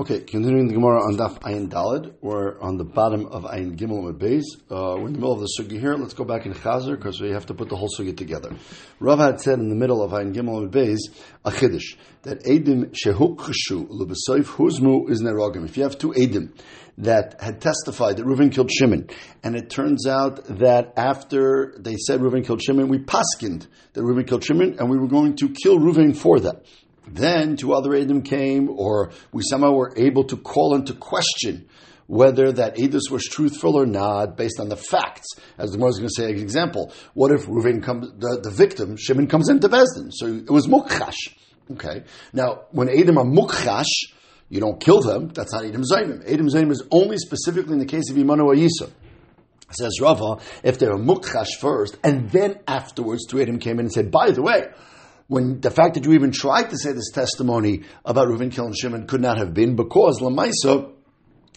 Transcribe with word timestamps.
Okay, 0.00 0.20
continuing 0.20 0.66
the 0.66 0.72
Gemara 0.72 1.02
on 1.02 1.18
Daf 1.18 1.40
Ayin 1.40 1.68
Dalid. 1.68 2.14
We're 2.22 2.58
on 2.62 2.78
the 2.78 2.84
bottom 2.84 3.26
of 3.26 3.42
Ayin 3.42 3.76
Gimel 3.76 4.08
and 4.08 4.18
Beis. 4.18 4.44
Uh, 4.70 4.96
we're 4.98 5.08
in 5.08 5.12
the 5.12 5.18
middle 5.18 5.34
of 5.34 5.40
the 5.40 5.54
sugi 5.58 5.78
here. 5.78 5.94
Let's 5.94 6.14
go 6.14 6.24
back 6.24 6.46
in 6.46 6.54
Chazer 6.54 6.96
because 6.96 7.20
we 7.20 7.32
have 7.32 7.44
to 7.44 7.54
put 7.54 7.68
the 7.68 7.76
whole 7.76 7.90
sugi 7.90 8.16
together. 8.16 8.50
Rav 8.98 9.18
had 9.18 9.42
said 9.42 9.58
in 9.58 9.68
the 9.68 9.74
middle 9.74 10.02
of 10.02 10.12
Ayin 10.12 10.34
Gimel 10.34 10.62
and 10.62 10.72
Beis 10.72 11.00
a 11.44 11.50
chiddush 11.50 11.98
that 12.22 12.42
Edim 12.44 12.96
shehukchshu 12.96 13.90
lebesoif 13.90 14.46
huzmu 14.46 15.10
is 15.10 15.20
nerogim. 15.20 15.66
If 15.66 15.76
you 15.76 15.82
have 15.82 15.98
two 15.98 16.12
Edim 16.12 16.58
that 16.96 17.38
had 17.38 17.60
testified 17.60 18.16
that 18.16 18.24
Reuven 18.24 18.50
killed 18.50 18.70
Shimon, 18.70 19.10
and 19.42 19.54
it 19.54 19.68
turns 19.68 20.06
out 20.06 20.46
that 20.60 20.94
after 20.96 21.74
they 21.78 21.96
said 21.96 22.20
Reuven 22.20 22.46
killed 22.46 22.62
Shimon, 22.62 22.88
we 22.88 23.00
paskind 23.00 23.66
that 23.92 24.00
Reuven 24.00 24.26
killed 24.26 24.44
Shimon, 24.44 24.78
and 24.78 24.88
we 24.88 24.96
were 24.96 25.08
going 25.08 25.36
to 25.36 25.50
kill 25.50 25.78
Reuven 25.78 26.16
for 26.16 26.40
that. 26.40 26.64
Then 27.06 27.56
two 27.56 27.72
other 27.72 27.94
Edom 27.94 28.22
came, 28.22 28.68
or 28.70 29.12
we 29.32 29.42
somehow 29.42 29.72
were 29.72 29.92
able 29.96 30.24
to 30.24 30.36
call 30.36 30.74
into 30.74 30.92
question 30.94 31.68
whether 32.10 32.50
that 32.50 32.76
Edus 32.76 33.08
was 33.08 33.22
truthful 33.24 33.76
or 33.76 33.86
not 33.86 34.36
based 34.36 34.58
on 34.58 34.68
the 34.68 34.76
facts. 34.76 35.28
As 35.56 35.70
the 35.70 35.76
Gemara 35.76 35.90
is 35.90 35.98
going 35.98 36.08
to 36.08 36.14
say, 36.14 36.32
an 36.32 36.40
example, 36.40 36.92
what 37.14 37.30
if 37.30 37.46
Reuven 37.46 37.84
comes, 37.84 38.08
the, 38.18 38.40
the 38.42 38.50
victim, 38.50 38.96
Shimon 38.96 39.28
comes 39.28 39.48
into 39.48 39.68
Bezdin? 39.68 40.10
So 40.10 40.26
it 40.26 40.50
was 40.50 40.66
Mukhash. 40.66 41.36
Okay. 41.70 42.02
Now, 42.32 42.62
when 42.72 42.88
Edom 42.88 43.16
are 43.16 43.24
Mukhash, 43.24 44.12
you 44.48 44.58
don't 44.58 44.80
kill 44.80 45.00
them. 45.00 45.28
That's 45.28 45.52
not 45.52 45.64
Edom 45.64 45.82
Zaymim. 45.82 46.24
Edom 46.26 46.48
Zaymim 46.48 46.72
is 46.72 46.82
only 46.90 47.16
specifically 47.16 47.74
in 47.74 47.78
the 47.78 47.86
case 47.86 48.10
of 48.10 48.16
Imanu 48.16 48.52
Ayisa. 48.52 48.90
Says 49.70 50.00
Rava, 50.00 50.42
if 50.64 50.80
they 50.80 50.88
were 50.88 50.98
Mukhash 50.98 51.60
first, 51.60 51.96
and 52.02 52.28
then 52.30 52.58
afterwards 52.66 53.24
two 53.26 53.40
Edom 53.40 53.60
came 53.60 53.78
in 53.78 53.86
and 53.86 53.92
said, 53.92 54.10
by 54.10 54.32
the 54.32 54.42
way, 54.42 54.66
when 55.30 55.60
the 55.60 55.70
fact 55.70 55.94
that 55.94 56.04
you 56.04 56.12
even 56.14 56.32
tried 56.32 56.70
to 56.70 56.76
say 56.76 56.90
this 56.90 57.12
testimony 57.12 57.84
about 58.04 58.26
Reuven 58.26 58.50
killing 58.50 58.74
Shimon 58.74 59.06
could 59.06 59.20
not 59.20 59.38
have 59.38 59.54
been 59.54 59.76
because 59.76 60.20
Lamaisa, 60.20 60.90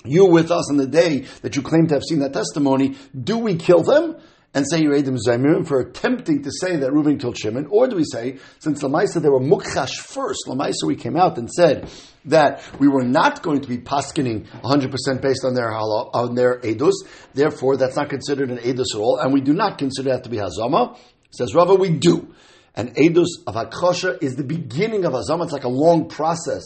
you 0.05 0.27
with 0.27 0.51
us 0.51 0.69
on 0.69 0.77
the 0.77 0.85
day 0.85 1.21
that 1.41 1.55
you 1.55 1.63
claim 1.63 1.87
to 1.87 1.95
have 1.95 2.03
seen 2.03 2.19
that 2.19 2.33
testimony, 2.33 2.95
do 3.19 3.39
we 3.39 3.55
kill 3.55 3.81
them? 3.81 4.17
and 4.55 4.69
say 4.69 4.81
you're 4.81 4.93
Edom 4.93 5.15
Zaimirim 5.15 5.67
for 5.67 5.79
attempting 5.79 6.43
to 6.43 6.51
say 6.51 6.75
that 6.75 6.91
Reuven 6.91 7.19
killed 7.19 7.35
Shimon, 7.35 7.65
or 7.71 7.87
do 7.87 7.95
we 7.95 8.03
say, 8.03 8.37
since 8.59 8.83
Lamaisa 8.83 9.19
they 9.19 9.27
were 9.27 9.39
Mukhash 9.39 9.95
first, 9.95 10.41
Lamaisa 10.47 10.85
we 10.85 10.95
came 10.95 11.17
out 11.17 11.39
and 11.39 11.49
said 11.49 11.89
that 12.25 12.61
we 12.79 12.87
were 12.87 13.03
not 13.03 13.41
going 13.41 13.61
to 13.61 13.67
be 13.67 13.79
paskening 13.79 14.45
100% 14.61 15.21
based 15.23 15.43
on 15.43 15.55
their 15.55 15.73
on 15.73 16.35
their 16.35 16.59
Edus, 16.59 16.93
therefore 17.33 17.77
that's 17.77 17.95
not 17.95 18.09
considered 18.09 18.51
an 18.51 18.59
Edus 18.59 18.93
at 18.93 18.99
all, 18.99 19.17
and 19.17 19.33
we 19.33 19.41
do 19.41 19.53
not 19.53 19.79
consider 19.79 20.11
that 20.11 20.25
to 20.25 20.29
be 20.29 20.37
Hazama. 20.37 20.99
Says 21.31 21.55
Rava, 21.55 21.73
we 21.73 21.89
do. 21.89 22.31
And 22.75 22.95
Edus 22.95 23.27
of 23.45 23.55
Hakosha 23.55 24.21
is 24.21 24.35
the 24.35 24.43
beginning 24.43 25.05
of 25.05 25.13
Hazama. 25.13 25.43
It's 25.43 25.53
like 25.53 25.63
a 25.63 25.69
long 25.69 26.09
process 26.09 26.63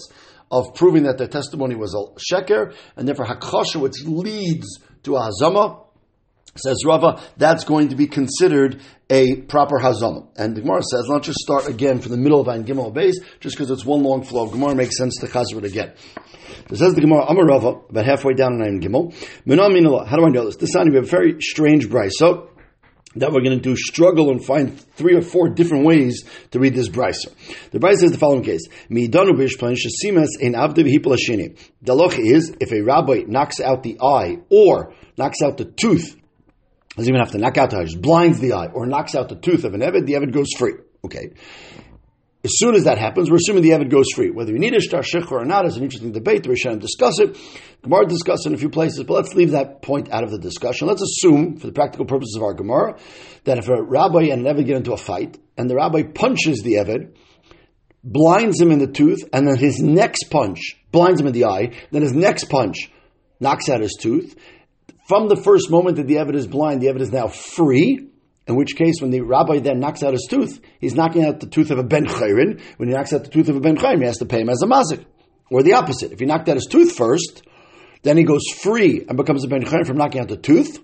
of 0.49 0.73
proving 0.73 1.03
that 1.03 1.17
their 1.17 1.27
testimony 1.27 1.75
was 1.75 1.93
a 1.93 2.33
sheker, 2.33 2.73
and 2.95 3.07
therefore 3.07 3.25
Hakosha, 3.25 3.81
which 3.81 4.03
leads 4.05 4.79
to 5.03 5.17
a 5.17 5.29
Hazama, 5.29 5.83
says 6.55 6.83
Rava, 6.85 7.21
that's 7.37 7.65
going 7.65 7.89
to 7.89 7.95
be 7.95 8.07
considered 8.07 8.81
a 9.09 9.41
proper 9.41 9.77
Hazama. 9.77 10.27
And 10.37 10.55
the 10.55 10.61
Gemara 10.61 10.81
says, 10.81 11.05
let's 11.07 11.27
just 11.27 11.39
start 11.39 11.67
again 11.67 11.99
from 11.99 12.11
the 12.11 12.17
middle 12.17 12.39
of 12.41 12.47
Ayin 12.47 12.65
Gimel 12.65 12.93
base, 12.93 13.19
just 13.39 13.55
because 13.55 13.69
it's 13.69 13.85
one 13.85 14.03
long 14.03 14.23
flow. 14.23 14.47
Gemara 14.47 14.75
makes 14.75 14.97
sense 14.97 15.17
to 15.17 15.27
chazr 15.27 15.57
it 15.57 15.65
again. 15.65 15.93
It 16.69 16.77
says 16.77 16.93
the 16.95 17.01
Gemara, 17.01 17.25
I'm 17.25 17.37
a 17.37 17.43
Rava, 17.43 17.81
about 17.89 18.05
halfway 18.05 18.33
down 18.33 18.53
in 18.53 18.61
Ayin 18.61 18.83
Gimel, 18.83 20.07
How 20.07 20.17
do 20.17 20.25
I 20.25 20.29
know 20.29 20.45
this? 20.45 20.57
This 20.57 20.73
time 20.73 20.89
we 20.89 20.95
have 20.95 21.05
a 21.05 21.07
very 21.07 21.41
strange 21.41 21.89
bride. 21.89 22.11
So, 22.13 22.49
that 23.19 23.31
we're 23.31 23.41
going 23.41 23.57
to 23.57 23.61
do 23.61 23.75
struggle 23.75 24.29
and 24.29 24.43
find 24.43 24.79
three 24.79 25.15
or 25.15 25.21
four 25.21 25.49
different 25.49 25.85
ways 25.85 26.23
to 26.51 26.59
read 26.59 26.73
this 26.73 26.89
brisa. 26.89 27.33
The 27.71 27.79
brisa 27.79 28.03
is 28.03 28.11
the 28.11 28.17
following 28.17 28.43
case: 28.43 28.67
The 31.81 31.93
loch 31.95 32.19
is 32.19 32.55
if 32.59 32.71
a 32.71 32.81
rabbi 32.81 33.23
knocks 33.27 33.59
out 33.59 33.83
the 33.83 33.97
eye 34.01 34.37
or 34.49 34.93
knocks 35.17 35.41
out 35.41 35.57
the 35.57 35.65
tooth, 35.65 36.15
doesn't 36.95 37.09
even 37.09 37.19
have 37.19 37.31
to 37.31 37.37
knock 37.37 37.57
out 37.57 37.69
the 37.69 37.77
eye, 37.77 37.83
just 37.83 38.01
blinds 38.01 38.39
the 38.39 38.53
eye 38.53 38.67
or 38.67 38.85
knocks 38.85 39.15
out 39.15 39.29
the 39.29 39.35
tooth 39.35 39.63
of 39.63 39.73
an 39.73 39.81
eved, 39.81 40.05
the 40.05 40.13
eved 40.13 40.33
goes 40.33 40.49
free. 40.57 40.73
Okay. 41.05 41.31
As 42.47 42.53
soon 42.59 42.75
as 42.75 42.85
that 42.85 42.97
happens, 42.97 43.29
we're 43.29 43.35
assuming 43.35 43.61
the 43.61 43.71
Evid 43.71 43.89
goes 43.89 44.05
free. 44.15 44.31
Whether 44.31 44.53
you 44.53 44.57
need 44.57 44.73
a 44.73 44.79
shtar 44.79 45.01
shikha 45.01 45.33
or 45.33 45.43
not 45.43 45.65
is 45.65 45.75
an 45.75 45.83
interesting 45.83 46.13
debate. 46.13 46.43
The 46.43 46.49
Rishonim 46.49 46.79
discuss 46.79 47.19
it. 47.19 47.37
Gemara 47.81 48.07
discuss 48.07 48.45
it 48.45 48.49
in 48.49 48.55
a 48.55 48.57
few 48.57 48.69
places, 48.69 49.03
but 49.03 49.15
let's 49.15 49.35
leave 49.35 49.51
that 49.51 49.81
point 49.81 50.13
out 50.13 50.23
of 50.23 50.31
the 50.31 50.39
discussion. 50.39 50.87
Let's 50.87 51.01
assume, 51.01 51.57
for 51.57 51.67
the 51.67 51.73
practical 51.73 52.05
purposes 52.05 52.37
of 52.37 52.43
our 52.43 52.53
Gemara, 52.53 52.99
that 53.43 53.57
if 53.57 53.67
a 53.67 53.83
rabbi 53.83 54.27
and 54.31 54.47
an 54.47 54.55
Evid 54.55 54.65
get 54.65 54.77
into 54.77 54.93
a 54.93 54.97
fight, 54.97 55.37
and 55.57 55.69
the 55.69 55.75
rabbi 55.75 56.03
punches 56.03 56.61
the 56.63 56.75
Evid, 56.75 57.17
blinds 58.01 58.61
him 58.61 58.71
in 58.71 58.79
the 58.79 58.87
tooth, 58.87 59.27
and 59.33 59.45
then 59.45 59.57
his 59.57 59.81
next 59.81 60.29
punch 60.29 60.77
blinds 60.93 61.19
him 61.19 61.27
in 61.27 61.33
the 61.33 61.43
eye, 61.43 61.73
then 61.91 62.01
his 62.01 62.13
next 62.13 62.45
punch 62.45 62.89
knocks 63.41 63.67
out 63.67 63.81
his 63.81 63.97
tooth. 63.99 64.37
From 65.09 65.27
the 65.27 65.35
first 65.35 65.69
moment 65.69 65.97
that 65.97 66.07
the 66.07 66.15
Evid 66.15 66.35
is 66.35 66.47
blind, 66.47 66.81
the 66.81 66.87
Evid 66.87 67.01
is 67.01 67.11
now 67.11 67.27
free, 67.27 68.07
in 68.47 68.55
which 68.55 68.75
case, 68.75 69.01
when 69.01 69.11
the 69.11 69.21
rabbi 69.21 69.59
then 69.59 69.79
knocks 69.79 70.03
out 70.03 70.13
his 70.13 70.25
tooth, 70.29 70.59
he's 70.79 70.95
knocking 70.95 71.25
out 71.25 71.41
the 71.41 71.47
tooth 71.47 71.69
of 71.69 71.79
a 71.79 71.83
ben 71.83 72.05
chayrin. 72.05 72.61
When 72.77 72.87
he 72.87 72.95
knocks 72.95 73.11
out 73.13 73.23
the 73.23 73.29
tooth 73.29 73.49
of 73.49 73.57
a 73.57 73.59
ben 73.59 73.75
chayrin, 73.75 73.99
he 73.99 74.05
has 74.05 74.17
to 74.19 74.25
pay 74.25 74.41
him 74.41 74.49
as 74.49 74.61
a 74.61 74.67
mazik. 74.67 75.05
Or 75.51 75.63
the 75.63 75.73
opposite. 75.73 76.11
If 76.11 76.19
he 76.19 76.25
knocked 76.25 76.47
out 76.47 76.55
his 76.55 76.65
tooth 76.65 76.95
first, 76.95 77.43
then 78.03 78.17
he 78.17 78.23
goes 78.23 78.43
free 78.61 79.05
and 79.07 79.17
becomes 79.17 79.43
a 79.43 79.47
ben 79.47 79.63
chayrin 79.63 79.85
from 79.85 79.97
knocking 79.97 80.21
out 80.21 80.29
the 80.29 80.37
tooth. 80.37 80.79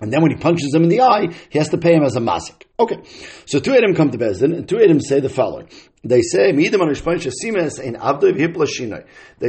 And 0.00 0.12
then 0.12 0.22
when 0.22 0.32
he 0.32 0.36
punches 0.36 0.74
him 0.74 0.82
in 0.82 0.88
the 0.88 1.02
eye, 1.02 1.32
he 1.50 1.58
has 1.58 1.68
to 1.68 1.78
pay 1.78 1.94
him 1.94 2.02
as 2.02 2.16
a 2.16 2.20
mazik. 2.20 2.64
Okay. 2.80 2.98
So 3.46 3.60
two 3.60 3.72
Edom 3.72 3.94
come 3.94 4.10
to 4.10 4.18
Bezdin, 4.18 4.52
and 4.56 4.68
two 4.68 4.80
Edom 4.80 5.00
say 5.00 5.20
the 5.20 5.28
following. 5.28 5.68
They 6.02 6.22
say, 6.22 6.50
They 6.50 6.70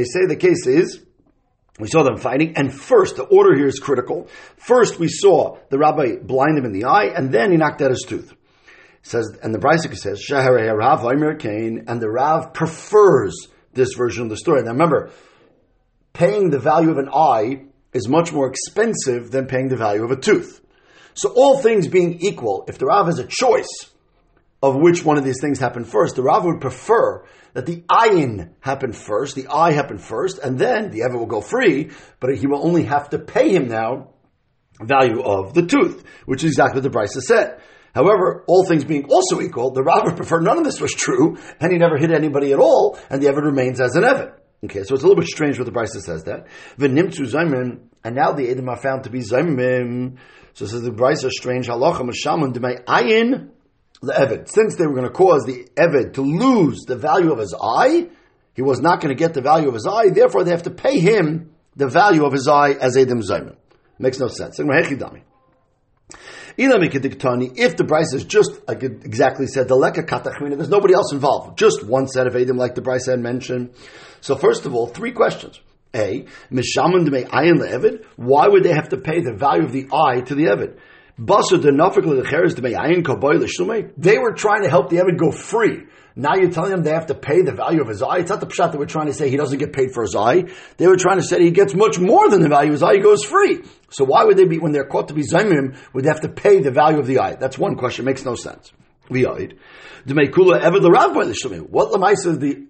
say 0.04 0.26
the 0.26 0.36
case 0.38 0.66
is, 0.68 1.04
we 1.78 1.88
saw 1.88 2.04
them 2.04 2.16
fighting, 2.16 2.56
and 2.56 2.72
first, 2.72 3.16
the 3.16 3.24
order 3.24 3.56
here 3.56 3.66
is 3.66 3.80
critical. 3.80 4.28
First, 4.56 4.98
we 4.98 5.08
saw 5.08 5.58
the 5.70 5.78
rabbi 5.78 6.16
blind 6.22 6.56
him 6.56 6.64
in 6.64 6.72
the 6.72 6.84
eye, 6.84 7.06
and 7.06 7.32
then 7.32 7.50
he 7.50 7.56
knocked 7.56 7.82
out 7.82 7.90
his 7.90 8.04
tooth. 8.06 8.32
Says, 9.02 9.36
and 9.42 9.52
the 9.52 9.58
Brysik 9.58 9.94
says, 9.96 10.30
Rav 10.30 11.04
and 11.04 12.00
the 12.00 12.10
Rav 12.10 12.54
prefers 12.54 13.48
this 13.74 13.94
version 13.94 14.22
of 14.22 14.30
the 14.30 14.36
story. 14.36 14.62
Now 14.62 14.70
remember, 14.70 15.10
paying 16.12 16.50
the 16.50 16.60
value 16.60 16.90
of 16.90 16.98
an 16.98 17.10
eye 17.12 17.64
is 17.92 18.08
much 18.08 18.32
more 18.32 18.48
expensive 18.48 19.30
than 19.30 19.46
paying 19.46 19.68
the 19.68 19.76
value 19.76 20.04
of 20.04 20.10
a 20.12 20.16
tooth. 20.16 20.60
So 21.14 21.32
all 21.36 21.58
things 21.58 21.88
being 21.88 22.20
equal, 22.20 22.64
if 22.68 22.78
the 22.78 22.86
Rav 22.86 23.06
has 23.06 23.18
a 23.18 23.26
choice 23.28 23.90
of 24.64 24.76
which 24.76 25.04
one 25.04 25.18
of 25.18 25.24
these 25.24 25.40
things 25.42 25.58
happened 25.58 25.86
first, 25.86 26.16
the 26.16 26.22
Rav 26.22 26.42
would 26.46 26.62
prefer 26.62 27.26
that 27.52 27.66
the 27.66 27.82
ayin 27.82 28.50
happened 28.60 28.96
first, 28.96 29.34
the 29.34 29.48
eye 29.48 29.72
happened 29.72 30.00
first, 30.00 30.38
and 30.38 30.58
then 30.58 30.90
the 30.90 31.02
Ever 31.02 31.18
will 31.18 31.26
go 31.26 31.42
free, 31.42 31.90
but 32.18 32.34
he 32.34 32.46
will 32.46 32.64
only 32.64 32.84
have 32.84 33.10
to 33.10 33.18
pay 33.18 33.50
him 33.50 33.68
now 33.68 34.14
value 34.80 35.22
of 35.22 35.52
the 35.52 35.66
tooth, 35.66 36.02
which 36.24 36.42
is 36.42 36.52
exactly 36.52 36.80
what 36.80 36.90
the 36.90 36.98
Brisa 36.98 37.20
said. 37.20 37.60
However, 37.94 38.42
all 38.48 38.64
things 38.64 38.84
being 38.84 39.04
also 39.04 39.42
equal, 39.42 39.70
the 39.70 39.82
Rav 39.82 40.04
would 40.06 40.16
prefer 40.16 40.40
none 40.40 40.56
of 40.56 40.64
this 40.64 40.80
was 40.80 40.94
true, 40.94 41.36
and 41.60 41.70
he 41.70 41.76
never 41.76 41.98
hit 41.98 42.10
anybody 42.10 42.52
at 42.54 42.58
all, 42.58 42.98
and 43.10 43.22
the 43.22 43.28
Ever 43.28 43.42
remains 43.42 43.82
as 43.82 43.96
an 43.96 44.04
Ever. 44.04 44.40
Okay, 44.64 44.82
so 44.82 44.94
it's 44.94 45.04
a 45.04 45.06
little 45.06 45.20
bit 45.20 45.28
strange 45.28 45.58
what 45.58 45.66
the 45.66 45.72
Brisa 45.72 46.00
says 46.00 46.24
that. 46.24 46.46
V'nimtzu 46.78 47.30
zaymin, 47.30 47.80
and 48.02 48.16
now 48.16 48.32
the 48.32 48.48
Edom 48.48 48.70
are 48.70 48.80
found 48.80 49.04
to 49.04 49.10
be 49.10 49.18
zaymin. 49.18 50.16
So 50.54 50.64
says 50.64 50.82
the 50.82 50.90
Brisa 50.90 51.28
strange 51.30 51.68
halacha 51.68 52.00
mashamun 52.00 52.54
demay 52.54 52.82
ayin 52.84 53.50
the 54.02 54.12
Eved. 54.12 54.48
Since 54.48 54.76
they 54.76 54.86
were 54.86 54.94
going 54.94 55.06
to 55.06 55.12
cause 55.12 55.44
the 55.44 55.68
Eved 55.76 56.14
to 56.14 56.22
lose 56.22 56.80
the 56.86 56.96
value 56.96 57.32
of 57.32 57.38
his 57.38 57.54
eye, 57.60 58.08
he 58.54 58.62
was 58.62 58.80
not 58.80 59.00
going 59.00 59.14
to 59.14 59.18
get 59.18 59.34
the 59.34 59.42
value 59.42 59.68
of 59.68 59.74
his 59.74 59.86
eye, 59.86 60.10
therefore 60.10 60.44
they 60.44 60.52
have 60.52 60.62
to 60.64 60.70
pay 60.70 60.98
him 60.98 61.50
the 61.76 61.88
value 61.88 62.24
of 62.24 62.32
his 62.32 62.46
eye 62.48 62.70
as 62.72 62.96
Edom 62.96 63.20
Zayman. 63.20 63.56
Makes 63.98 64.18
no 64.18 64.28
sense. 64.28 64.58
If 66.56 67.76
the 67.76 67.84
price 67.84 68.12
is 68.12 68.24
just 68.24 68.68
like 68.68 68.82
exactly 68.84 69.46
said, 69.48 69.66
the 69.66 69.74
leka 69.74 70.04
katachmina, 70.04 70.56
there's 70.56 70.68
nobody 70.68 70.94
else 70.94 71.12
involved, 71.12 71.58
just 71.58 71.82
one 71.84 72.06
set 72.06 72.28
of 72.28 72.36
Edom, 72.36 72.56
like 72.56 72.76
the 72.76 72.80
Bryce 72.80 73.06
had 73.06 73.18
mentioned. 73.18 73.74
So 74.20 74.36
first 74.36 74.64
of 74.66 74.74
all, 74.74 74.86
three 74.86 75.12
questions. 75.12 75.60
A, 75.94 76.26
mishaman 76.50 77.04
de 77.04 77.10
me 77.10 77.24
ayin 77.24 77.58
le'evid, 77.58 78.04
why 78.16 78.46
would 78.48 78.62
they 78.62 78.72
have 78.72 78.88
to 78.90 78.96
pay 78.96 79.20
the 79.20 79.34
value 79.34 79.64
of 79.64 79.72
the 79.72 79.88
eye 79.92 80.20
to 80.22 80.34
the 80.34 80.44
Evid? 80.46 80.78
They 81.16 81.24
were 84.18 84.32
trying 84.32 84.62
to 84.62 84.68
help 84.68 84.90
the 84.90 84.96
Evid 84.96 85.18
go 85.18 85.30
free. 85.30 85.84
Now 86.16 86.36
you're 86.36 86.50
telling 86.50 86.70
them 86.70 86.84
they 86.84 86.92
have 86.92 87.06
to 87.06 87.14
pay 87.14 87.42
the 87.42 87.52
value 87.52 87.80
of 87.80 87.88
his 87.88 88.02
eye. 88.02 88.18
It's 88.18 88.30
not 88.30 88.40
the 88.40 88.46
pshat 88.46 88.72
that 88.72 88.78
we're 88.78 88.86
trying 88.86 89.06
to 89.06 89.14
say 89.14 89.30
he 89.30 89.36
doesn't 89.36 89.58
get 89.58 89.72
paid 89.72 89.92
for 89.92 90.02
his 90.02 90.14
eye. 90.14 90.44
They 90.76 90.86
were 90.86 90.96
trying 90.96 91.18
to 91.18 91.24
say 91.24 91.42
he 91.42 91.50
gets 91.50 91.74
much 91.74 91.98
more 91.98 92.30
than 92.30 92.40
the 92.40 92.48
value 92.48 92.70
of 92.70 92.74
his 92.74 92.82
eye. 92.82 92.94
He 92.94 93.00
goes 93.00 93.24
free. 93.24 93.62
So 93.90 94.04
why 94.04 94.24
would 94.24 94.36
they 94.36 94.44
be, 94.44 94.58
when 94.58 94.72
they're 94.72 94.86
caught 94.86 95.08
to 95.08 95.14
be 95.14 95.22
zaymim, 95.22 95.76
would 95.92 96.04
they 96.04 96.08
have 96.08 96.20
to 96.20 96.28
pay 96.28 96.60
the 96.60 96.70
value 96.70 97.00
of 97.00 97.06
the 97.06 97.18
eye? 97.18 97.34
That's 97.34 97.58
one 97.58 97.76
question. 97.76 98.04
It 98.04 98.06
makes 98.06 98.24
no 98.24 98.36
sense. 98.36 98.72
Ever 99.10 100.80
the. 100.80 101.66
What 101.68 101.92
lemaisa 101.92 102.26
is 102.26 102.38
the 102.38 102.66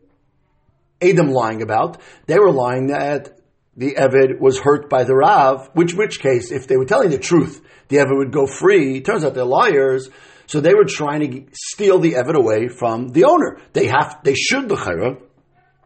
Adam 1.02 1.30
lying 1.30 1.62
about? 1.62 2.00
They 2.26 2.38
were 2.38 2.52
lying 2.52 2.88
that 2.88 3.38
the 3.76 3.94
Evid 3.94 4.40
was 4.40 4.58
hurt 4.58 4.88
by 4.88 5.04
the 5.04 5.14
Rav, 5.14 5.70
which 5.74 5.94
which 5.94 6.20
case, 6.20 6.50
if 6.52 6.66
they 6.66 6.76
were 6.76 6.84
telling 6.84 7.10
the 7.10 7.18
truth, 7.18 7.60
the 7.88 7.96
Evid 7.96 8.16
would 8.16 8.32
go 8.32 8.46
free. 8.46 8.98
It 8.98 9.04
Turns 9.04 9.24
out 9.24 9.34
they're 9.34 9.44
liars, 9.44 10.08
so 10.46 10.60
they 10.60 10.74
were 10.74 10.84
trying 10.84 11.20
to 11.20 11.46
steal 11.52 11.98
the 11.98 12.12
Evid 12.12 12.34
away 12.34 12.68
from 12.68 13.08
the 13.08 13.24
owner. 13.24 13.58
They 13.72 13.86
have, 13.86 14.18
they 14.22 14.34
should, 14.34 14.68
Bechera, 14.68 15.20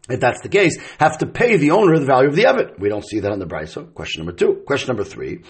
if 0.09 0.19
that's 0.19 0.41
the 0.41 0.49
case, 0.49 0.77
have 0.99 1.19
to 1.19 1.27
pay 1.27 1.57
the 1.57 1.71
owner 1.71 1.99
the 1.99 2.05
value 2.05 2.29
of 2.29 2.35
the 2.35 2.43
Evid. 2.43 2.79
We 2.79 2.89
don't 2.89 3.05
see 3.05 3.19
that 3.19 3.31
on 3.31 3.39
the 3.39 3.45
Brisa. 3.45 3.93
Question 3.93 4.25
number 4.25 4.35
two. 4.35 4.63
Question 4.65 4.87
number 4.87 5.03
three. 5.03 5.43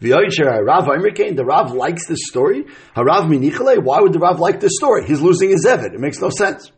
The 0.00 1.44
Rav 1.46 1.72
likes 1.72 2.06
this 2.06 2.18
story. 2.28 2.64
Harav 2.94 3.28
Minichale, 3.28 3.82
why 3.82 4.00
would 4.00 4.12
the 4.12 4.18
Rav 4.18 4.38
like 4.38 4.60
this 4.60 4.72
story? 4.76 5.06
He's 5.06 5.22
losing 5.22 5.50
his 5.50 5.64
Evid. 5.66 5.94
It 5.94 6.00
makes 6.00 6.20
no 6.20 6.28
sense. 6.28 6.70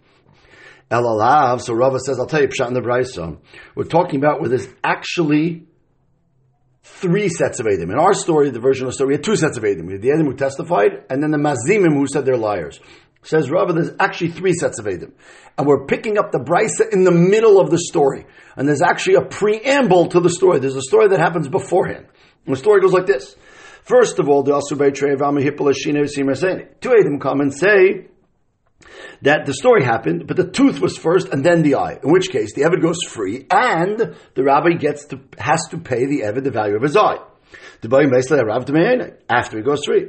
Elalav, 0.90 1.60
so 1.60 1.75
Rava 1.75 1.98
says, 1.98 2.19
I'll 2.19 2.26
tell 2.26 2.42
you, 2.42 2.48
Pshat 2.48 2.69
in 2.69 2.75
the 2.75 2.81
Brisa. 2.81 3.38
We're 3.75 3.84
talking 3.84 4.19
about 4.19 4.40
where 4.40 4.48
there's 4.48 4.69
actually 4.82 5.66
three 6.82 7.28
sets 7.28 7.60
of 7.60 7.66
Edim. 7.66 7.90
In 7.90 7.98
our 7.98 8.12
story, 8.12 8.50
the 8.50 8.60
version 8.60 8.86
of 8.86 8.90
the 8.90 8.94
story, 8.94 9.08
we 9.08 9.14
had 9.14 9.25
two 9.25 9.36
sets 9.36 9.56
of 9.56 9.64
Edim. 9.64 9.86
We 9.86 9.94
had 9.94 10.02
the 10.02 10.08
Edim 10.08 10.26
who 10.26 10.34
testified, 10.34 11.04
and 11.10 11.22
then 11.22 11.31
the 11.31 11.38
Mazimim 11.38 11.94
who 11.94 12.06
said 12.06 12.26
they're 12.26 12.36
liars. 12.36 12.81
Says 13.22 13.50
Rava, 13.50 13.72
there's 13.72 13.92
actually 13.98 14.32
three 14.32 14.52
sets 14.52 14.78
of 14.78 14.84
Edim. 14.84 15.12
And 15.56 15.66
we're 15.66 15.86
picking 15.86 16.19
up 16.19 16.31
the 16.31 16.38
Brisa 16.38 16.92
in 16.92 17.04
the 17.04 17.10
middle 17.10 17.58
of 17.58 17.70
the 17.70 17.78
story. 17.78 18.26
And 18.54 18.69
there's 18.69 18.82
actually 18.82 19.14
a 19.14 19.22
preamble 19.22 20.08
to 20.08 20.20
the 20.20 20.28
story. 20.28 20.58
There's 20.58 20.76
a 20.76 20.82
story 20.82 21.08
that 21.08 21.20
happens 21.20 21.48
beforehand. 21.48 22.06
And 22.44 22.54
the 22.54 22.58
story 22.58 22.82
goes 22.82 22.92
like 22.92 23.06
this. 23.06 23.34
First 23.84 24.19
of 24.19 24.28
all, 24.28 24.42
the 24.42 24.52
Asubay 24.52 24.94
Trey 24.94 25.14
Vama 25.14 25.40
Two 25.40 26.90
Edim 26.90 27.20
come 27.20 27.40
and 27.40 27.54
say, 27.54 28.08
that 29.22 29.46
the 29.46 29.54
story 29.54 29.84
happened, 29.84 30.26
but 30.26 30.36
the 30.36 30.48
tooth 30.48 30.81
was 30.81 30.96
first 30.96 31.28
and 31.28 31.44
then 31.44 31.62
the 31.62 31.76
eye. 31.76 31.98
In 32.02 32.12
which 32.12 32.31
case, 32.31 32.54
the 32.54 32.62
Eved 32.62 32.82
goes 32.82 32.98
free, 33.08 33.46
and 33.50 34.14
the 34.34 34.42
rabbi 34.42 34.70
gets 34.72 35.06
to 35.06 35.20
has 35.38 35.66
to 35.70 35.78
pay 35.78 36.06
the 36.06 36.22
Eved 36.22 36.44
the 36.44 36.50
value 36.50 36.76
of 36.76 36.82
his 36.82 36.96
eye. 36.96 37.19
After 39.28 39.56
he 39.58 39.62
goes 39.62 39.84
free. 39.84 40.08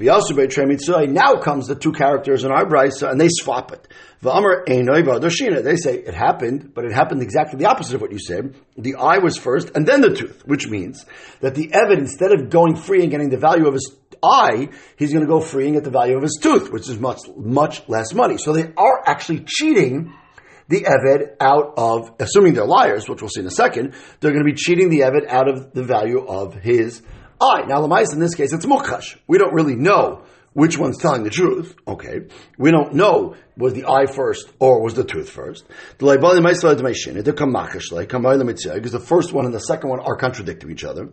Now 0.00 1.34
comes 1.40 1.66
the 1.66 1.76
two 1.78 1.92
characters 1.92 2.44
in 2.44 2.52
our 2.52 2.64
brisa, 2.64 3.10
and 3.10 3.20
they 3.20 3.28
swap 3.28 3.72
it. 3.72 3.88
They 4.20 5.76
say 5.76 5.94
it 5.98 6.14
happened, 6.14 6.72
but 6.74 6.84
it 6.84 6.92
happened 6.92 7.22
exactly 7.22 7.58
the 7.58 7.66
opposite 7.66 7.96
of 7.96 8.00
what 8.00 8.12
you 8.12 8.18
said. 8.18 8.54
The 8.76 8.94
eye 8.94 9.18
was 9.18 9.36
first, 9.36 9.70
and 9.74 9.86
then 9.86 10.00
the 10.00 10.14
tooth, 10.14 10.46
which 10.46 10.68
means 10.68 11.04
that 11.40 11.54
the 11.56 11.68
Eved, 11.68 11.98
instead 11.98 12.32
of 12.32 12.48
going 12.48 12.76
free 12.76 13.02
and 13.02 13.10
getting 13.10 13.30
the 13.30 13.38
value 13.38 13.66
of 13.66 13.74
his 13.74 13.96
eye, 14.22 14.68
he's 14.96 15.12
going 15.12 15.24
to 15.24 15.30
go 15.30 15.40
free 15.40 15.66
and 15.66 15.74
get 15.74 15.84
the 15.84 15.90
value 15.90 16.16
of 16.16 16.22
his 16.22 16.38
tooth, 16.40 16.70
which 16.70 16.88
is 16.88 16.98
much, 16.98 17.20
much 17.36 17.88
less 17.88 18.14
money. 18.14 18.38
So 18.38 18.52
they 18.52 18.72
are 18.76 19.02
actually 19.04 19.44
cheating 19.46 20.12
the 20.68 20.82
Eved 20.82 21.36
out 21.40 21.74
of, 21.76 22.12
assuming 22.20 22.54
they're 22.54 22.66
liars, 22.66 23.08
which 23.08 23.20
we'll 23.22 23.30
see 23.30 23.40
in 23.40 23.46
a 23.46 23.50
second, 23.50 23.94
they're 24.20 24.32
going 24.32 24.44
to 24.44 24.52
be 24.52 24.56
cheating 24.56 24.90
the 24.90 25.00
Eved 25.00 25.26
out 25.28 25.48
of 25.48 25.72
the 25.72 25.82
value 25.82 26.24
of 26.24 26.54
his 26.54 27.02
eye. 27.40 27.64
Now, 27.66 27.80
Lamais, 27.80 28.12
in 28.12 28.20
this 28.20 28.34
case, 28.34 28.52
it's 28.52 28.66
Mukhash. 28.66 29.16
We 29.26 29.38
don't 29.38 29.54
really 29.54 29.76
know 29.76 30.24
which 30.52 30.76
one's 30.76 30.98
telling 30.98 31.22
the 31.22 31.30
truth. 31.30 31.76
Okay. 31.86 32.22
We 32.56 32.70
don't 32.70 32.94
know 32.94 33.36
was 33.56 33.74
the 33.74 33.86
eye 33.86 34.06
first 34.06 34.50
or 34.58 34.82
was 34.82 34.94
the 34.94 35.04
tooth 35.04 35.30
first. 35.30 35.64
The 35.98 36.06
the 36.06 36.40
the 38.36 38.44
Because 38.74 38.92
the 38.92 39.00
first 39.00 39.32
one 39.32 39.44
and 39.44 39.54
the 39.54 39.60
second 39.60 39.90
one 39.90 40.00
are 40.00 40.16
contradicting 40.16 40.70
each 40.70 40.84
other. 40.84 41.10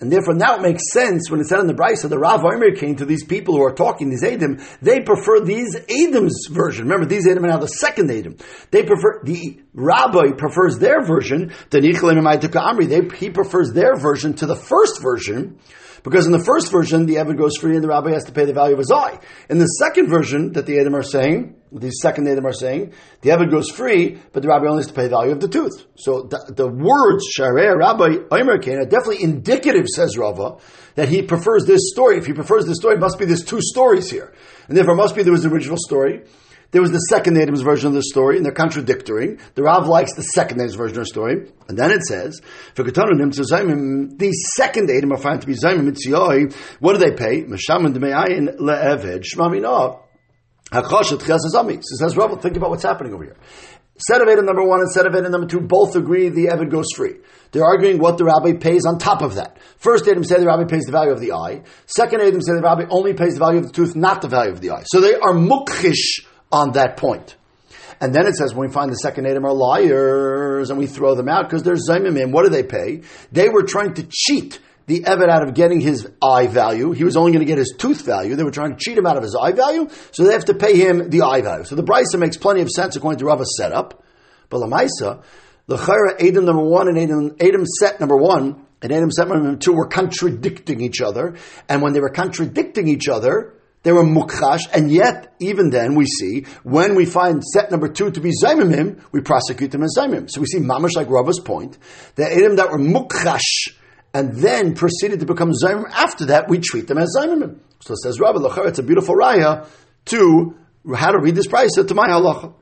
And 0.00 0.12
therefore 0.12 0.34
now 0.34 0.56
it 0.56 0.62
makes 0.62 0.92
sense 0.92 1.30
when 1.30 1.40
it's 1.40 1.48
said 1.48 1.60
in 1.60 1.66
the 1.66 1.74
Bryce 1.74 1.96
Brisa, 1.96 2.08
the 2.08 2.18
Rav 2.18 2.44
Omer 2.44 2.74
came 2.74 2.96
to 2.96 3.04
these 3.04 3.24
people 3.24 3.54
who 3.56 3.62
are 3.62 3.74
talking, 3.74 4.10
these 4.10 4.24
Adam, 4.24 4.58
they 4.82 5.00
prefer 5.00 5.40
these 5.40 5.76
Adam's 5.76 6.48
version. 6.50 6.84
Remember, 6.84 7.06
these 7.06 7.26
Adam 7.26 7.44
are 7.44 7.48
now 7.48 7.58
the 7.58 7.68
second 7.68 8.10
Adam. 8.10 8.36
They 8.70 8.82
prefer, 8.82 9.22
the 9.24 9.60
Rabbi 9.74 10.32
prefers 10.36 10.78
their 10.78 11.04
version, 11.04 11.52
the 11.70 11.80
Amri, 11.80 12.88
they, 12.88 13.16
he 13.16 13.30
prefers 13.30 13.72
their 13.72 13.96
version 13.96 14.34
to 14.34 14.46
the 14.46 14.56
first 14.56 15.02
version, 15.02 15.58
because 16.06 16.24
in 16.24 16.30
the 16.30 16.44
first 16.44 16.70
version, 16.70 17.06
the 17.06 17.16
Evid 17.16 17.36
goes 17.36 17.56
free 17.56 17.74
and 17.74 17.82
the 17.82 17.88
rabbi 17.88 18.12
has 18.12 18.22
to 18.26 18.32
pay 18.32 18.44
the 18.44 18.52
value 18.52 18.74
of 18.74 18.78
his 18.78 18.92
eye. 18.92 19.18
In 19.50 19.58
the 19.58 19.64
second 19.64 20.08
version 20.08 20.52
that 20.52 20.64
the 20.64 20.78
Adam 20.78 20.94
are 20.94 21.02
saying, 21.02 21.56
the 21.72 21.90
second 21.90 22.28
Adam 22.28 22.46
are 22.46 22.52
saying, 22.52 22.92
the 23.22 23.30
Evid 23.30 23.50
goes 23.50 23.72
free, 23.72 24.16
but 24.32 24.44
the 24.44 24.48
rabbi 24.48 24.66
only 24.66 24.84
has 24.84 24.86
to 24.86 24.92
pay 24.92 25.02
the 25.02 25.08
value 25.08 25.32
of 25.32 25.40
the 25.40 25.48
tooth. 25.48 25.84
So 25.96 26.22
the, 26.22 26.52
the 26.54 26.68
words, 26.68 27.26
Sharei 27.36 27.76
Rabbi 27.76 28.18
Omer 28.30 28.52
are 28.52 28.86
definitely 28.86 29.24
indicative, 29.24 29.88
says 29.88 30.16
Rava, 30.16 30.58
that 30.94 31.08
he 31.08 31.22
prefers 31.22 31.66
this 31.66 31.90
story. 31.90 32.18
If 32.18 32.26
he 32.26 32.34
prefers 32.34 32.66
this 32.66 32.76
story, 32.76 32.94
it 32.94 33.00
must 33.00 33.18
be 33.18 33.24
there's 33.24 33.42
two 33.42 33.60
stories 33.60 34.08
here. 34.08 34.32
And 34.68 34.76
therefore, 34.76 34.94
must 34.94 35.16
be 35.16 35.24
there 35.24 35.32
was 35.32 35.42
the 35.42 35.50
original 35.50 35.76
story, 35.76 36.22
there 36.72 36.82
was 36.82 36.90
the 36.90 36.98
second 36.98 37.38
Adam's 37.38 37.62
version 37.62 37.88
of 37.88 37.94
the 37.94 38.02
story, 38.02 38.36
and 38.36 38.44
they're 38.44 38.52
contradictory. 38.52 39.38
The 39.54 39.62
Rav 39.62 39.86
likes 39.86 40.14
the 40.14 40.22
second 40.22 40.58
Adam's 40.58 40.74
version 40.74 40.98
of 40.98 41.04
the 41.04 41.08
story. 41.08 41.50
And 41.68 41.78
then 41.78 41.90
it 41.90 42.02
says, 42.02 42.40
for 42.74 42.82
the 42.82 44.32
second 44.56 44.90
Adam 44.90 45.12
are 45.12 45.18
found 45.18 45.42
to 45.42 45.46
be 45.46 45.54
Mitzioi. 45.54 46.52
What 46.80 46.92
do 46.94 46.98
they 46.98 47.12
pay? 47.12 47.44
Le'eved 47.44 49.24
Chesazami. 50.72 51.82
Says 51.82 52.16
Rav, 52.16 52.42
think 52.42 52.56
about 52.56 52.70
what's 52.70 52.82
happening 52.82 53.14
over 53.14 53.24
here. 53.24 53.36
Set 53.98 54.20
of 54.20 54.28
Adam 54.28 54.44
number 54.44 54.62
one 54.62 54.80
and 54.80 54.90
set 54.90 55.06
of 55.06 55.14
Adam 55.14 55.32
number 55.32 55.46
two 55.46 55.60
both 55.60 55.96
agree 55.96 56.28
the 56.28 56.48
Evid 56.48 56.70
goes 56.70 56.88
free. 56.94 57.14
They're 57.52 57.64
arguing 57.64 57.98
what 57.98 58.18
the 58.18 58.24
rabbi 58.24 58.52
pays 58.58 58.84
on 58.84 58.98
top 58.98 59.22
of 59.22 59.36
that. 59.36 59.56
First 59.78 60.06
Adam 60.06 60.22
said 60.22 60.42
the 60.42 60.46
rabbi 60.46 60.64
pays 60.64 60.84
the 60.84 60.92
value 60.92 61.12
of 61.12 61.20
the 61.20 61.32
eye. 61.32 61.62
Second 61.86 62.20
Adam 62.20 62.42
said 62.42 62.56
the 62.56 62.62
rabbi 62.62 62.84
only 62.90 63.14
pays 63.14 63.34
the 63.34 63.38
value 63.38 63.60
of 63.60 63.68
the 63.68 63.72
tooth, 63.72 63.96
not 63.96 64.20
the 64.20 64.28
value 64.28 64.52
of 64.52 64.60
the 64.60 64.72
eye. 64.72 64.82
So 64.84 65.00
they 65.00 65.14
are 65.14 65.32
mukhish 65.32 66.26
on 66.52 66.72
that 66.72 66.96
point. 66.96 67.36
And 68.00 68.14
then 68.14 68.26
it 68.26 68.34
says 68.34 68.54
when 68.54 68.68
we 68.68 68.72
find 68.72 68.90
the 68.90 68.96
second 68.96 69.26
Adam 69.26 69.44
are 69.44 69.54
liars 69.54 70.70
and 70.70 70.78
we 70.78 70.86
throw 70.86 71.14
them 71.14 71.28
out 71.28 71.48
because 71.48 71.62
they're 71.62 71.74
Zaimimim, 71.74 72.30
what 72.30 72.44
do 72.44 72.50
they 72.50 72.62
pay? 72.62 73.02
They 73.32 73.48
were 73.48 73.62
trying 73.62 73.94
to 73.94 74.06
cheat 74.10 74.60
the 74.86 75.00
Evet 75.00 75.28
out 75.28 75.46
of 75.46 75.54
getting 75.54 75.80
his 75.80 76.08
eye 76.22 76.46
value. 76.46 76.92
He 76.92 77.04
was 77.04 77.16
only 77.16 77.32
going 77.32 77.44
to 77.44 77.46
get 77.46 77.58
his 77.58 77.74
tooth 77.76 78.02
value. 78.02 78.36
They 78.36 78.44
were 78.44 78.50
trying 78.50 78.76
to 78.76 78.78
cheat 78.78 78.96
him 78.96 79.06
out 79.06 79.16
of 79.16 79.22
his 79.22 79.34
eye 79.34 79.52
value, 79.52 79.88
so 80.12 80.24
they 80.24 80.32
have 80.32 80.44
to 80.46 80.54
pay 80.54 80.76
him 80.76 81.10
the 81.10 81.22
eye 81.22 81.40
value. 81.40 81.64
So 81.64 81.74
the 81.74 81.82
Brisa 81.82 82.18
makes 82.18 82.36
plenty 82.36 82.60
of 82.60 82.70
sense 82.70 82.96
according 82.96 83.18
to 83.18 83.24
Rava's 83.24 83.56
setup. 83.56 84.04
But 84.48 84.60
Lamaisa, 84.60 85.24
the 85.66 85.76
Chayra 85.76 86.20
Adam 86.20 86.44
number 86.44 86.62
one 86.62 86.88
and 86.88 86.98
Adam, 86.98 87.36
Adam 87.40 87.66
set 87.80 87.98
number 87.98 88.16
one 88.16 88.64
and 88.80 88.92
Adam 88.92 89.10
set 89.10 89.26
number 89.26 89.56
two 89.56 89.72
were 89.72 89.88
contradicting 89.88 90.80
each 90.80 91.00
other. 91.00 91.36
And 91.68 91.82
when 91.82 91.92
they 91.92 92.00
were 92.00 92.10
contradicting 92.10 92.86
each 92.86 93.08
other, 93.08 93.54
they 93.86 93.92
were 93.92 94.02
mukhash, 94.02 94.62
and 94.74 94.90
yet, 94.90 95.32
even 95.38 95.70
then, 95.70 95.94
we 95.94 96.06
see, 96.06 96.44
when 96.64 96.96
we 96.96 97.04
find 97.04 97.44
set 97.44 97.70
number 97.70 97.86
two 97.86 98.10
to 98.10 98.20
be 98.20 98.32
zaymimim, 98.32 99.00
we 99.12 99.20
prosecute 99.20 99.70
them 99.70 99.84
as 99.84 99.94
zaymim. 99.96 100.28
So 100.28 100.40
we 100.40 100.48
see 100.48 100.58
mamash 100.58 100.96
like 100.96 101.08
Rava's 101.08 101.38
point, 101.38 101.78
the 102.16 102.24
Edom 102.24 102.56
that 102.56 102.72
were 102.72 102.80
mukhash, 102.80 103.68
and 104.12 104.34
then 104.38 104.74
proceeded 104.74 105.20
to 105.20 105.26
become 105.26 105.52
zaymim, 105.52 105.84
after 105.88 106.26
that, 106.26 106.48
we 106.48 106.58
treat 106.58 106.88
them 106.88 106.98
as 106.98 107.14
zaymimim. 107.16 107.60
So 107.78 107.92
it 107.92 107.98
says 107.98 108.18
Rabbi 108.18 108.40
Lachar, 108.40 108.66
it's 108.66 108.80
a 108.80 108.82
beautiful 108.82 109.14
raya 109.14 109.68
to 110.06 110.56
how 110.92 111.12
to 111.12 111.20
read 111.20 111.36
this 111.36 111.46
price 111.46 111.70
to 111.74 111.94
my 111.94 112.08
halacha. 112.08 112.54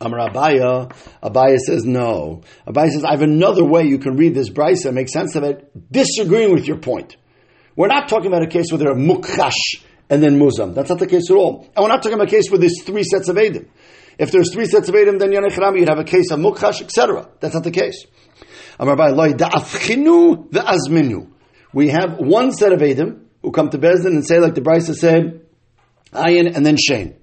Amar 0.00 0.30
Abaya, 0.30 0.90
Abaya 1.22 1.58
says 1.58 1.84
no. 1.84 2.40
Abaya 2.66 2.88
says, 2.88 3.04
I 3.04 3.10
have 3.10 3.20
another 3.20 3.66
way 3.66 3.84
you 3.84 3.98
can 3.98 4.16
read 4.16 4.34
this 4.34 4.48
brisa, 4.48 4.94
make 4.94 5.10
sense 5.10 5.36
of 5.36 5.44
it, 5.44 5.92
disagreeing 5.92 6.54
with 6.54 6.66
your 6.66 6.78
point. 6.78 7.18
We're 7.76 7.88
not 7.88 8.08
talking 8.08 8.28
about 8.28 8.42
a 8.42 8.46
case 8.46 8.72
where 8.72 8.78
they're 8.78 8.94
mukhash, 8.94 9.82
and 10.12 10.22
then 10.22 10.38
muzam. 10.38 10.74
That's 10.74 10.90
not 10.90 10.98
the 10.98 11.06
case 11.06 11.30
at 11.30 11.36
all. 11.36 11.66
And 11.74 11.82
we're 11.82 11.88
not 11.88 12.02
talking 12.02 12.12
about 12.12 12.28
a 12.28 12.30
case 12.30 12.50
where 12.50 12.58
there's 12.58 12.82
three 12.82 13.02
sets 13.02 13.30
of 13.30 13.36
Edim. 13.36 13.66
If 14.18 14.30
there's 14.30 14.52
three 14.52 14.66
sets 14.66 14.90
of 14.90 14.94
Edim, 14.94 15.18
then 15.18 15.30
Yanech 15.30 15.78
you'd 15.78 15.88
have 15.88 15.98
a 15.98 16.04
case 16.04 16.30
of 16.30 16.38
mukhash, 16.38 16.82
etc. 16.82 17.30
That's 17.40 17.54
not 17.54 17.64
the 17.64 17.70
case. 17.70 18.04
We 21.72 21.88
have 21.88 22.18
one 22.18 22.52
set 22.52 22.72
of 22.74 22.80
Edim 22.80 23.20
who 23.40 23.52
come 23.52 23.70
to 23.70 23.78
Bezdin 23.78 24.06
and 24.08 24.26
say, 24.26 24.38
like 24.38 24.54
the 24.54 24.60
Brisa 24.60 24.94
said, 24.94 25.46
Ayin 26.12 26.54
and 26.54 26.66
then 26.66 26.76
Shane. 26.76 27.16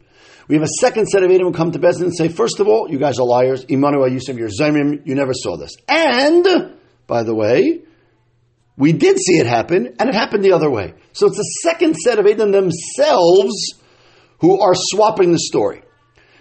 We 0.48 0.56
have 0.56 0.64
a 0.64 0.80
second 0.80 1.10
set 1.10 1.22
of 1.22 1.30
Edom 1.30 1.46
who 1.46 1.54
come 1.54 1.72
to 1.74 1.80
Bezdin 1.80 2.06
and 2.06 2.16
say, 2.16 2.28
first 2.28 2.60
of 2.60 2.68
all, 2.68 2.90
you 2.90 2.98
guys 2.98 3.20
are 3.20 3.26
liars. 3.26 3.66
Imanu 3.66 4.12
Yusuf, 4.12 4.36
you're 4.36 4.50
Zaymim, 4.50 5.06
you 5.06 5.14
never 5.14 5.34
saw 5.36 5.58
this. 5.58 5.78
And, 5.88 6.76
by 7.06 7.22
the 7.22 7.36
way, 7.36 7.84
we 8.76 8.94
did 8.94 9.20
see 9.20 9.38
it 9.38 9.46
happen, 9.46 9.94
and 10.00 10.10
it 10.10 10.16
happened 10.16 10.44
the 10.44 10.54
other 10.54 10.72
way. 10.72 10.96
So 11.14 11.28
it's 11.28 11.38
the 11.38 11.44
second 11.64 11.96
set 11.96 12.20
of 12.20 12.26
Edom 12.26 12.52
themselves 12.52 13.74
who 14.40 14.60
are 14.60 14.74
swapping 14.76 15.32
the 15.32 15.40
story. 15.40 15.82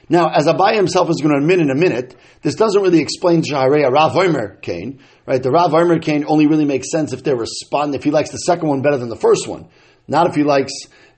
Now, 0.08 0.30
as 0.30 0.46
Abai 0.46 0.74
himself 0.74 1.10
is 1.10 1.20
going 1.20 1.34
to 1.34 1.40
admit 1.40 1.60
in 1.60 1.70
a 1.70 1.74
minute, 1.74 2.16
this 2.42 2.54
doesn't 2.54 2.80
really 2.80 3.00
explain 3.00 3.42
Shaharei 3.42 3.90
Rav 3.90 4.16
Omer 4.16 4.56
Kane, 4.62 5.00
right? 5.26 5.42
The 5.42 5.50
Rav 5.50 5.74
Omer 5.74 5.98
Kane 5.98 6.24
only 6.26 6.46
really 6.46 6.64
makes 6.64 6.90
sense 6.90 7.12
if 7.12 7.22
they 7.22 7.34
respond, 7.34 7.94
if 7.94 8.04
he 8.04 8.10
likes 8.10 8.30
the 8.30 8.38
second 8.38 8.68
one 8.68 8.80
better 8.80 8.96
than 8.96 9.10
the 9.10 9.16
first 9.16 9.46
one. 9.46 9.68
Not 10.06 10.26
if 10.26 10.34
he 10.34 10.44
likes, 10.44 10.72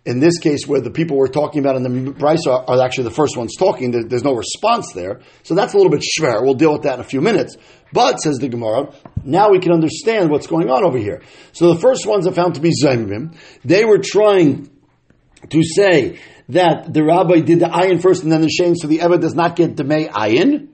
in 0.06 0.18
this 0.18 0.38
case, 0.38 0.66
where 0.66 0.80
the 0.80 0.90
people 0.90 1.16
we're 1.16 1.28
talking 1.28 1.60
about 1.60 1.76
in 1.76 1.82
the 1.82 2.12
price 2.12 2.46
are, 2.46 2.64
are 2.66 2.82
actually 2.82 3.04
the 3.04 3.10
first 3.10 3.36
ones 3.36 3.54
talking, 3.56 3.90
there, 3.90 4.04
there's 4.04 4.24
no 4.24 4.34
response 4.34 4.92
there. 4.94 5.20
So 5.42 5.54
that's 5.54 5.74
a 5.74 5.76
little 5.76 5.92
bit 5.92 6.00
schwer. 6.00 6.42
We'll 6.42 6.54
deal 6.54 6.72
with 6.72 6.82
that 6.82 6.94
in 6.94 7.00
a 7.00 7.04
few 7.04 7.20
minutes. 7.20 7.56
But, 7.92 8.16
says 8.16 8.38
the 8.38 8.48
Gemara, 8.48 8.94
now 9.24 9.50
we 9.50 9.58
can 9.58 9.72
understand 9.72 10.30
what's 10.30 10.46
going 10.46 10.70
on 10.70 10.84
over 10.84 10.96
here. 10.96 11.22
So 11.52 11.74
the 11.74 11.80
first 11.80 12.06
ones 12.06 12.26
are 12.26 12.32
found 12.32 12.54
to 12.54 12.60
be 12.60 12.70
Zaymim. 12.70 13.36
They 13.64 13.84
were 13.84 13.98
trying 14.02 14.70
to 15.50 15.62
say 15.62 16.18
that 16.48 16.92
the 16.92 17.04
rabbi 17.04 17.40
did 17.40 17.60
the 17.60 17.66
ayin 17.66 18.00
first 18.00 18.22
and 18.22 18.32
then 18.32 18.40
the 18.40 18.48
shane, 18.48 18.76
so 18.76 18.86
the 18.86 18.98
Eved 18.98 19.20
does 19.20 19.34
not 19.34 19.56
get 19.56 19.78
may 19.86 20.08
ayin. 20.08 20.68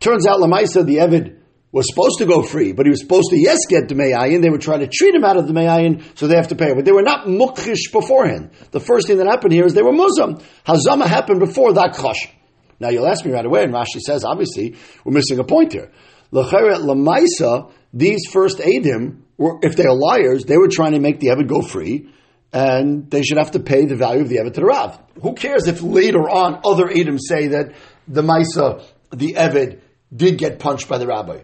Turns 0.00 0.26
out 0.26 0.40
Lamaisa, 0.40 0.84
the 0.84 0.96
Eved, 0.96 1.38
was 1.74 1.88
supposed 1.88 2.18
to 2.18 2.24
go 2.24 2.40
free, 2.40 2.72
but 2.72 2.86
he 2.86 2.90
was 2.90 3.00
supposed 3.00 3.30
to 3.30 3.36
yes 3.36 3.66
get 3.68 3.88
the 3.88 3.96
ayin. 3.96 4.42
They 4.42 4.48
were 4.48 4.58
trying 4.58 4.78
to 4.80 4.86
treat 4.86 5.12
him 5.12 5.24
out 5.24 5.36
of 5.36 5.48
the 5.48 5.52
ayin, 5.52 6.04
so 6.16 6.28
they 6.28 6.36
have 6.36 6.46
to 6.48 6.54
pay. 6.54 6.72
But 6.72 6.84
they 6.84 6.92
were 6.92 7.02
not 7.02 7.26
mukhish 7.26 7.90
beforehand. 7.90 8.52
The 8.70 8.78
first 8.78 9.08
thing 9.08 9.18
that 9.18 9.26
happened 9.26 9.52
here 9.52 9.66
is 9.66 9.74
they 9.74 9.82
were 9.82 9.92
muzam. 9.92 10.40
Hazama 10.64 11.04
happened 11.06 11.40
before 11.40 11.72
that 11.72 11.94
chosh. 11.94 12.30
Now 12.78 12.90
you'll 12.90 13.08
ask 13.08 13.24
me 13.24 13.32
right 13.32 13.44
away, 13.44 13.64
and 13.64 13.74
Rashi 13.74 13.98
says, 13.98 14.24
obviously, 14.24 14.76
we're 15.04 15.14
missing 15.14 15.40
a 15.40 15.44
point 15.44 15.72
here. 15.72 15.90
Lamaisa, 16.32 17.72
these 17.92 18.20
first 18.30 18.58
Adim, 18.58 19.22
were, 19.36 19.58
if 19.62 19.74
they 19.74 19.84
are 19.84 19.96
liars, 19.96 20.44
they 20.44 20.56
were 20.56 20.68
trying 20.68 20.92
to 20.92 21.00
make 21.00 21.18
the 21.18 21.28
Evid 21.28 21.48
go 21.48 21.60
free, 21.60 22.08
and 22.52 23.10
they 23.10 23.24
should 23.24 23.38
have 23.38 23.50
to 23.50 23.58
pay 23.58 23.84
the 23.86 23.96
value 23.96 24.22
of 24.22 24.28
the 24.28 24.36
Evid 24.36 24.54
to 24.54 24.60
the 24.60 24.66
Rav. 24.66 25.00
Who 25.20 25.34
cares 25.34 25.66
if 25.66 25.82
later 25.82 26.30
on 26.30 26.60
other 26.64 26.86
Adim 26.86 27.18
say 27.20 27.48
that 27.48 27.74
the 28.06 28.22
Maisa, 28.22 28.84
the 29.10 29.32
Evid, 29.32 29.80
did 30.14 30.38
get 30.38 30.60
punched 30.60 30.88
by 30.88 30.98
the 30.98 31.08
rabbi? 31.08 31.40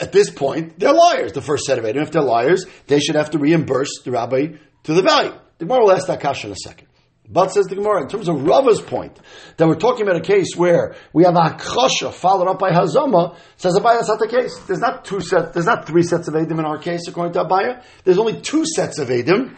At 0.00 0.12
this 0.12 0.30
point, 0.30 0.78
they're 0.78 0.94
liars, 0.94 1.32
the 1.32 1.42
first 1.42 1.64
set 1.64 1.78
of 1.78 1.84
Adim. 1.84 2.02
If 2.02 2.10
they're 2.10 2.22
liars, 2.22 2.64
they 2.86 3.00
should 3.00 3.16
have 3.16 3.30
to 3.30 3.38
reimburse 3.38 4.00
the 4.02 4.10
rabbi 4.10 4.56
to 4.84 4.94
the 4.94 5.02
value. 5.02 5.34
The 5.58 5.66
Gemara 5.66 5.84
will 5.84 5.92
ask 5.92 6.06
that 6.06 6.20
question 6.20 6.48
in 6.48 6.52
a 6.52 6.56
second. 6.56 6.88
But 7.28 7.52
says 7.52 7.66
the 7.66 7.76
Gemara, 7.76 8.02
in 8.02 8.08
terms 8.08 8.28
of 8.28 8.42
Rava's 8.42 8.80
point, 8.80 9.16
that 9.56 9.68
we're 9.68 9.76
talking 9.76 10.02
about 10.02 10.16
a 10.16 10.20
case 10.20 10.56
where 10.56 10.96
we 11.12 11.24
have 11.24 11.36
a 11.36 11.54
Akasha 11.54 12.10
followed 12.10 12.48
up 12.48 12.58
by 12.58 12.70
Hazama, 12.70 13.36
says 13.56 13.74
Abaya, 13.74 13.98
that's 13.98 14.08
not 14.08 14.18
the 14.18 14.26
case. 14.26 14.58
There's 14.66 14.80
not 14.80 15.04
two 15.04 15.20
sets, 15.20 15.52
there's 15.52 15.66
not 15.66 15.86
three 15.86 16.02
sets 16.02 16.26
of 16.26 16.34
Edim 16.34 16.58
in 16.58 16.64
our 16.64 16.78
case, 16.78 17.06
according 17.06 17.34
to 17.34 17.44
Abaya. 17.44 17.84
There's 18.02 18.18
only 18.18 18.40
two 18.40 18.64
sets 18.66 18.98
of 18.98 19.08
Edim. 19.08 19.56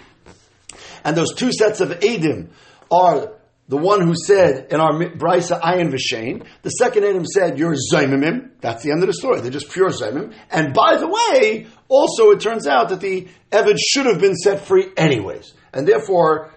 And 1.05 1.17
those 1.17 1.35
two 1.35 1.51
sets 1.53 1.81
of 1.81 1.91
Edim 1.91 2.51
are 2.91 3.33
the 3.69 3.76
one 3.76 4.00
who 4.02 4.14
said 4.14 4.73
in 4.73 4.81
our 4.81 4.92
Brisa 4.92 5.61
Ayin 5.61 5.92
V'Shein, 5.95 6.45
the 6.62 6.71
second 6.71 7.04
Adam 7.04 7.25
said, 7.25 7.59
you're 7.59 7.75
Zaimimim. 7.75 8.50
That's 8.61 8.83
the 8.83 8.90
end 8.90 9.02
of 9.02 9.07
the 9.07 9.14
story. 9.14 9.40
They're 9.40 9.50
just 9.50 9.71
pure 9.71 9.90
Zaimim. 9.90 10.35
And 10.50 10.75
by 10.75 10.97
the 10.97 11.07
way, 11.09 11.69
also 11.88 12.31
it 12.31 12.40
turns 12.40 12.66
out 12.66 12.88
that 12.90 13.00
the 13.00 13.28
Evid 13.50 13.78
should 13.78 14.07
have 14.07 14.21
been 14.21 14.35
set 14.35 14.66
free 14.66 14.88
anyways. 14.97 15.54
And 15.73 15.87
therefore, 15.87 16.52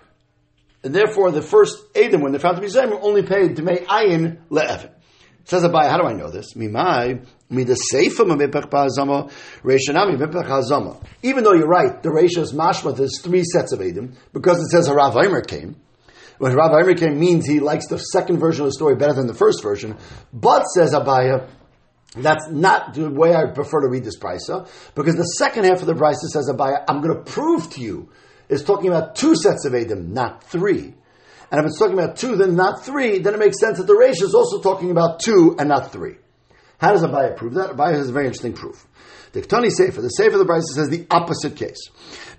and 0.83 0.93
therefore 0.93 1.31
the 1.31 1.41
first 1.41 1.77
Adam, 1.95 2.21
when 2.21 2.31
they're 2.31 2.41
found 2.41 2.57
to 2.57 2.61
be 2.61 2.67
Zayim, 2.67 2.97
only 3.01 3.23
paid 3.23 3.55
Dmei 3.55 3.85
Ayin 3.85 4.39
Le'evin. 4.49 4.91
Says 5.45 5.61
Abai, 5.61 5.87
how 5.87 5.97
do 5.97 6.07
I 6.07 6.13
know 6.13 6.31
this? 6.31 6.55
Mimai. 6.55 7.23
Even 7.47 7.67
though 11.43 11.53
you're 11.53 11.67
right, 11.67 12.01
the 12.01 12.09
Reisha 12.09 12.39
is 12.39 12.53
mashma, 12.53 12.97
there's 12.97 13.21
three 13.21 13.43
sets 13.43 13.71
of 13.71 13.79
Adam, 13.79 14.15
because 14.33 14.57
it 14.57 14.69
says 14.71 14.89
Harav 14.89 15.23
Aimer 15.23 15.41
came. 15.41 15.75
When 16.37 16.51
Harav 16.51 16.81
Aimer 16.81 17.15
means 17.15 17.45
he 17.45 17.59
likes 17.59 17.87
the 17.87 17.97
second 17.97 18.39
version 18.39 18.61
of 18.61 18.67
the 18.67 18.73
story 18.73 18.95
better 18.95 19.13
than 19.13 19.27
the 19.27 19.33
first 19.33 19.63
version. 19.63 19.97
But, 20.33 20.63
says 20.63 20.93
Abaya, 20.93 21.47
that's 22.15 22.49
not 22.49 22.93
the 22.93 23.09
way 23.09 23.35
I 23.35 23.45
prefer 23.45 23.81
to 23.81 23.87
read 23.87 24.03
this 24.03 24.17
brisa, 24.17 24.67
because 24.95 25.15
the 25.15 25.23
second 25.23 25.65
half 25.65 25.81
of 25.81 25.87
the 25.87 25.93
brisa 25.93 26.27
says, 26.31 26.49
Abaya, 26.49 26.83
I'm 26.87 27.01
going 27.01 27.15
to 27.15 27.23
prove 27.23 27.69
to 27.71 27.81
you 27.81 28.09
is 28.49 28.63
talking 28.63 28.87
about 28.87 29.15
two 29.15 29.35
sets 29.35 29.65
of 29.65 29.73
Edom, 29.73 30.13
not 30.13 30.43
three. 30.43 30.93
And 31.51 31.59
if 31.59 31.65
it's 31.65 31.79
talking 31.79 31.97
about 31.97 32.17
two, 32.17 32.35
then 32.35 32.55
not 32.55 32.83
three, 32.83 33.19
then 33.19 33.33
it 33.33 33.39
makes 33.39 33.59
sense 33.59 33.77
that 33.77 33.87
the 33.87 33.93
Reish 33.93 34.21
is 34.21 34.33
also 34.33 34.61
talking 34.61 34.91
about 34.91 35.19
two 35.19 35.55
and 35.57 35.69
not 35.69 35.91
three. 35.91 36.15
How 36.77 36.91
does 36.91 37.03
Abaya 37.03 37.35
prove 37.35 37.53
that? 37.55 37.71
Abaya 37.71 37.93
has 37.93 38.09
a 38.09 38.13
very 38.13 38.25
interesting 38.25 38.53
proof. 38.53 38.85
The 39.33 39.41
Ktani 39.41 39.69
Sefer, 39.69 40.01
the 40.01 40.09
Sefer 40.09 40.39
of 40.39 40.39
the 40.39 40.45
Brisa 40.45 40.63
says 40.73 40.89
the 40.89 41.05
opposite 41.11 41.57
case. 41.57 41.89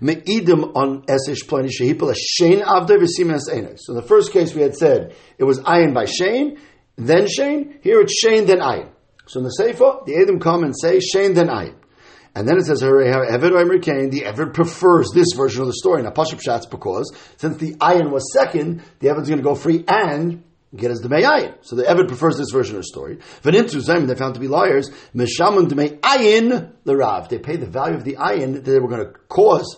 Me'idim 0.01 0.75
on 0.75 1.03
Esish 1.03 1.45
Plani 1.45 1.69
Shehipel 1.69 2.15
Shein 2.15 2.63
Avde 2.63 2.97
V'Simen 2.97 3.39
Enes. 3.49 3.79
So 3.81 3.93
the 3.93 4.01
first 4.01 4.31
case 4.31 4.55
we 4.55 4.61
had 4.61 4.75
said 4.75 5.15
it 5.37 5.43
was 5.43 5.59
Ayin 5.59 5.93
by 5.93 6.05
Shein, 6.05 6.57
then 6.95 7.27
Shein. 7.27 7.83
Here 7.83 8.01
it's 8.01 8.23
Shein, 8.23 8.47
then 8.47 8.59
Ayin. 8.59 8.89
So 9.27 9.39
in 9.39 9.43
the 9.43 9.51
Sefer, 9.51 9.99
the 10.05 10.15
Edom 10.15 10.39
come 10.39 10.63
and 10.63 10.73
say 10.75 10.97
Shein, 10.97 11.35
then 11.35 11.47
Ayin. 11.47 11.75
And 12.33 12.47
then 12.47 12.57
it 12.57 12.65
says, 12.65 12.83
Eved 12.83 14.11
the 14.11 14.21
Eved 14.21 14.53
prefers 14.53 15.09
this 15.13 15.33
version 15.35 15.61
of 15.61 15.67
the 15.67 15.73
story. 15.73 16.03
Now, 16.03 16.11
Pashup 16.11 16.39
Shatz, 16.39 16.69
because 16.69 17.11
since 17.37 17.57
the 17.57 17.73
Ayin 17.75 18.11
was 18.11 18.31
second, 18.31 18.83
the 18.99 19.07
Eved's 19.07 19.27
going 19.27 19.39
to 19.39 19.43
go 19.43 19.55
free 19.55 19.83
and 19.87 20.43
get 20.75 20.91
his 20.91 21.01
Demei 21.01 21.23
Ayin. 21.23 21.55
So 21.61 21.75
the 21.75 21.83
Eved 21.83 22.07
prefers 22.07 22.37
this 22.37 22.51
version 22.51 22.75
of 22.75 22.81
the 22.81 22.87
story. 22.87 23.17
V'nintu 23.43 23.81
Zayim, 23.81 24.07
they 24.07 24.15
found 24.15 24.33
to 24.33 24.39
be 24.39 24.47
liars, 24.47 24.89
Meshamun 25.15 25.69
Demei 25.69 25.99
Ayin, 25.99 26.73
the 26.83 26.95
Rav. 26.95 27.29
They 27.29 27.39
paid 27.39 27.61
the 27.61 27.67
value 27.67 27.95
of 27.95 28.03
the 28.03 28.15
Ayin 28.15 28.53
that 28.53 28.65
they 28.65 28.79
were 28.79 28.89
going 28.89 29.05
to 29.05 29.13
cause 29.29 29.77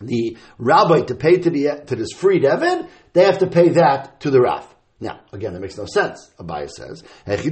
the 0.00 0.36
rabbi 0.58 1.02
to 1.02 1.14
pay 1.14 1.38
to, 1.38 1.50
the, 1.50 1.84
to 1.86 1.96
this 1.96 2.12
freed 2.12 2.42
Eved, 2.42 2.88
they 3.12 3.24
have 3.24 3.38
to 3.38 3.46
pay 3.46 3.70
that 3.70 4.20
to 4.20 4.30
the 4.30 4.40
Rav. 4.40 4.73
Now, 5.00 5.20
again, 5.32 5.54
that 5.54 5.60
makes 5.60 5.76
no 5.76 5.86
sense, 5.86 6.30
Abaya 6.38 6.70
says. 6.70 7.02
If 7.26 7.42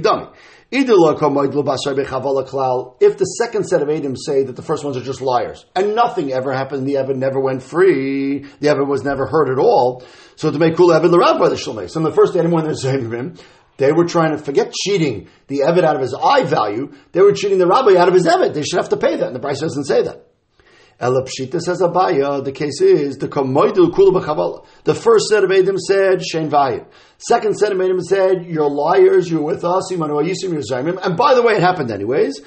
the 3.17 3.25
second 3.37 3.67
set 3.67 3.81
of 3.81 3.89
Adam 3.89 4.15
say 4.15 4.43
that 4.43 4.55
the 4.55 4.61
first 4.61 4.85
ones 4.85 4.95
are 4.95 5.03
just 5.03 5.19
liars, 5.21 5.65
and 5.75 5.93
nothing 5.93 6.31
ever 6.31 6.53
happened, 6.53 6.87
the 6.87 6.95
Evan 6.97 7.19
never 7.19 7.41
went 7.41 7.61
free, 7.61 8.45
the 8.61 8.69
Evan 8.69 8.87
was 8.87 9.03
never 9.03 9.27
hurt 9.27 9.49
at 9.51 9.59
all, 9.59 10.03
so 10.35 10.51
to 10.51 10.57
make 10.57 10.77
cool 10.77 10.93
Evan 10.93 11.11
the 11.11 11.19
rabbi 11.19 11.49
the 11.49 11.55
Shalmei. 11.55 11.89
So 11.89 11.99
in 11.99 12.05
the 12.05 12.13
first 12.13 12.33
Adam, 12.35 12.51
when 12.51 12.63
they're 12.63 12.75
saying 12.75 13.37
they 13.77 13.91
were 13.91 14.05
trying 14.05 14.31
to 14.31 14.37
forget 14.37 14.71
cheating 14.71 15.27
the 15.47 15.63
Evan 15.63 15.83
out 15.83 15.95
of 15.97 16.01
his 16.01 16.13
eye 16.13 16.43
value, 16.43 16.93
they 17.11 17.21
were 17.21 17.33
cheating 17.33 17.57
the 17.57 17.67
rabbi 17.67 17.97
out 17.97 18.07
of 18.07 18.13
his 18.13 18.25
Evan. 18.25 18.53
They 18.53 18.63
should 18.63 18.77
have 18.77 18.89
to 18.89 18.97
pay 18.97 19.17
that, 19.17 19.27
and 19.27 19.35
the 19.35 19.41
price 19.41 19.59
doesn't 19.59 19.83
say 19.83 20.01
that. 20.03 20.27
Elapshita 20.99 21.59
says 21.59 21.81
Abaya, 21.81 22.43
the 22.43 22.51
case 22.51 22.79
is 22.81 23.17
the 23.17 23.27
The 24.83 24.95
first 24.95 25.27
set 25.27 25.43
of 25.43 25.51
Adam 25.51 25.77
said, 25.77 26.25
Shane 26.25 26.49
Vayim. 26.49 26.85
Second 27.17 27.57
set 27.57 27.71
of 27.71 27.81
Adam 27.81 28.01
said, 28.01 28.45
You're 28.45 28.69
liars, 28.69 29.29
you're 29.29 29.41
with 29.41 29.63
us, 29.63 29.91
and 29.91 29.99
by 29.99 31.35
the 31.35 31.41
way, 31.43 31.55
it 31.55 31.61
happened 31.61 31.91
anyways. 31.91 32.41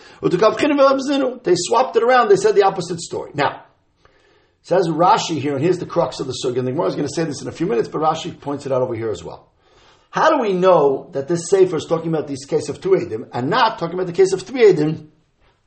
They 1.43 1.55
swapped 1.57 1.97
it 1.97 2.03
around, 2.03 2.29
they 2.29 2.37
said 2.37 2.55
the 2.55 2.65
opposite 2.65 3.00
story. 3.00 3.33
Now, 3.35 3.65
says 4.62 4.88
Rashi 4.88 5.41
here, 5.41 5.55
and 5.55 5.62
here's 5.62 5.79
the 5.79 5.87
crux 5.87 6.19
of 6.21 6.26
the 6.26 6.35
sugya, 6.45 6.59
and 6.59 6.67
the 6.67 6.73
Gemara 6.73 6.88
is 6.88 6.97
going 6.97 7.07
to 7.07 7.15
say 7.15 7.25
this 7.25 7.41
in 7.41 7.49
a 7.49 7.53
few 7.53 7.67
minutes, 7.67 7.88
but 7.88 8.00
Rashi 8.00 8.41
points 8.41 8.67
it 8.67 8.73
out 8.73 8.83
over 8.83 8.95
here 8.95 9.11
as 9.11 9.23
well. 9.23 9.53
How 10.11 10.31
do 10.31 10.41
we 10.41 10.55
know 10.55 11.11
that 11.12 11.29
this 11.29 11.49
Sefer 11.50 11.76
is 11.76 11.85
talking 11.85 12.09
about 12.09 12.26
this 12.26 12.45
case 12.47 12.69
of 12.69 12.81
two 12.81 12.97
Adam 12.97 13.26
and 13.33 13.50
not 13.50 13.79
talking 13.79 13.95
about 13.95 14.07
the 14.07 14.12
case 14.12 14.33
of 14.33 14.43
three 14.43 14.71
Adam? 14.71 15.12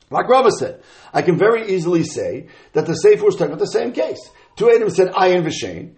Like 0.09 0.27
Rava 0.27 0.49
said, 0.51 0.81
I 1.13 1.21
can 1.21 1.37
very 1.37 1.71
easily 1.71 2.03
say 2.03 2.47
that 2.73 2.85
the 2.85 2.95
Sefer 2.95 3.23
was 3.23 3.35
talking 3.35 3.53
about 3.53 3.59
the 3.59 3.65
same 3.67 3.91
case. 3.91 4.19
Two 4.55 4.71
Adam 4.71 4.89
said 4.89 5.09
ayin 5.09 5.43
v'shein. 5.45 5.95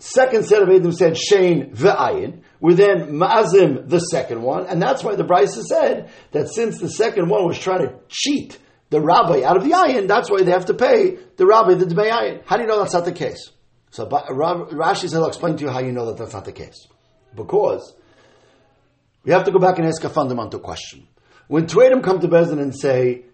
Second 0.00 0.44
set 0.44 0.62
of 0.62 0.68
Adam 0.68 0.92
said 0.92 1.14
shein 1.14 1.74
v'ayin. 1.74 2.42
We 2.60 2.74
then 2.74 3.12
mazim 3.12 3.88
the 3.88 4.00
second 4.00 4.42
one, 4.42 4.66
and 4.66 4.82
that's 4.82 5.04
why 5.04 5.14
the 5.14 5.24
Brisa 5.24 5.62
said 5.62 6.10
that 6.32 6.48
since 6.48 6.78
the 6.78 6.88
second 6.88 7.28
one 7.28 7.46
was 7.46 7.58
trying 7.58 7.86
to 7.86 7.94
cheat 8.08 8.58
the 8.90 9.00
rabbi 9.00 9.42
out 9.42 9.56
of 9.56 9.64
the 9.64 9.70
ayin, 9.70 10.08
that's 10.08 10.30
why 10.30 10.42
they 10.42 10.50
have 10.50 10.66
to 10.66 10.74
pay 10.74 11.18
the 11.36 11.46
rabbi 11.46 11.74
the 11.74 11.86
dmei 11.86 12.10
ayin. 12.10 12.42
How 12.44 12.56
do 12.56 12.62
you 12.62 12.68
know 12.68 12.78
that's 12.78 12.94
not 12.94 13.04
the 13.04 13.12
case? 13.12 13.50
So 13.90 14.06
Rashi 14.06 15.08
said, 15.08 15.20
"I'll 15.20 15.28
explain 15.28 15.56
to 15.56 15.64
you 15.64 15.70
how 15.70 15.80
you 15.80 15.92
know 15.92 16.06
that 16.06 16.16
that's 16.16 16.32
not 16.32 16.44
the 16.44 16.52
case." 16.52 16.86
Because 17.34 17.94
we 19.24 19.32
have 19.32 19.44
to 19.44 19.52
go 19.52 19.58
back 19.58 19.78
and 19.78 19.86
ask 19.86 20.02
a 20.04 20.08
fundamental 20.08 20.60
question. 20.60 21.06
When 21.48 21.66
two 21.66 21.82
Adam 21.82 22.02
come 22.02 22.20
to 22.20 22.28
Bezdin 22.28 22.60
and 22.60 22.74
say, 22.76 23.24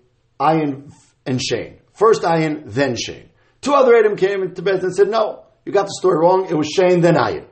Ayin 0.40 0.92
and 1.26 1.40
Shane. 1.40 1.78
First 1.92 2.22
Ayin, 2.22 2.64
then 2.66 2.96
Shane. 2.96 3.30
Two 3.60 3.72
other 3.72 3.94
Adam 3.96 4.16
came 4.16 4.54
to 4.54 4.62
Beth 4.62 4.82
and 4.82 4.94
said, 4.94 5.08
no, 5.08 5.44
you 5.64 5.72
got 5.72 5.86
the 5.86 5.94
story 5.98 6.18
wrong. 6.18 6.46
It 6.50 6.54
was 6.54 6.68
Shane, 6.68 7.00
then 7.00 7.14
Ayin. 7.14 7.46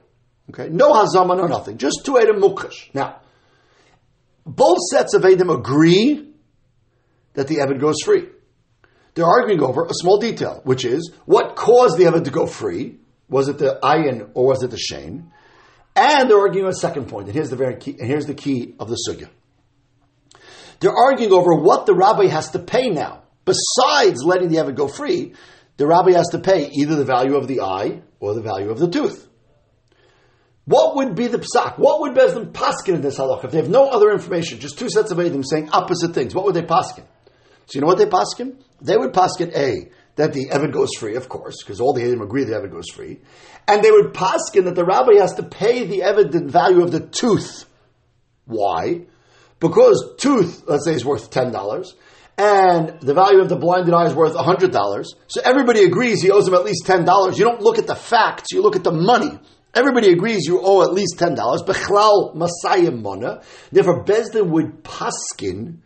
Okay, 0.51 0.69
no 0.69 0.93
Hazama, 0.93 1.37
no 1.37 1.47
nothing. 1.47 1.79
Just 1.79 2.03
two 2.05 2.19
Adam 2.19 2.41
Mukash. 2.41 2.93
Now, 2.93 3.21
both 4.45 4.79
sets 4.91 5.15
of 5.15 5.25
Adam 5.25 5.51
agree 5.51 6.35
that 7.35 7.49
the 7.49 7.57
Evid 7.57 7.81
goes 7.81 7.97
free. 8.05 8.27
They're 9.15 9.27
arguing 9.27 9.63
over 9.63 9.85
a 9.85 9.95
small 9.95 10.19
detail, 10.19 10.61
which 10.65 10.85
is 10.85 11.13
what 11.25 11.55
caused 11.55 11.97
the 11.97 12.05
Evid 12.05 12.25
to 12.25 12.31
go 12.31 12.47
free? 12.47 12.99
Was 13.29 13.49
it 13.49 13.59
the 13.59 13.79
Ayin 13.83 14.31
or 14.35 14.47
was 14.47 14.63
it 14.63 14.71
the 14.71 14.79
Shane? 14.79 15.33
And 15.95 16.29
they're 16.29 16.39
arguing 16.39 16.69
a 16.69 16.75
second 16.75 17.09
point, 17.09 17.27
and 17.27 17.35
here's 17.35 17.51
the 17.51 17.57
very 17.57 17.77
key, 17.77 17.97
and 17.99 18.09
here's 18.09 18.27
the 18.27 18.35
key 18.35 18.75
of 18.79 18.89
the 18.89 18.97
sugya. 19.09 19.29
They're 20.83 20.93
arguing 20.93 21.33
over 21.33 21.55
what 21.55 21.87
the 21.87 21.95
rabbi 21.95 22.27
has 22.27 22.51
to 22.51 22.59
pay 22.59 22.91
now. 22.91 23.23
Besides 23.45 24.25
letting 24.25 24.49
the 24.49 24.57
Evid 24.57 24.75
go 24.75 24.89
free, 24.89 25.35
the 25.77 25.87
rabbi 25.87 26.13
has 26.13 26.29
to 26.31 26.41
pay 26.41 26.71
either 26.73 26.97
the 26.97 27.05
value 27.05 27.37
of 27.37 27.47
the 27.47 27.61
eye 27.61 28.03
or 28.19 28.35
the 28.35 28.43
value 28.43 28.69
of 28.69 28.81
the 28.81 28.89
tooth. 28.89 29.29
What 30.65 30.97
would 30.97 31.15
be 31.15 31.29
the 31.29 31.39
psak? 31.39 31.79
What 31.79 32.01
would 32.01 32.15
Bezdin 32.15 32.51
paskin 32.51 32.97
in 32.97 33.01
this 33.01 33.17
halach? 33.17 33.45
If 33.45 33.53
they 33.53 33.59
have 33.59 33.69
no 33.69 33.91
other 33.91 34.11
information, 34.11 34.59
just 34.59 34.77
two 34.77 34.91
sets 34.91 35.13
of 35.13 35.19
Edim 35.19 35.45
saying 35.49 35.71
opposite 35.71 36.15
things, 36.15 36.35
what 36.35 36.45
would 36.47 36.55
they 36.55 36.63
paskin? 36.63 37.05
So 37.67 37.75
you 37.75 37.81
know 37.81 37.87
what 37.87 37.99
they 37.99 38.07
paskin? 38.07 38.57
They 38.81 38.97
would 38.97 39.13
paskin 39.13 39.57
A, 39.57 39.89
that 40.17 40.33
the 40.33 40.49
Evid 40.49 40.73
goes 40.73 40.91
free, 40.99 41.15
of 41.15 41.29
course, 41.29 41.63
because 41.63 41.81
all 41.81 41.93
the 41.93 42.03
Edim 42.03 42.23
agree 42.23 42.43
the 42.43 42.55
Evid 42.55 42.73
goes 42.73 42.89
free. 42.93 43.21
And 43.69 43.85
they 43.85 43.91
would 43.93 44.15
paskin 44.15 44.65
that 44.65 44.75
the 44.75 44.85
rabbi 44.85 45.15
has 45.21 45.35
to 45.35 45.45
pay 45.45 45.85
the 45.85 46.01
Evid 46.01 46.33
the 46.33 46.45
value 46.45 46.83
of 46.83 46.91
the 46.91 47.01
tooth. 47.01 47.67
Why? 48.47 49.07
Because 49.63 50.15
tooth, 50.19 50.65
let's 50.67 50.85
say, 50.85 50.93
is 50.93 51.05
worth 51.05 51.31
ten 51.31 51.53
dollars, 51.53 51.95
and 52.37 53.01
the 53.01 53.15
value 53.15 53.41
of 53.41 53.49
the 53.49 53.57
blinded 53.57 53.95
eye 53.95 54.07
is 54.07 54.15
worth 54.15 54.35
hundred 54.35 54.73
dollars. 54.73 55.15
So 55.29 55.41
everybody 55.43 55.85
agrees 55.85 56.21
he 56.21 56.33
owes 56.33 56.49
him 56.49 56.55
at 56.55 56.65
least 56.65 56.85
ten 56.85 57.05
dollars. 57.05 57.39
You 57.39 57.45
don't 57.45 57.63
look 57.63 57.79
at 57.79 57.87
the 57.87 57.95
facts; 57.95 58.51
you 58.51 58.61
look 58.61 58.75
at 58.75 58.83
the 58.83 58.93
money. 58.93 59.39
Everybody 59.73 60.13
agrees 60.13 60.45
you 60.47 60.61
owe 60.63 60.83
at 60.83 60.93
least 60.93 61.17
ten 61.17 61.37
dollars. 61.37 61.63
Bechlal 61.63 62.35
masayim 62.35 63.01
mona. 63.03 63.43
Therefore, 63.71 64.05
Bezdin 64.05 64.51
would 64.51 64.83
paskin. 64.83 65.79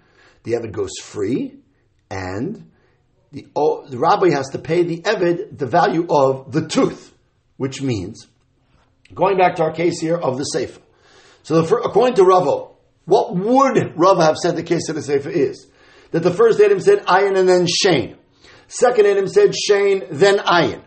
The 0.45 0.53
Evid 0.53 0.73
goes 0.73 0.93
free, 1.03 1.59
and 2.11 2.71
the, 3.33 3.47
oh, 3.55 3.87
the 3.87 3.99
rabbi 3.99 4.31
has 4.31 4.49
to 4.51 4.59
pay 4.59 4.85
the 4.85 5.03
Evid 5.03 5.59
the 5.59 5.67
value 5.67 6.07
of 6.09 6.51
the 6.51 6.67
tooth, 6.67 7.13
which 7.59 7.83
means 7.83 8.27
going 9.13 9.37
back 9.37 9.57
to 9.57 9.65
our 9.65 9.73
case 9.73 10.01
here 10.01 10.17
of 10.17 10.39
the 10.39 10.45
sefer. 10.45 10.81
So 11.43 11.61
the, 11.61 11.77
according 11.77 12.15
to 12.15 12.25
Ravo, 12.25 12.76
what 13.07 13.35
would 13.35 13.95
Rava 13.97 14.25
have 14.25 14.37
said 14.37 14.57
the 14.57 14.63
case 14.63 14.89
of 14.89 14.97
the 14.97 15.03
Sefer 15.03 15.31
is? 15.31 15.67
That 16.11 16.23
the 16.23 16.35
first 16.35 16.61
Adam 16.61 16.81
said 16.81 17.07
ayin 17.07 17.39
and 17.39 17.49
then 17.49 17.67
Shane. 17.67 18.17
Second 18.69 19.07
Adam 19.07 19.29
said 19.29 19.55
Shane, 19.55 20.03
then 20.11 20.39
ayin. 20.39 20.83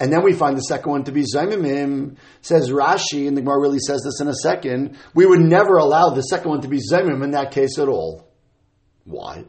And 0.00 0.12
then 0.12 0.24
we 0.24 0.32
find 0.32 0.56
the 0.56 0.62
second 0.62 0.90
one 0.90 1.04
to 1.04 1.12
be 1.12 1.22
Zaimimim, 1.22 2.16
says 2.42 2.70
Rashi, 2.70 3.28
and 3.28 3.36
the 3.36 3.42
Gemara 3.42 3.60
really 3.60 3.78
says 3.78 4.02
this 4.02 4.20
in 4.20 4.26
a 4.26 4.34
second. 4.34 4.98
We 5.14 5.24
would 5.24 5.40
never 5.40 5.76
allow 5.76 6.10
the 6.10 6.22
second 6.22 6.50
one 6.50 6.60
to 6.62 6.68
be 6.68 6.80
Zaimim 6.80 7.22
in 7.22 7.30
that 7.30 7.52
case 7.52 7.78
at 7.78 7.88
all. 7.88 8.28
Why? 9.04 9.44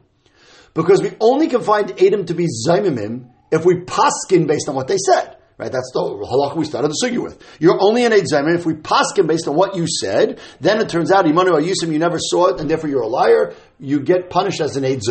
Because 0.76 1.02
we 1.02 1.14
only 1.20 1.48
can 1.48 1.62
find 1.62 1.92
Adam 2.00 2.26
to 2.28 2.36
be 2.36 2.46
Zaimimim 2.68 3.32
if 3.52 3.66
we 3.66 3.82
paskin 3.82 4.48
based 4.48 4.70
on 4.70 4.76
what 4.76 4.88
they 4.88 4.98
said. 4.98 5.38
Right, 5.58 5.72
that's 5.72 5.92
the 5.94 6.02
halakha 6.02 6.58
we 6.58 6.66
started 6.66 6.90
the 6.90 7.00
sugi 7.02 7.22
with. 7.22 7.42
You're 7.60 7.78
only 7.80 8.04
an 8.04 8.12
Eid 8.12 8.26
If 8.30 8.66
we 8.66 8.74
paskin 8.74 9.26
based 9.26 9.48
on 9.48 9.56
what 9.56 9.78
you 9.78 9.88
said, 9.88 10.42
then 10.60 10.82
it 10.82 10.90
turns 10.90 11.14
out, 11.14 11.24
Imanu 11.26 11.52
Ayusim, 11.52 11.94
you 11.94 12.00
never 12.00 12.18
saw 12.20 12.48
it, 12.48 12.60
and 12.60 12.70
therefore 12.70 12.90
you're 12.90 13.04
a 13.04 13.08
liar, 13.08 13.54
you 13.80 14.02
get 14.02 14.30
punished 14.30 14.60
as 14.60 14.76
an 14.76 14.84
Eid 14.84 15.02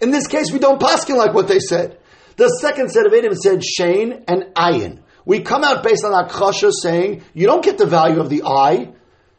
In 0.00 0.10
this 0.10 0.26
case, 0.26 0.50
we 0.50 0.58
don't 0.58 0.80
paskin 0.80 1.16
like 1.16 1.34
what 1.34 1.46
they 1.46 1.60
said. 1.60 1.98
The 2.36 2.48
second 2.48 2.90
set 2.90 3.06
of 3.06 3.12
Edim 3.12 3.32
said 3.36 3.64
Shane 3.64 4.24
and 4.26 4.46
Ayin. 4.56 5.02
We 5.24 5.42
come 5.42 5.62
out 5.62 5.84
based 5.84 6.04
on 6.04 6.12
Akasha 6.12 6.72
saying, 6.72 7.22
you 7.32 7.46
don't 7.46 7.64
get 7.64 7.78
the 7.78 7.86
value 7.86 8.20
of 8.20 8.30
the 8.30 8.42
eye, 8.42 8.92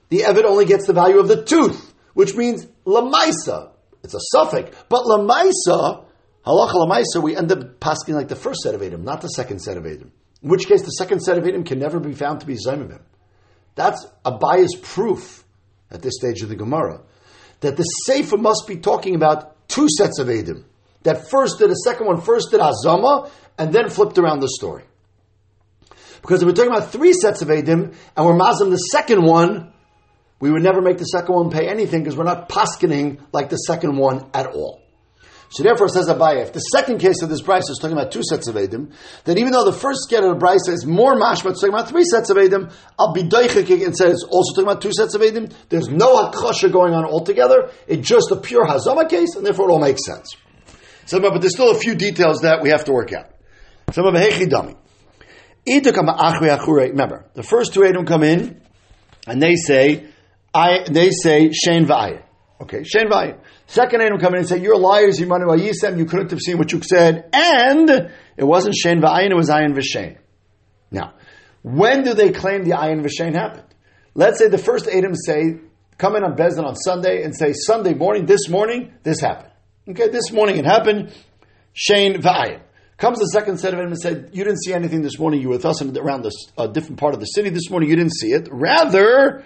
the 0.08 0.20
Evid 0.20 0.46
only 0.46 0.66
gets 0.66 0.88
the 0.88 0.94
value 0.94 1.20
of 1.20 1.28
the 1.28 1.44
tooth, 1.44 1.94
which 2.14 2.36
means 2.36 2.66
Lamaisa. 2.86 3.72
It's 4.02 4.14
a 4.14 4.20
suffix, 4.32 4.76
but 4.88 5.04
Lamaisa 5.04 6.06
Halacha 6.46 6.74
lamaisa, 6.74 7.24
we 7.24 7.36
end 7.36 7.52
up 7.52 7.80
passing 7.80 8.14
like 8.14 8.28
the 8.28 8.36
first 8.36 8.62
set 8.62 8.76
of 8.76 8.82
Edom, 8.82 9.04
not 9.04 9.22
the 9.22 9.30
second 9.30 9.60
set 9.60 9.78
of 9.78 9.86
Edom. 9.86 10.12
In 10.44 10.50
which 10.50 10.68
case, 10.68 10.84
the 10.84 10.90
second 10.90 11.22
set 11.22 11.38
of 11.38 11.46
Edom 11.46 11.64
can 11.64 11.80
never 11.80 12.00
be 12.00 12.14
found 12.14 12.42
to 12.42 12.46
be 12.46 12.56
Zaimimim. 12.56 13.02
That's 13.74 14.06
a 14.24 14.38
biased 14.38 14.82
proof 14.82 15.44
at 15.90 16.02
this 16.02 16.14
stage 16.18 16.42
of 16.42 16.50
the 16.50 16.56
Gemara 16.56 17.02
that 17.62 17.78
the 17.78 17.84
Sefer 17.84 18.38
must 18.38 18.68
be 18.68 18.78
talking 18.78 19.16
about 19.16 19.68
two 19.68 19.88
sets 19.98 20.20
of 20.20 20.30
Edom. 20.30 20.66
That 21.04 21.30
first 21.30 21.60
did 21.60 21.72
a 21.72 21.76
second 21.76 22.08
one, 22.08 22.22
first 22.22 22.52
did 22.52 22.60
Azama, 22.60 23.30
and 23.58 23.74
then 23.74 23.90
flipped 23.90 24.18
around 24.18 24.40
the 24.40 24.50
story. 24.50 24.84
Because 26.22 26.42
if 26.42 26.48
we're 26.48 26.54
talking 26.54 26.72
about 26.72 26.92
three 26.92 27.14
sets 27.14 27.42
of 27.42 27.50
Edom, 27.50 27.94
and 28.16 28.26
we're 28.26 28.38
Mazim 28.38 28.70
the 28.70 28.78
second 28.78 29.24
one, 29.24 29.74
we 30.40 30.52
would 30.52 30.64
never 30.64 30.82
make 30.82 30.98
the 30.98 31.06
second 31.06 31.34
one 31.34 31.50
pay 31.50 31.68
anything 31.68 32.04
because 32.04 32.18
we're 32.18 32.24
not 32.24 32.50
paskening 32.50 33.20
like 33.32 33.50
the 33.50 33.58
second 33.58 33.98
one 33.98 34.30
at 34.34 34.48
all. 34.48 34.82
So 35.50 35.64
therefore, 35.64 35.88
says 35.90 36.08
Abaye, 36.08 36.42
if 36.42 36.54
the 36.54 36.60
second 36.60 37.00
case 37.00 37.22
of 37.22 37.30
this 37.30 37.42
brisa 37.42 37.70
is 37.70 37.78
talking 37.80 37.98
about 37.98 38.12
two 38.12 38.24
sets 38.24 38.48
of 38.48 38.56
Edim, 38.56 38.92
then 39.26 39.38
even 39.38 39.52
though 39.52 39.64
the 39.64 39.74
first 39.74 40.10
get 40.10 40.24
of 40.24 40.38
the 40.38 40.46
brisa 40.46 40.70
is 40.74 40.86
more 40.86 41.16
mashma, 41.16 41.52
it's 41.52 41.62
talking 41.62 41.74
about 41.74 41.88
three 41.88 42.04
sets 42.04 42.30
of 42.30 42.38
Edim, 42.38 42.74
I'll 43.00 43.14
be 43.14 43.24
doichik 43.24 43.86
and 43.86 43.96
say 43.96 44.10
it's 44.10 44.24
also 44.24 44.54
talking 44.54 44.70
about 44.70 44.82
two 44.82 44.92
sets 44.92 45.16
of 45.16 45.22
Edim. 45.22 45.54
There's 45.70 45.88
no 45.88 46.30
hakosha 46.30 46.72
going 46.72 46.94
on 46.94 47.06
altogether. 47.06 47.70
It's 47.88 48.08
just 48.08 48.32
a 48.32 48.36
pure 48.36 48.66
hazama 48.66 49.08
case, 49.10 49.36
and 49.36 49.46
therefore 49.46 49.70
it 49.70 49.74
all 49.74 49.80
makes 49.80 50.06
sense. 50.06 50.36
So, 51.06 51.20
but 51.20 51.40
there's 51.40 51.54
still 51.54 51.72
a 51.72 51.80
few 51.80 51.96
details 51.96 52.42
that 52.42 52.62
we 52.64 52.70
have 52.70 52.86
to 52.86 52.92
work 52.92 53.14
out. 53.14 53.30
Dummy. 54.50 54.76
Remember, 55.68 57.26
the 57.34 57.44
first 57.44 57.74
two 57.74 57.82
Edim 57.82 58.08
come 58.08 58.24
in, 58.24 58.62
and 59.28 59.42
they 59.42 59.56
say, 59.56 60.08
I, 60.54 60.86
they 60.90 61.12
say, 61.12 61.52
Shane 61.52 61.86
Va'ayah. 61.86 62.25
Okay, 62.62 62.84
Shane 62.84 63.10
Va'ayah. 63.10 63.38
Second 63.68 64.02
item 64.02 64.18
come 64.18 64.34
in 64.34 64.40
and 64.40 64.48
say, 64.48 64.62
You're 64.62 64.78
liars, 64.78 65.20
Yimanu 65.20 65.48
Ayisem, 65.48 65.98
you 65.98 66.06
couldn't 66.06 66.32
have 66.32 66.40
seen 66.40 66.58
what 66.58 66.72
you 66.72 66.82
said, 66.82 67.30
and 67.34 67.90
it 68.38 68.44
wasn't 68.44 68.76
Shen 68.76 69.02
Va'ayin, 69.02 69.32
it 69.32 69.36
was 69.36 69.50
Ayin 69.50 69.76
V'Shen. 69.76 70.18
Now, 70.90 71.16
when 71.64 72.04
do 72.04 72.14
they 72.14 72.32
claim 72.32 72.64
the 72.64 72.72
Ayin 72.72 73.06
V'Shen 73.06 73.34
happened? 73.34 73.66
Let's 74.14 74.40
say 74.40 74.48
the 74.48 74.58
first 74.58 74.88
Adam 74.88 75.14
say, 75.16 75.58
come 75.98 76.16
in 76.16 76.24
on 76.24 76.38
Bezdin 76.38 76.66
on 76.66 76.76
Sunday 76.76 77.24
and 77.24 77.36
say, 77.36 77.52
Sunday 77.54 77.94
morning, 77.94 78.26
this 78.26 78.48
morning, 78.48 78.94
this 79.04 79.20
happened. 79.20 79.52
Okay, 79.90 80.08
this 80.08 80.32
morning 80.32 80.58
it 80.58 80.66
happened, 80.66 81.14
Shane 81.74 82.22
Va'ayin. 82.22 82.62
Comes 82.98 83.20
the 83.20 83.26
second 83.26 83.60
set 83.60 83.74
of 83.74 83.80
them 83.80 83.88
and 83.88 84.00
said, 84.00 84.30
You 84.32 84.46
didn't 84.46 84.64
see 84.64 84.74
anything 84.74 85.02
this 85.02 85.20
morning, 85.20 85.42
you 85.42 85.50
were 85.50 85.56
with 85.56 85.66
us 85.66 85.82
around 85.82 86.24
this 86.24 86.48
uh, 86.58 86.68
different 86.68 87.00
part 87.00 87.14
of 87.14 87.20
the 87.20 87.26
city 87.26 87.50
this 87.50 87.70
morning, 87.70 87.90
you 87.90 87.98
didn't 87.98 88.16
see 88.16 88.32
it. 88.32 88.48
Rather, 88.50 89.44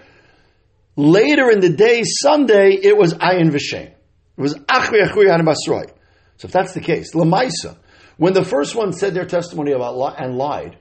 later 0.96 1.50
in 1.50 1.60
the 1.60 1.70
day, 1.70 2.02
Sunday, 2.04 2.72
it 2.72 2.96
was 2.96 3.14
Ayin 3.14 3.50
V'Shen. 3.50 3.86
It 3.86 3.94
was 4.36 4.54
Achri 4.54 5.04
Achri 5.04 5.26
Basroi. 5.26 5.90
So 6.36 6.46
if 6.46 6.52
that's 6.52 6.72
the 6.72 6.80
case, 6.80 7.14
Lamaisa, 7.14 7.76
when 8.16 8.32
the 8.32 8.44
first 8.44 8.74
one 8.74 8.92
said 8.92 9.14
their 9.14 9.26
testimony 9.26 9.72
about 9.72 9.96
li- 9.96 10.14
and 10.18 10.36
lied, 10.36 10.78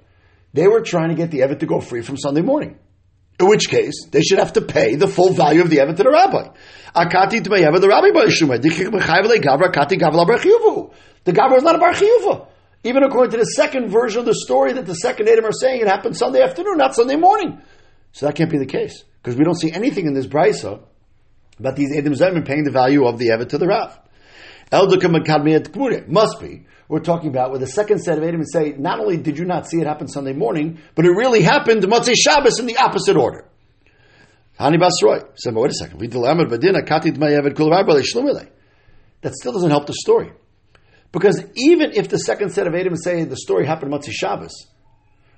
they 0.54 0.68
were 0.68 0.82
trying 0.82 1.10
to 1.10 1.16
get 1.16 1.32
the 1.32 1.40
Evet 1.40 1.60
to 1.60 1.66
go 1.66 1.80
free 1.80 2.02
from 2.02 2.18
Sunday 2.18 2.42
morning. 2.42 2.78
In 3.40 3.48
which 3.48 3.70
case, 3.70 4.08
they 4.12 4.22
should 4.22 4.40
have 4.40 4.54
to 4.54 4.62
pay 4.62 4.96
the 4.96 5.08
full 5.08 5.32
value 5.34 5.62
of 5.62 5.70
the 5.70 5.78
Evet 5.78 5.98
to 5.98 6.04
the 6.04 6.10
rabbi. 6.10 6.50
Akati 6.96 7.44
to 7.44 7.50
the 7.50 7.88
rabbi 7.88 8.10
gavra 9.38 9.72
kati 9.72 9.98
gavla 9.98 10.26
brekhivu 10.26 10.94
The 11.24 11.32
gavra 11.34 11.58
is 11.58 11.64
not 11.64 11.76
a 11.76 11.80
bar 11.80 12.48
Even 12.84 13.04
according 13.04 13.32
to 13.32 13.38
the 13.38 13.46
second 13.46 13.90
version 13.90 14.20
of 14.20 14.26
the 14.26 14.36
story 14.36 14.74
that 14.74 14.86
the 14.86 14.96
second 14.96 15.30
Adam 15.30 15.46
are 15.46 15.52
saying, 15.52 15.82
it 15.82 15.88
happened 15.88 16.18
Sunday 16.18 16.42
afternoon, 16.42 16.78
not 16.78 16.96
Sunday 16.96 17.16
morning. 17.16 17.62
So 18.12 18.26
that 18.26 18.36
can't 18.36 18.50
be 18.50 18.58
the 18.58 18.66
case. 18.66 19.04
Because 19.22 19.38
we 19.38 19.44
don't 19.44 19.60
see 19.60 19.72
anything 19.72 20.06
in 20.06 20.14
this 20.14 20.28
brisa 20.28 20.82
but 21.60 21.76
these 21.76 21.94
Edim 21.96 22.18
Zayim 22.18 22.46
paying 22.46 22.64
the 22.64 22.72
value 22.72 23.06
of 23.06 23.20
the 23.20 23.30
Evet 23.30 23.50
to 23.50 23.58
the 23.58 23.68
Rav. 23.68 24.00
Must 26.08 26.40
be. 26.40 26.66
We're 26.88 27.00
talking 27.02 27.30
about 27.30 27.50
where 27.52 27.60
the 27.60 27.68
second 27.68 28.00
set 28.00 28.18
of 28.18 28.24
Edim 28.24 28.44
say, 28.46 28.76
not 28.78 29.00
only 29.00 29.18
did 29.18 29.38
you 29.38 29.46
not 29.46 29.68
see 29.68 29.82
it 29.82 29.88
happen 29.88 30.08
Sunday 30.08 30.34
morning, 30.34 30.80
but 30.96 31.06
it 31.06 31.12
really 31.12 31.42
happened 31.42 31.84
Motzei 31.84 32.16
Shabbos 32.16 32.60
in 32.60 32.66
the 32.66 32.78
opposite 32.78 33.18
order. 33.18 33.46
Hani 34.60 34.80
Basroy 34.80 35.22
said, 35.36 35.54
but 35.54 35.62
wait 35.62 35.72
a 35.72 35.74
second. 35.74 36.00
That 39.22 39.36
still 39.36 39.52
doesn't 39.52 39.70
help 39.70 39.86
the 39.86 39.94
story. 39.94 40.32
Because 41.12 41.44
even 41.56 41.92
if 41.94 42.10
the 42.10 42.18
second 42.18 42.52
set 42.52 42.68
of 42.68 42.74
Edim 42.74 42.96
say 42.96 43.24
the 43.24 43.38
story 43.38 43.66
happened 43.66 43.92
Motzei 43.92 44.12
Shabbos, 44.12 44.68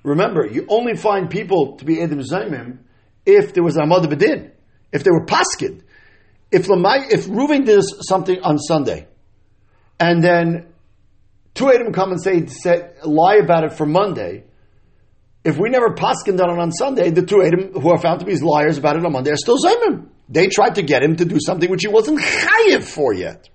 remember, 0.02 0.46
you 0.46 0.66
only 0.68 0.94
find 0.96 1.30
people 1.30 1.76
to 1.78 1.84
be 1.84 1.96
Edim 1.96 2.22
Zaymim 2.22 2.78
if 3.24 3.54
there 3.54 3.62
was 3.62 3.76
Amad 3.76 4.04
Bedin, 4.06 4.50
if 4.92 5.04
they 5.04 5.10
were 5.10 5.24
Paskid 5.24 5.82
if 6.52 6.66
Lamai, 6.66 7.10
if 7.10 7.26
Reuven 7.26 7.64
did 7.64 7.82
something 8.06 8.38
on 8.42 8.58
Sunday, 8.58 9.08
and 9.98 10.22
then 10.22 10.72
two 11.54 11.72
Adam 11.72 11.92
come 11.92 12.12
and 12.12 12.22
say, 12.22 12.46
say 12.46 12.90
lie 13.04 13.36
about 13.36 13.64
it 13.64 13.72
for 13.72 13.86
Monday, 13.86 14.44
if 15.44 15.58
we 15.58 15.70
never 15.70 15.94
paskin 15.94 16.36
that 16.36 16.48
on 16.48 16.70
Sunday, 16.70 17.10
the 17.10 17.24
two 17.24 17.42
Adam 17.42 17.72
who 17.72 17.90
are 17.90 17.98
found 17.98 18.20
to 18.20 18.26
be 18.26 18.38
liars 18.38 18.78
about 18.78 18.96
it 18.96 19.04
on 19.04 19.12
Monday 19.12 19.30
are 19.32 19.36
still 19.36 19.58
Zayim. 19.58 20.08
They 20.28 20.46
tried 20.46 20.76
to 20.76 20.82
get 20.82 21.02
him 21.02 21.16
to 21.16 21.24
do 21.24 21.38
something 21.40 21.68
which 21.68 21.82
he 21.82 21.88
wasn't 21.88 22.20
chayiv 22.20 22.84
for 22.84 23.12
yet. 23.12 23.48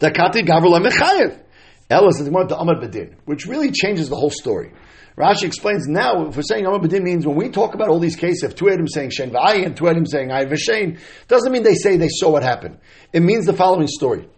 The 0.00 0.10
kati 0.10 0.46
gavra 0.46 0.86
mechayiv. 0.86 1.40
Ella 1.88 2.12
says, 2.12 2.28
Bedin, 2.28 3.14
which 3.24 3.46
really 3.46 3.70
changes 3.70 4.10
the 4.10 4.16
whole 4.16 4.30
story. 4.30 4.72
Rashi 5.18 5.44
explains 5.44 5.88
now, 5.88 6.28
if 6.28 6.36
we're 6.36 6.42
saying 6.42 6.64
Amar 6.64 6.78
B'din 6.78 7.02
means 7.02 7.26
when 7.26 7.34
we 7.34 7.48
talk 7.48 7.74
about 7.74 7.88
all 7.88 7.98
these 7.98 8.14
cases 8.14 8.44
of 8.44 8.54
two 8.54 8.70
Edom 8.70 8.86
saying 8.86 9.10
Shen 9.10 9.32
V'ayin 9.32 9.66
and 9.66 9.76
two 9.76 9.88
Edom 9.88 10.06
saying 10.06 10.28
Ayin 10.28 10.48
V'shein, 10.48 11.00
doesn't 11.26 11.50
mean 11.50 11.64
they 11.64 11.74
say 11.74 11.96
they 11.96 12.08
saw 12.08 12.30
what 12.30 12.44
happened. 12.44 12.78
It 13.12 13.20
means 13.20 13.44
the 13.44 13.52
following 13.52 13.88
story. 13.88 14.28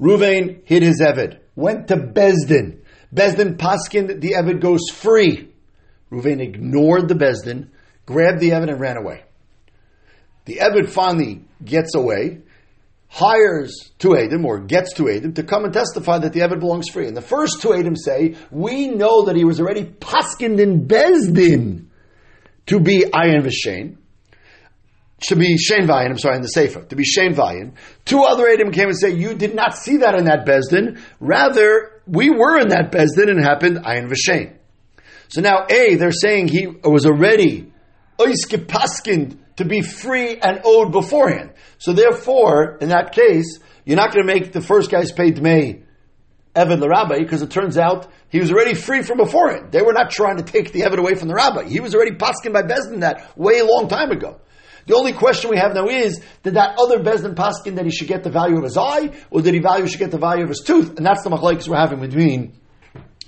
Ruvain 0.00 0.62
hid 0.64 0.82
his 0.82 1.00
Eved, 1.00 1.38
went 1.54 1.86
to 1.86 1.96
Bezdin. 1.96 2.80
Bezdin 3.14 3.58
Paskin, 3.58 4.20
the 4.20 4.32
Eved 4.32 4.60
goes 4.60 4.90
free. 4.92 5.52
Ruvain 6.10 6.40
ignored 6.40 7.06
the 7.06 7.14
Bezdin, 7.14 7.68
grabbed 8.06 8.40
the 8.40 8.50
Eved 8.50 8.70
and 8.70 8.80
ran 8.80 8.96
away. 8.96 9.22
The 10.46 10.56
Eved 10.56 10.88
finally 10.88 11.44
gets 11.64 11.94
away 11.94 12.40
hires 13.10 13.90
two 13.98 14.16
Adam 14.16 14.46
or 14.46 14.60
gets 14.60 14.94
two 14.94 15.10
Adam 15.10 15.34
to 15.34 15.42
come 15.42 15.64
and 15.64 15.74
testify 15.74 16.18
that 16.18 16.32
the 16.32 16.40
Eved 16.40 16.60
belongs 16.60 16.88
free. 16.88 17.08
And 17.08 17.16
the 17.16 17.20
first 17.20 17.60
two 17.60 17.74
Adam 17.74 17.96
say, 17.96 18.36
we 18.50 18.86
know 18.86 19.24
that 19.24 19.36
he 19.36 19.44
was 19.44 19.60
already 19.60 19.84
paskind 19.84 20.60
in 20.60 20.86
Bezdin 20.86 21.86
to 22.66 22.80
be 22.80 23.04
Ayin 23.04 23.42
V'Shein. 23.42 23.96
To 25.24 25.36
be 25.36 25.58
Shane 25.58 25.86
Vayin, 25.86 26.06
I'm 26.06 26.18
sorry, 26.18 26.36
in 26.36 26.42
the 26.42 26.48
Sefer, 26.48 26.82
to 26.84 26.96
be 26.96 27.04
Shane 27.04 27.34
Vayin. 27.34 27.72
Two 28.06 28.22
other 28.22 28.48
Adam 28.48 28.70
came 28.70 28.88
and 28.88 28.96
said, 28.96 29.18
You 29.18 29.34
did 29.34 29.54
not 29.54 29.76
see 29.76 29.98
that 29.98 30.14
in 30.14 30.24
that 30.24 30.46
Bezdin. 30.46 30.98
Rather, 31.18 32.00
we 32.06 32.30
were 32.30 32.58
in 32.58 32.68
that 32.68 32.90
Bezdin 32.90 33.28
and 33.28 33.40
it 33.40 33.42
happened 33.42 33.78
Ayin 33.78 34.08
V'Shein. 34.10 34.56
So 35.28 35.42
now, 35.42 35.66
A, 35.68 35.96
they're 35.96 36.10
saying 36.12 36.48
he 36.48 36.66
was 36.66 37.04
already 37.06 37.72
Oiske 38.18 38.66
Paskind 38.66 39.36
to 39.60 39.66
be 39.66 39.82
free 39.82 40.38
and 40.38 40.62
owed 40.64 40.90
beforehand. 40.90 41.52
So 41.76 41.92
therefore, 41.92 42.78
in 42.80 42.88
that 42.88 43.12
case, 43.12 43.58
you're 43.84 43.98
not 43.98 44.10
going 44.12 44.26
to 44.26 44.32
make 44.32 44.52
the 44.52 44.62
first 44.62 44.90
guy's 44.90 45.12
paid 45.12 45.40
May 45.40 45.82
Evan 46.54 46.80
the 46.80 46.88
rabbi 46.88 47.18
because 47.18 47.42
it 47.42 47.50
turns 47.50 47.76
out 47.76 48.10
he 48.30 48.40
was 48.40 48.50
already 48.50 48.74
free 48.74 49.02
from 49.02 49.18
beforehand. 49.18 49.70
They 49.70 49.82
were 49.82 49.92
not 49.92 50.10
trying 50.10 50.38
to 50.38 50.42
take 50.42 50.72
the 50.72 50.84
Evan 50.84 50.98
away 50.98 51.14
from 51.14 51.28
the 51.28 51.34
rabbi. 51.34 51.64
He 51.64 51.78
was 51.78 51.94
already 51.94 52.12
paskin 52.12 52.54
by 52.54 52.62
Bezdin 52.62 53.00
that 53.00 53.36
way 53.38 53.58
a 53.58 53.66
long 53.66 53.88
time 53.88 54.10
ago. 54.10 54.40
The 54.86 54.96
only 54.96 55.12
question 55.12 55.50
we 55.50 55.58
have 55.58 55.74
now 55.74 55.88
is, 55.88 56.22
did 56.42 56.54
that 56.54 56.78
other 56.78 56.98
Bezdin 56.98 57.34
paskin 57.34 57.76
that 57.76 57.84
he 57.84 57.90
should 57.90 58.08
get 58.08 58.24
the 58.24 58.30
value 58.30 58.56
of 58.56 58.64
his 58.64 58.78
eye, 58.78 59.10
or 59.30 59.42
did 59.42 59.52
he 59.52 59.60
value 59.60 59.86
should 59.86 60.00
get 60.00 60.10
the 60.10 60.18
value 60.18 60.42
of 60.42 60.48
his 60.48 60.62
tooth? 60.66 60.96
And 60.96 61.04
that's 61.04 61.22
the 61.22 61.28
machlekes 61.28 61.68
we're 61.68 61.76
having 61.76 62.00
between 62.00 62.54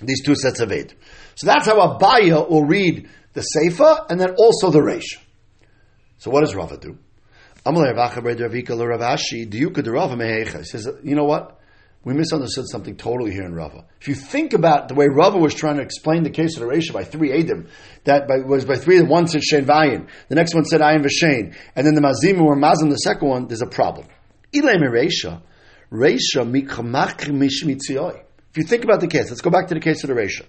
these 0.01 0.25
two 0.25 0.33
sets 0.33 0.59
of 0.61 0.71
aid. 0.71 0.95
So 1.35 1.45
that's 1.45 1.67
how 1.67 1.75
Abaya 1.75 2.49
will 2.49 2.65
read 2.65 3.07
the 3.33 3.41
Sefer 3.41 4.05
and 4.09 4.19
then 4.19 4.31
also 4.37 4.71
the 4.71 4.79
Reish. 4.79 5.19
So 6.23 6.31
what 6.31 6.39
does 6.39 6.55
Rava 6.55 6.77
do? 6.77 6.97
He 7.65 7.73
says, 10.63 10.87
you 11.03 11.15
know 11.15 11.25
what? 11.25 11.59
We 12.05 12.13
misunderstood 12.13 12.69
something 12.69 12.95
totally 12.95 13.31
here 13.33 13.43
in 13.43 13.53
Rava. 13.53 13.83
If 13.99 14.07
you 14.07 14.15
think 14.15 14.53
about 14.53 14.87
the 14.87 14.93
way 14.93 15.07
Rava 15.09 15.37
was 15.37 15.53
trying 15.53 15.75
to 15.75 15.81
explain 15.81 16.23
the 16.23 16.29
case 16.29 16.55
of 16.55 16.61
the 16.61 16.67
Reisha 16.69 16.93
by 16.93 17.03
three 17.03 17.31
Adim, 17.31 17.67
that 18.05 18.29
by, 18.29 18.37
was 18.37 18.63
by 18.63 18.77
three, 18.77 19.01
one 19.01 19.27
said 19.27 19.41
Shein 19.41 19.65
Vayin, 19.65 20.07
the 20.29 20.35
next 20.35 20.55
one 20.55 20.63
said 20.63 20.79
Ayin 20.79 21.05
V'Shein, 21.05 21.57
and 21.75 21.85
then 21.85 21.93
the 21.93 21.99
Mazim 21.99 22.39
or 22.39 22.55
Mazim, 22.55 22.89
the 22.89 22.95
second 22.95 23.27
one, 23.27 23.47
there's 23.47 23.61
a 23.61 23.67
problem. 23.67 24.07
If 24.53 24.63
you 28.55 28.63
think 28.63 28.83
about 28.85 29.01
the 29.01 29.07
case, 29.07 29.29
let's 29.29 29.41
go 29.41 29.49
back 29.49 29.67
to 29.67 29.73
the 29.73 29.81
case 29.81 30.05
of 30.05 30.07
the 30.07 30.15
Reisha. 30.15 30.45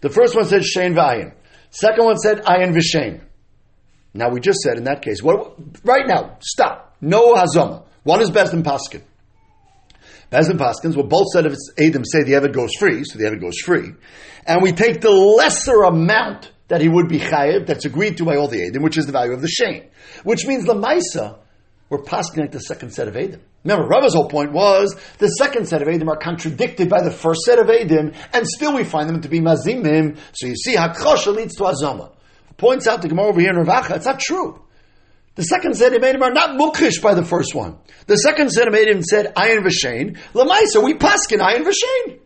The 0.00 0.08
first 0.08 0.34
one 0.34 0.46
said 0.46 0.62
Shein 0.62 0.94
Vayin. 0.94 1.34
Second 1.68 2.06
one 2.06 2.16
said 2.16 2.38
Ayin 2.44 2.74
V'Shein. 2.74 3.20
Now 4.14 4.30
we 4.30 4.40
just 4.40 4.60
said 4.60 4.78
in 4.78 4.84
that 4.84 5.02
case, 5.02 5.22
what, 5.22 5.56
right 5.84 6.06
now, 6.06 6.38
stop. 6.40 6.96
No 7.00 7.34
Hazama. 7.34 7.84
One 8.04 8.20
is 8.20 8.30
best 8.30 8.52
in 8.52 8.62
Paskin. 8.62 9.02
Bezin 10.30 10.58
Paskins, 10.58 10.96
well, 10.96 11.06
both 11.06 11.26
set 11.32 11.46
of 11.46 11.56
Adam 11.78 12.04
say 12.04 12.22
the 12.22 12.32
Evid 12.32 12.52
goes 12.52 12.70
free, 12.78 13.04
so 13.04 13.18
the 13.18 13.24
Evid 13.24 13.40
goes 13.40 13.58
free. 13.58 13.92
And 14.46 14.62
we 14.62 14.72
take 14.72 15.00
the 15.00 15.10
lesser 15.10 15.82
amount 15.82 16.50
that 16.68 16.80
he 16.80 16.88
would 16.88 17.08
be 17.08 17.18
chayiv, 17.18 17.66
that's 17.66 17.84
agreed 17.84 18.16
to 18.16 18.24
by 18.24 18.36
all 18.36 18.48
the 18.48 18.66
Adam, 18.66 18.82
which 18.82 18.96
is 18.96 19.06
the 19.06 19.12
value 19.12 19.32
of 19.32 19.42
the 19.42 19.48
Shane. 19.48 19.88
Which 20.22 20.46
means 20.46 20.64
the 20.64 20.74
Maisa, 20.74 21.38
we're 21.88 21.98
like 21.98 22.50
the 22.50 22.60
second 22.60 22.92
set 22.92 23.06
of 23.06 23.16
Adam. 23.16 23.40
Remember, 23.62 23.86
Rava's 23.86 24.14
whole 24.14 24.28
point 24.28 24.52
was 24.52 24.96
the 25.18 25.28
second 25.28 25.68
set 25.68 25.82
of 25.82 25.88
Adam 25.88 26.08
are 26.08 26.16
contradicted 26.16 26.88
by 26.88 27.02
the 27.02 27.10
first 27.10 27.42
set 27.42 27.58
of 27.58 27.70
Adam, 27.70 28.12
and 28.32 28.46
still 28.46 28.74
we 28.74 28.84
find 28.84 29.08
them 29.08 29.20
to 29.22 29.28
be 29.28 29.40
Mazimim. 29.40 30.18
So 30.32 30.46
you 30.46 30.56
see, 30.56 30.74
Hakosha 30.74 31.34
leads 31.34 31.54
to 31.56 31.64
Azama. 31.64 32.12
Points 32.56 32.86
out 32.86 33.02
the 33.02 33.08
Gemara 33.08 33.26
over 33.26 33.40
here 33.40 33.50
in 33.50 33.56
Ravacha, 33.56 33.96
it's 33.96 34.06
not 34.06 34.20
true. 34.20 34.60
The 35.34 35.42
second 35.42 35.72
Edim 35.72 36.22
are 36.22 36.32
not 36.32 36.50
mukhish 36.50 37.02
by 37.02 37.14
the 37.14 37.24
first 37.24 37.54
one. 37.54 37.78
The 38.06 38.16
second 38.16 38.48
Edim 38.48 39.02
said 39.02 39.34
ayin 39.34 39.64
v'shein. 39.64 40.16
Lamaisa, 40.32 40.82
we 40.82 40.94
paskin 40.94 41.40
ayin 41.40 41.64
v'shein. 41.64 42.20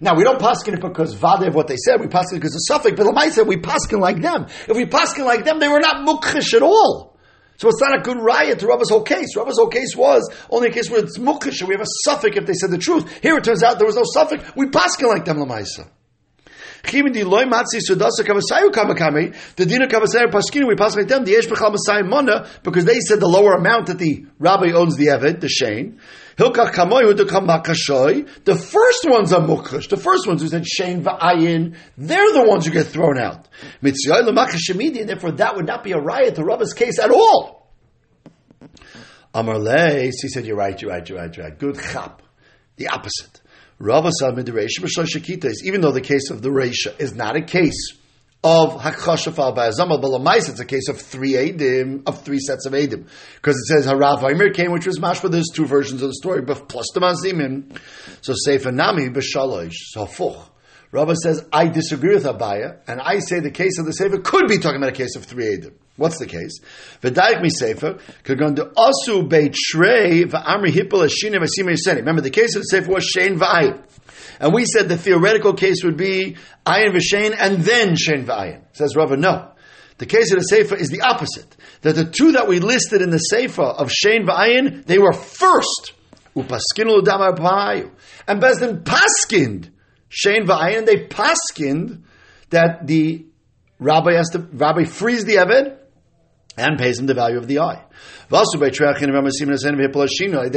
Now 0.00 0.16
we 0.16 0.24
don't 0.24 0.40
paskin 0.40 0.74
it 0.74 0.80
because 0.80 1.14
vade 1.14 1.48
of 1.48 1.54
what 1.54 1.68
they 1.68 1.76
said. 1.76 2.00
We 2.00 2.08
paskin 2.08 2.34
because 2.34 2.54
of 2.54 2.60
suffix. 2.66 2.96
But 2.96 3.06
lamaisa, 3.06 3.46
we 3.46 3.56
paskin 3.56 4.00
like 4.00 4.20
them. 4.20 4.46
If 4.68 4.76
we 4.76 4.86
paskin 4.86 5.24
like 5.24 5.44
them, 5.44 5.60
they 5.60 5.68
were 5.68 5.80
not 5.80 6.06
mukhish 6.06 6.52
at 6.52 6.62
all. 6.62 7.16
So 7.58 7.68
it's 7.68 7.80
not 7.80 7.98
a 7.98 8.02
good 8.02 8.18
riot 8.20 8.58
to 8.58 8.66
Rabba's 8.66 8.90
whole 8.90 9.02
case. 9.02 9.34
Rabba's 9.36 9.56
whole 9.56 9.68
case 9.68 9.96
was 9.96 10.30
only 10.50 10.68
a 10.68 10.72
case 10.72 10.90
where 10.90 11.02
it's 11.02 11.16
mukhish 11.16 11.60
and 11.60 11.68
we 11.68 11.74
have 11.74 11.80
a 11.80 11.90
suffix 12.04 12.36
if 12.36 12.44
they 12.44 12.52
said 12.52 12.70
the 12.70 12.78
truth. 12.78 13.20
Here 13.22 13.36
it 13.36 13.44
turns 13.44 13.62
out 13.62 13.78
there 13.78 13.86
was 13.86 13.96
no 13.96 14.04
suffix. 14.04 14.44
We 14.54 14.66
paskin 14.66 15.08
like 15.08 15.24
them 15.24 15.38
lamaisa. 15.38 15.88
The 19.56 19.66
dina 19.66 19.86
kavasayu 19.86 20.30
paskinu 20.30 20.68
we 20.68 20.74
pass 20.76 20.94
them 20.94 21.24
the 21.24 21.30
yesh 21.30 21.46
bechal 21.46 21.74
masayim 21.74 22.08
mana 22.08 22.48
because 22.62 22.84
they 22.84 23.00
said 23.00 23.20
the 23.20 23.28
lower 23.28 23.54
amount 23.54 23.86
that 23.86 23.98
the 23.98 24.26
rabbi 24.38 24.72
owns 24.72 24.96
the 24.96 25.06
eved 25.06 25.40
the 25.40 25.48
shane. 25.48 26.00
Hilkach 26.36 26.72
kamoy 26.72 27.12
udukam 27.12 27.46
makashoy. 27.46 28.28
The 28.44 28.56
first 28.56 29.06
ones 29.08 29.32
are 29.32 29.40
mukhash. 29.40 29.88
The 29.88 29.96
first 29.96 30.26
ones 30.26 30.42
who 30.42 30.48
said 30.48 30.66
shane 30.66 31.02
va'ayin. 31.02 31.76
They're 31.96 32.32
the 32.32 32.44
ones 32.46 32.66
who 32.66 32.72
get 32.72 32.86
thrown 32.86 33.18
out. 33.18 33.48
Mitzyoy 33.82 34.22
lemachashemidi, 34.22 35.00
and 35.00 35.08
therefore 35.08 35.32
that 35.32 35.56
would 35.56 35.66
not 35.66 35.82
be 35.82 35.92
a 35.92 35.98
riot 35.98 36.34
to 36.34 36.44
Rabbi's 36.44 36.74
case 36.74 36.98
at 36.98 37.10
all. 37.10 37.70
Amar 39.32 39.58
Leis, 39.58 40.20
he 40.22 40.28
said, 40.28 40.46
"You're 40.46 40.56
right. 40.56 40.80
You're 40.80 40.90
right. 40.90 41.08
You're 41.08 41.18
right. 41.18 41.34
You're 41.34 41.46
right. 41.46 41.58
Good 41.58 41.78
chap. 41.78 42.22
The 42.76 42.88
opposite." 42.88 43.40
Even 43.78 45.80
though 45.80 45.92
the 45.92 46.02
case 46.02 46.30
of 46.30 46.42
the 46.42 46.48
Reisha 46.48 47.00
is 47.00 47.14
not 47.14 47.36
a 47.36 47.42
case 47.42 47.92
of 48.42 48.80
Hakashafal 48.80 49.54
by 49.54 49.68
Azamal, 49.68 50.00
but 50.00 50.10
Lamais, 50.10 50.48
it's 50.48 50.60
a 50.60 50.64
case 50.64 50.88
of 50.88 51.00
three 51.00 51.32
Adim, 51.32 52.02
of 52.06 52.22
three 52.22 52.38
sets 52.38 52.64
of 52.64 52.72
Adim. 52.72 53.06
Because 53.34 53.56
it 53.56 53.66
says 53.66 53.86
Harav 53.86 54.22
Aimer 54.22 54.50
came, 54.50 54.72
which 54.72 54.86
was 54.86 54.98
mashma, 54.98 55.30
there's 55.30 55.50
two 55.52 55.66
versions 55.66 56.00
of 56.00 56.08
the 56.08 56.14
story, 56.14 56.42
but 56.42 56.68
plus 56.68 56.86
the 56.94 57.00
Mazimim. 57.00 57.78
So 58.22 58.34
Sefer 58.34 58.72
Nami 58.72 59.08
b'shalosh, 59.08 59.74
so 59.74 60.06
fuch. 60.06 60.40
Rava 60.92 61.16
says, 61.16 61.44
I 61.52 61.68
disagree 61.68 62.14
with 62.14 62.24
Abaya, 62.24 62.78
and 62.86 63.00
I 63.00 63.18
say 63.18 63.40
the 63.40 63.50
case 63.50 63.78
of 63.78 63.86
the 63.86 63.92
Sefer 63.92 64.18
could 64.18 64.48
be 64.48 64.58
talking 64.58 64.76
about 64.76 64.90
a 64.90 64.96
case 64.96 65.16
of 65.16 65.24
three 65.24 65.56
Adim. 65.56 65.72
What's 65.96 66.18
the 66.18 66.26
case? 66.26 66.60
V'daik 67.00 67.40
mi 67.40 67.48
sefer 67.48 67.98
kagon 68.22 68.54
de 68.54 68.64
asu 68.64 69.26
beitrei 69.28 70.24
v'amri 70.24 70.70
hippel 70.70 71.06
ashina 71.06 71.38
v'sima 71.38 71.74
yiseni. 71.74 71.96
Remember, 71.96 72.20
the 72.20 72.30
case 72.30 72.54
of 72.54 72.62
the 72.62 72.66
sefer 72.66 72.92
was 72.92 73.10
shein 73.16 73.38
v'ayin. 73.38 73.82
And 74.38 74.52
we 74.52 74.66
said 74.66 74.88
the 74.88 74.98
theoretical 74.98 75.54
case 75.54 75.82
would 75.84 75.96
be 75.96 76.36
ayin 76.66 76.94
v'shein 76.94 77.34
and 77.38 77.62
then 77.62 77.94
shein 77.94 78.26
v'ayin. 78.26 78.62
Says 78.72 78.94
Rava, 78.94 79.16
no. 79.16 79.52
The 79.96 80.06
case 80.06 80.30
of 80.32 80.38
the 80.38 80.44
sefer 80.44 80.74
is 80.74 80.90
the 80.90 81.00
opposite. 81.00 81.56
That 81.80 81.94
the 81.94 82.04
two 82.04 82.32
that 82.32 82.46
we 82.46 82.60
listed 82.60 83.00
in 83.00 83.08
the 83.08 83.18
sefer 83.18 83.62
of 83.62 83.90
shein 83.90 84.26
v'ayin, 84.26 84.84
they 84.84 84.98
were 84.98 85.14
first. 85.14 85.92
Upaskinu 86.36 87.02
l'damar 87.02 87.90
And 88.28 88.42
Bezdin 88.42 88.82
paskind 88.82 89.70
shein 90.10 90.46
v'ayin, 90.46 90.84
they 90.84 91.06
paskind 91.06 92.02
that 92.50 92.86
the 92.86 93.24
rabbi 93.78 94.12
has 94.12 94.28
to, 94.30 94.38
rabbi 94.38 94.84
frees 94.84 95.24
the 95.24 95.36
Eved, 95.36 95.78
and 96.56 96.78
pays 96.78 96.98
him 96.98 97.06
the 97.06 97.14
value 97.14 97.38
of 97.38 97.46
the 97.46 97.60
eye. 97.60 97.82
They 98.28 98.44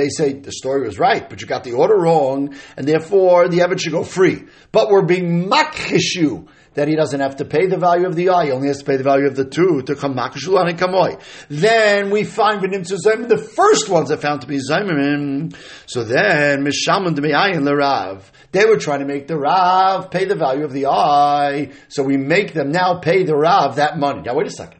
say 0.09 0.33
the 0.33 0.51
story 0.51 0.85
was 0.85 0.97
right, 0.97 1.29
but 1.29 1.41
you 1.41 1.47
got 1.47 1.63
the 1.63 1.73
order 1.73 1.97
wrong, 1.97 2.55
and 2.77 2.87
therefore 2.87 3.47
the 3.47 3.59
Evid 3.59 3.79
should 3.79 3.91
go 3.91 4.03
free. 4.03 4.45
But 4.71 4.89
we're 4.89 5.05
being 5.05 5.49
makhishu 5.49 6.47
that 6.75 6.87
he 6.87 6.95
doesn't 6.95 7.19
have 7.19 7.35
to 7.37 7.45
pay 7.45 7.65
the 7.65 7.77
value 7.77 8.07
of 8.07 8.15
the 8.15 8.29
eye, 8.29 8.45
he 8.45 8.51
only 8.51 8.67
has 8.67 8.77
to 8.77 8.85
pay 8.85 8.95
the 8.95 9.03
value 9.03 9.27
of 9.27 9.35
the 9.35 9.43
two 9.43 9.81
to 9.81 9.95
come 9.95 10.15
makhishu 10.15 10.57
and 10.59 10.79
kamoy. 10.79 11.19
Then 11.49 12.09
we 12.09 12.23
find 12.23 12.61
the 12.61 13.51
first 13.55 13.89
ones 13.89 14.11
are 14.11 14.17
found 14.17 14.41
to 14.41 14.47
be 14.47 14.59
zaymim. 14.59 15.55
So 15.87 16.03
then 16.03 16.63
mishamun 16.65 17.07
and 17.07 17.67
the 17.67 17.75
rav. 17.75 18.31
They 18.51 18.65
were 18.65 18.77
trying 18.77 18.99
to 18.99 19.05
make 19.05 19.27
the 19.27 19.37
rav 19.37 20.09
pay 20.09 20.25
the 20.25 20.35
value 20.35 20.63
of 20.63 20.71
the 20.71 20.87
eye, 20.87 21.71
so 21.87 22.03
we 22.03 22.17
make 22.17 22.53
them 22.53 22.71
now 22.71 22.99
pay 22.99 23.23
the 23.23 23.35
rav 23.35 23.75
that 23.75 23.99
money. 23.99 24.21
Now 24.21 24.35
wait 24.35 24.47
a 24.47 24.51
second 24.51 24.78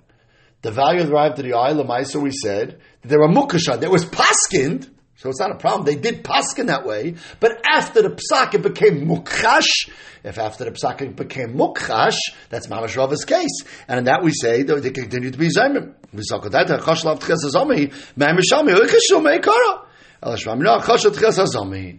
the 0.62 0.72
value 0.72 1.06
Rav 1.06 1.36
to 1.36 1.42
the 1.42 1.54
eye, 1.54 1.74
Lamaisa, 1.74 2.22
we 2.22 2.32
said, 2.32 2.80
that 3.02 3.08
there 3.08 3.20
were 3.20 3.30
Mukasha, 3.30 3.80
there 3.80 3.90
was 3.90 4.06
Paskind, 4.06 4.90
so 5.20 5.28
it's 5.28 5.40
not 5.40 5.52
a 5.52 5.56
problem. 5.56 5.86
They 5.86 5.96
did 5.96 6.24
paskin 6.24 6.68
that 6.68 6.86
way, 6.86 7.16
but 7.42 7.62
after 7.70 8.02
the 8.02 8.12
psak 8.12 8.54
it 8.54 8.62
became 8.62 9.06
mukhash. 9.06 9.90
If 10.24 10.38
after 10.38 10.64
the 10.64 10.72
psak 10.72 11.02
it 11.02 11.18
became 11.18 11.56
mukhash, 11.56 12.16
that's 12.48 12.68
mamash 12.68 12.96
Rava's 12.96 13.26
case, 13.26 13.66
and 13.90 14.00
in 14.00 14.06
that 14.06 14.24
we 14.24 14.32
say 14.32 14.64
that 14.64 14.82
they 14.82 14.92
continue 14.92 15.30
to 15.30 15.38
be 15.38 15.50
zaymim. 15.50 15.96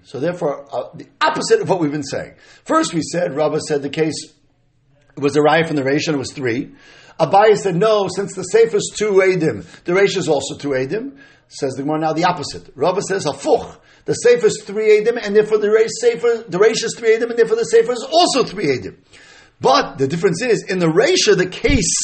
So 0.05 0.21
therefore, 0.21 0.67
uh, 0.75 0.89
the 0.95 1.07
opposite 1.21 1.61
of 1.61 1.69
what 1.69 1.81
we've 1.81 1.93
been 1.93 2.03
saying. 2.03 2.35
First, 2.65 2.95
we 2.95 3.03
said 3.03 3.35
Rava 3.35 3.61
said 3.61 3.83
the 3.83 3.91
case 3.91 4.33
was 5.17 5.37
a 5.37 5.43
riot 5.43 5.67
from 5.67 5.77
the 5.77 5.83
and 5.83 6.09
it 6.09 6.17
was 6.17 6.33
three. 6.33 6.73
Abaye 7.21 7.57
said, 7.57 7.77
no, 7.77 8.09
since 8.09 8.35
the 8.35 8.43
Sefer 8.45 8.79
is 8.79 8.95
two 8.97 9.13
Edim, 9.13 9.65
the 9.85 9.93
Reish 9.93 10.17
is 10.17 10.29
also 10.29 10.57
two 10.57 10.71
Edim. 10.71 11.19
Says 11.49 11.75
the 11.75 11.83
Gemara 11.83 11.99
now 11.99 12.13
the 12.13 12.25
opposite. 12.25 12.71
Rava 12.75 13.03
says, 13.03 13.27
Hafuch. 13.27 13.77
The 14.07 14.15
Sefer 14.15 14.47
is 14.47 14.63
three 14.63 15.01
Edim, 15.01 15.19
and 15.23 15.37
therefore 15.37 15.59
the 15.59 15.69
Reish, 15.69 15.91
Sefer, 16.01 16.45
the 16.49 16.59
Reish 16.59 16.83
is 16.83 16.95
three 16.97 17.11
Edim, 17.11 17.29
and 17.29 17.39
therefore 17.39 17.57
the 17.57 17.65
Sefer 17.65 17.93
is 17.93 18.03
also 18.11 18.45
three 18.45 18.67
Edim. 18.67 18.97
But 19.61 19.99
the 19.99 20.09
difference 20.09 20.41
is, 20.41 20.65
in 20.65 20.79
the 20.79 20.87
Reisha, 20.87 21.37
the 21.37 21.49
case 21.49 21.95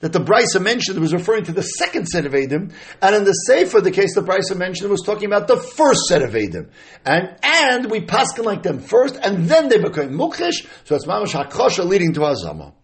that 0.00 0.12
the 0.12 0.20
Brisa 0.20 0.62
mentioned 0.62 1.00
was 1.00 1.12
referring 1.12 1.44
to 1.44 1.52
the 1.52 1.62
second 1.62 2.06
set 2.06 2.26
of 2.26 2.32
Edim, 2.32 2.72
and 3.00 3.16
in 3.16 3.24
the 3.24 3.32
Sefer, 3.32 3.80
the 3.80 3.90
case 3.90 4.14
the 4.14 4.20
Brisa 4.20 4.56
mentioned 4.56 4.90
was 4.90 5.02
talking 5.02 5.26
about 5.26 5.48
the 5.48 5.56
first 5.56 6.02
set 6.08 6.22
of 6.22 6.32
Edim. 6.32 6.70
And, 7.04 7.36
and 7.42 7.90
we 7.90 8.02
paskin 8.02 8.44
like 8.44 8.62
them 8.62 8.80
first, 8.80 9.16
and 9.16 9.48
then 9.48 9.68
they 9.68 9.78
become 9.78 10.10
Mukhish, 10.10 10.66
so 10.84 10.94
it's 10.94 11.06
Mamash 11.06 11.32
HaKosha 11.32 11.84
leading 11.84 12.12
to 12.14 12.20
Azama. 12.20 12.74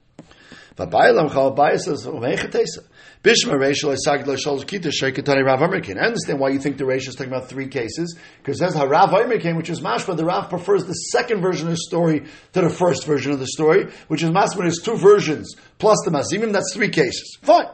V'abayilam 0.77 1.33
chal 1.33 1.79
says 1.79 2.05
umechetesa. 2.07 2.85
Bishma 3.23 3.59
Rachel 3.59 3.91
Esagid 3.91 4.25
Shol 4.25 4.65
Kita 4.65 4.91
Shekatani 4.91 5.45
Rav 5.45 5.63
American. 5.63 5.99
I 5.99 6.07
understand 6.07 6.41
why 6.41 6.49
you 6.51 6.59
think 6.59 6.79
the 6.79 6.85
Rachel 6.85 7.11
is 7.11 7.15
talking 7.15 7.33
about 7.33 7.49
three 7.49 7.69
cases 7.69 8.19
because 8.39 8.59
that's 8.59 8.75
how 8.75 8.87
Rav 8.87 9.13
American, 9.13 9.57
which 9.57 9.71
is 9.71 9.81
mashma. 9.81 10.17
The 10.17 10.25
Rav 10.25 10.51
prefers 10.51 10.85
the 10.85 10.95
second 10.95 11.43
version 11.43 11.69
of 11.69 11.75
the 11.75 11.79
story 11.79 12.25
to 12.55 12.61
the 12.61 12.69
first 12.69 13.07
version 13.07 13.33
of 13.33 13.39
the 13.39 13.47
story, 13.47 13.93
which 14.09 14.23
is 14.23 14.31
mashma. 14.31 14.59
There's 14.59 14.83
two 14.83 14.97
versions 14.97 15.55
plus 15.79 15.99
the 16.05 16.11
mazimim. 16.11 16.53
That's 16.53 16.75
three 16.75 16.91
cases. 16.91 17.39
Fine. 17.43 17.69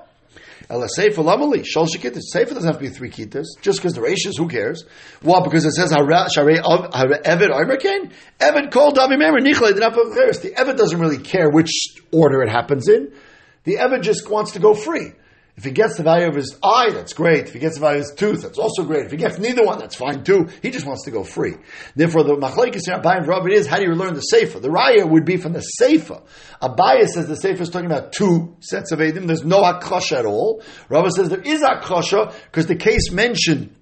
Ela 0.70 0.88
Sefer 0.88 1.22
Lamali, 1.22 1.64
Shol 1.64 1.88
Shekitas. 1.88 2.22
Sefer 2.32 2.54
doesn't 2.54 2.66
have 2.66 2.78
to 2.78 2.88
be 2.88 2.88
three 2.88 3.10
kitas, 3.10 3.46
just 3.60 3.80
because 3.80 3.92
the 3.94 4.00
ratios, 4.00 4.36
who 4.36 4.46
cares? 4.46 4.84
Well, 5.20 5.42
because 5.42 5.64
it 5.64 5.72
says 5.72 5.90
Sharei 5.92 6.60
Evid 6.60 7.50
Omerkain, 7.50 8.12
Evid 8.38 8.70
called 8.70 8.96
Davi 8.96 9.16
Memer, 9.16 9.40
Nichle, 9.40 9.74
the 9.74 10.50
Evid 10.56 10.76
doesn't 10.76 11.00
really 11.00 11.18
care 11.18 11.50
which 11.50 11.72
order 12.12 12.42
it 12.42 12.48
happens 12.48 12.88
in. 12.88 13.12
The 13.64 13.76
Evid 13.76 14.02
just 14.02 14.30
wants 14.30 14.52
to 14.52 14.60
go 14.60 14.72
free. 14.74 15.12
If 15.56 15.64
he 15.64 15.72
gets 15.72 15.96
the 15.96 16.02
value 16.02 16.28
of 16.28 16.34
his 16.34 16.58
eye, 16.62 16.90
that's 16.90 17.12
great. 17.12 17.48
If 17.48 17.52
he 17.52 17.58
gets 17.58 17.74
the 17.74 17.80
value 17.80 18.00
of 18.00 18.06
his 18.06 18.14
tooth, 18.14 18.42
that's 18.42 18.58
also 18.58 18.84
great. 18.84 19.06
If 19.06 19.10
he 19.10 19.16
gets 19.16 19.38
neither 19.38 19.64
one, 19.64 19.78
that's 19.78 19.96
fine 19.96 20.24
too. 20.24 20.48
He 20.62 20.70
just 20.70 20.86
wants 20.86 21.04
to 21.04 21.10
go 21.10 21.22
free. 21.22 21.54
Therefore, 21.94 22.24
the 22.24 22.36
machlekes 22.36 22.86
here, 22.86 23.00
Rav, 23.00 23.46
it 23.46 23.52
is 23.52 23.66
how 23.66 23.78
do 23.78 23.84
you 23.84 23.94
learn 23.94 24.14
the 24.14 24.20
sefer? 24.20 24.60
The 24.60 24.68
raya 24.68 25.08
would 25.08 25.24
be 25.24 25.36
from 25.36 25.52
the 25.52 25.60
sefer. 25.60 26.22
Abai 26.62 27.06
says 27.08 27.26
the 27.26 27.36
sefer 27.36 27.62
is 27.62 27.68
talking 27.68 27.90
about 27.90 28.12
two 28.12 28.56
sets 28.60 28.92
of 28.92 29.00
edim. 29.00 29.26
There's 29.26 29.44
no 29.44 29.62
akosha 29.62 30.18
at 30.18 30.26
all. 30.26 30.62
Rav 30.88 31.10
says 31.10 31.28
there 31.28 31.42
is 31.42 31.60
akosha 31.62 32.34
because 32.44 32.66
the 32.66 32.76
case 32.76 33.10
mentioned 33.10 33.76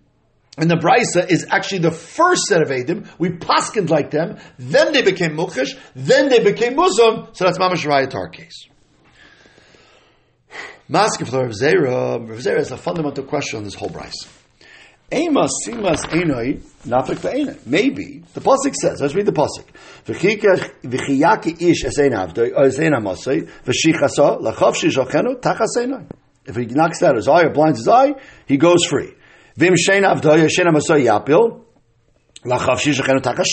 and 0.59 0.69
the 0.69 0.75
Brisa 0.75 1.31
is 1.31 1.47
actually 1.49 1.79
the 1.79 1.93
first 1.93 2.43
set 2.47 2.61
of 2.61 2.69
Edim. 2.69 3.09
We 3.19 3.31
paskined 3.31 3.91
like 3.91 4.11
them, 4.11 4.39
then 4.59 4.93
they 4.93 5.03
became 5.03 5.37
Mukhish, 5.37 5.79
then 5.95 6.29
they 6.29 6.41
became 6.41 6.75
muzam, 6.75 7.35
so 7.37 7.45
that's 7.45 7.59
Mamash 7.59 7.87
Raya 7.87 8.13
our 8.13 8.29
case. 8.29 8.67
Mask 10.91 11.21
of 11.21 11.31
Rav 11.35 11.51
Zera, 11.51 12.19
Rav 12.27 12.39
Zera 12.39 12.61
is 12.61 12.71
a 12.71 12.79
fundamental 12.79 13.23
question 13.25 13.59
on 13.59 13.65
this 13.65 13.75
whole 13.75 13.91
Brisa. 13.91 14.27
Ema 15.13 15.47
simas 15.67 16.03
enoi 16.07 16.63
nafik 16.87 17.17
ve'ena. 17.17 17.59
Maybe 17.67 18.23
the 18.33 18.41
pasuk 18.41 18.75
says. 18.75 18.99
Let's 18.99 19.15
read 19.15 19.27
the 19.27 19.33
pasuk. 19.33 19.67
V'chiyaki 20.07 21.61
ish 21.61 21.85
esein 21.85 22.15
avdoi 22.15 22.53
esein 22.53 22.95
amasei 22.97 23.47
v'shichasa 23.67 24.41
lachav 24.41 24.75
shishachenu 24.75 25.39
tachas 25.43 25.77
enoi. 25.77 26.07
If 26.47 26.57
he 26.57 26.65
knocks 26.65 27.03
out 27.03 27.17
his 27.17 27.29
eye 27.29 27.43
or 27.43 27.51
blinds 27.51 27.81
his 27.81 27.89
eye, 27.89 28.15
he 28.47 28.57
goes 28.57 28.87
free. 28.87 29.13
Vim 29.57 29.75
shein 29.75 30.05
avdoi 30.11 30.49
shein 30.49 30.69
amasei 30.69 31.05
yapil 31.05 31.65
lachav 32.47 32.79
shishachenu 32.79 33.21
tachas 33.21 33.45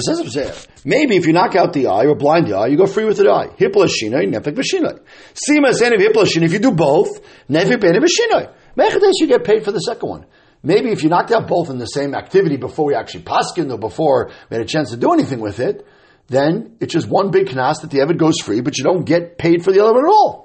so 0.00 0.24
it 0.24 0.32
says 0.32 0.68
maybe 0.84 1.16
if 1.16 1.26
you 1.26 1.32
knock 1.32 1.54
out 1.54 1.72
the 1.72 1.86
eye 1.86 2.06
or 2.06 2.14
blind 2.14 2.48
the 2.48 2.56
eye, 2.56 2.66
you 2.66 2.76
go 2.76 2.86
free 2.86 3.04
with 3.04 3.18
the 3.18 3.30
eye. 3.30 3.48
Hiplashina, 3.58 4.26
nefik 4.26 4.54
v'shinoi. 4.54 5.00
Sima 5.34 5.72
senev 5.72 5.98
hiplashina. 5.98 6.42
If 6.42 6.52
you 6.52 6.58
do 6.58 6.72
both, 6.72 7.20
nefik 7.48 7.76
benev 7.76 8.04
v'shinoi. 8.04 8.52
Mechadesh, 8.76 9.20
you 9.20 9.28
get 9.28 9.44
paid 9.44 9.64
for 9.64 9.72
the 9.72 9.78
second 9.78 10.08
one. 10.08 10.26
Maybe 10.62 10.90
if 10.90 11.02
you 11.02 11.10
knocked 11.10 11.30
out 11.30 11.46
both 11.46 11.70
in 11.70 11.78
the 11.78 11.86
same 11.86 12.14
activity 12.14 12.56
before 12.56 12.86
we 12.86 12.94
actually 12.94 13.24
paskin 13.24 13.70
or 13.70 13.78
before 13.78 14.30
we 14.48 14.56
had 14.56 14.64
a 14.64 14.68
chance 14.68 14.90
to 14.90 14.96
do 14.96 15.12
anything 15.12 15.40
with 15.40 15.60
it, 15.60 15.86
then 16.28 16.76
it's 16.80 16.92
just 16.92 17.06
one 17.06 17.30
big 17.30 17.48
knas 17.48 17.82
that 17.82 17.90
the 17.90 17.98
Evid 17.98 18.18
goes 18.18 18.40
free, 18.40 18.62
but 18.62 18.78
you 18.78 18.84
don't 18.84 19.04
get 19.04 19.36
paid 19.36 19.62
for 19.62 19.72
the 19.72 19.84
other 19.84 19.92
one 19.92 20.06
at 20.06 20.10
all. 20.10 20.44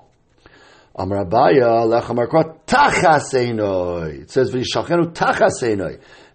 It 1.01 1.07
says. 4.29 4.53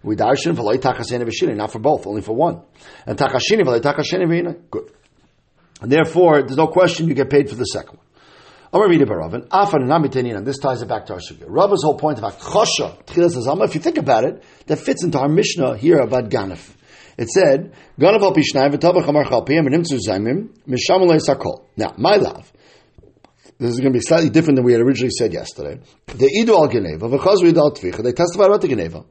We 0.05 0.15
darshan 0.15 0.55
v'loy 0.55 0.77
tachasena 0.77 1.23
v'shini, 1.23 1.55
not 1.55 1.71
for 1.71 1.79
both, 1.79 2.05
only 2.05 2.21
for 2.21 2.35
one. 2.35 2.61
And 3.07 3.17
takashini 3.17 3.63
v'loy 3.63 3.81
takasheni 3.81 4.27
v'ina. 4.27 4.55
Good. 4.69 4.91
And 5.81 5.91
therefore, 5.91 6.43
there's 6.43 6.57
no 6.57 6.67
question 6.67 7.07
you 7.07 7.15
get 7.15 7.29
paid 7.29 7.49
for 7.49 7.55
the 7.55 7.65
second 7.65 7.97
one. 7.97 8.05
It 8.71 9.07
by 9.07 9.15
Rav. 9.15 9.31
Afan 9.31 9.89
and 9.89 10.15
and 10.15 10.45
this 10.45 10.59
ties 10.59 10.81
it 10.81 10.87
back 10.87 11.05
to 11.05 11.13
our 11.13 11.19
sugya. 11.19 11.45
Rav's 11.47 11.83
whole 11.83 11.97
point 11.97 12.19
about 12.19 12.39
chosha, 12.39 12.97
if 13.63 13.75
you 13.75 13.81
think 13.81 13.97
about 13.97 14.25
it, 14.25 14.43
that 14.67 14.77
fits 14.77 15.03
into 15.03 15.17
our 15.17 15.29
Mishnah 15.29 15.77
here 15.77 15.99
about 15.99 16.29
ganef. 16.29 16.71
It 17.17 17.29
said, 17.29 17.73
Ganav 17.97 18.21
al 18.21 18.33
pishnai 18.33 18.73
v'tabach 18.73 19.07
amar 19.07 19.23
chalpiyam 19.23 19.65
and 19.67 19.85
imtzu 19.85 19.97
zaymim, 20.05 20.49
sakol. 20.67 21.63
Now, 21.77 21.93
my 21.97 22.17
love, 22.17 22.51
this 23.57 23.71
is 23.71 23.79
going 23.79 23.93
to 23.93 23.97
be 23.97 24.03
slightly 24.03 24.29
different 24.29 24.57
than 24.57 24.65
we 24.65 24.73
had 24.73 24.81
originally 24.81 25.11
said 25.17 25.31
yesterday. 25.31 25.79
They 26.07 26.27
idu 26.43 26.49
al 26.49 26.67
geneva, 26.67 27.05
al 27.05 27.11
tvicha, 27.71 28.03
they 28.03 28.11
testify 28.11 28.45
about 28.45 28.61
the 28.61 28.67
geneva. 28.67 29.05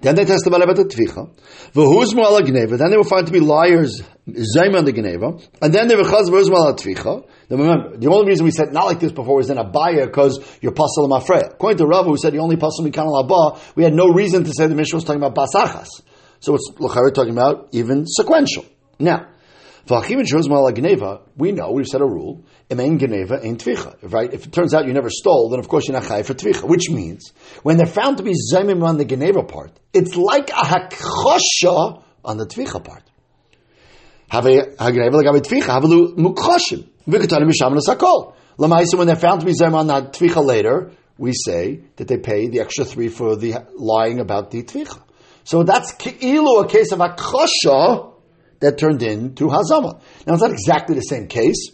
Then 0.00 0.14
they 0.14 0.24
testified 0.24 0.62
about 0.62 0.76
the 0.76 0.84
tvicha. 0.84 1.30
V'huzmu 1.72 2.18
ala 2.18 2.42
geneva. 2.42 2.76
Then 2.76 2.90
they 2.90 2.96
were 2.96 3.04
found 3.04 3.26
to 3.26 3.32
be 3.32 3.40
liars, 3.40 4.02
zayim 4.28 4.76
on 4.76 4.84
the 4.84 4.92
geneva. 4.92 5.38
And 5.62 5.72
then 5.72 5.88
they 5.88 5.96
were 5.96 6.02
chaz 6.02 6.28
v'huzmu 6.28 6.54
ala 6.54 6.74
tvicha. 6.74 7.26
Now 7.50 7.56
remember, 7.56 7.96
the 7.96 8.08
only 8.08 8.28
reason 8.28 8.44
we 8.44 8.50
said 8.50 8.72
not 8.72 8.86
like 8.86 9.00
this 9.00 9.12
before 9.12 9.36
was 9.36 9.50
in 9.50 9.58
a 9.58 9.64
baya 9.64 10.06
because 10.06 10.38
you're 10.60 10.72
pasal 10.72 11.08
mafreya. 11.08 11.52
According 11.54 11.78
to 11.78 11.86
Rav, 11.86 12.06
who 12.06 12.16
said 12.16 12.32
the 12.32 12.38
only 12.38 12.56
pasal 12.56 12.80
mikan 12.80 13.06
al 13.06 13.60
we 13.74 13.84
had 13.84 13.94
no 13.94 14.08
reason 14.08 14.44
to 14.44 14.52
say 14.52 14.66
the 14.66 14.74
Mishnah 14.74 14.96
was 14.96 15.04
talking 15.04 15.22
about 15.22 15.34
basachas. 15.34 15.88
So 16.40 16.54
it's 16.54 16.70
l'chayr 16.78 17.12
talking 17.14 17.32
about 17.32 17.68
even 17.72 18.04
sequential. 18.06 18.64
Now, 18.98 19.28
we 19.88 21.52
know, 21.52 21.70
we've 21.70 21.86
set 21.86 22.00
a 22.00 22.04
rule, 22.04 22.44
Emen 22.70 22.98
Geneva 22.98 23.38
ain't 23.42 23.62
Tvicha. 23.64 23.96
Right? 24.02 24.32
If 24.32 24.46
it 24.46 24.52
turns 24.52 24.74
out 24.74 24.86
you 24.86 24.92
never 24.92 25.10
stole, 25.10 25.50
then 25.50 25.60
of 25.60 25.68
course 25.68 25.86
you're 25.86 25.98
not 25.98 26.08
Chai 26.08 26.22
for 26.24 26.34
Tvicha. 26.34 26.64
Which 26.64 26.90
means, 26.90 27.32
when 27.62 27.76
they're 27.76 27.86
found 27.86 28.16
to 28.16 28.24
be 28.24 28.32
Zemim 28.52 28.82
on 28.82 28.98
the 28.98 29.04
Geneva 29.04 29.44
part, 29.44 29.78
it's 29.92 30.16
like 30.16 30.50
a 30.50 30.54
Hakchosha 30.54 32.02
on 32.24 32.36
the 32.36 32.46
Tvicha 32.46 32.82
part. 32.82 33.04
Have 34.28 34.46
a 34.46 34.74
Hageneva 34.76 35.12
like 35.12 35.26
a 35.26 35.40
Tvicha, 35.40 35.66
have 35.66 35.84
a 35.84 35.88
Mukhoshim. 35.88 36.88
Vikatanim 37.06 37.48
Misham 37.48 37.78
Sakol. 37.78 38.34
Lamaisa, 38.58 38.96
when 38.96 39.06
they're 39.06 39.14
found 39.14 39.40
to 39.40 39.46
be 39.46 39.52
Zemim 39.52 39.74
on 39.74 39.86
that 39.86 40.12
Tvicha 40.12 40.44
later, 40.44 40.90
we 41.18 41.32
say 41.32 41.82
that 41.96 42.08
they 42.08 42.18
pay 42.18 42.48
the 42.48 42.60
extra 42.60 42.84
three 42.84 43.08
for 43.08 43.36
the 43.36 43.66
lying 43.76 44.18
about 44.18 44.50
the 44.50 44.64
Tvicha. 44.64 45.00
So 45.44 45.62
that's 45.62 45.92
Ki'ilu, 45.94 46.64
a 46.64 46.68
case 46.68 46.90
of 46.90 46.98
Hakchosha, 46.98 48.14
that 48.66 48.78
turned 48.78 49.02
into 49.02 49.46
Hazama. 49.46 50.00
Now, 50.26 50.34
it's 50.34 50.42
not 50.42 50.50
exactly 50.50 50.94
the 50.96 51.02
same 51.02 51.28
case. 51.28 51.70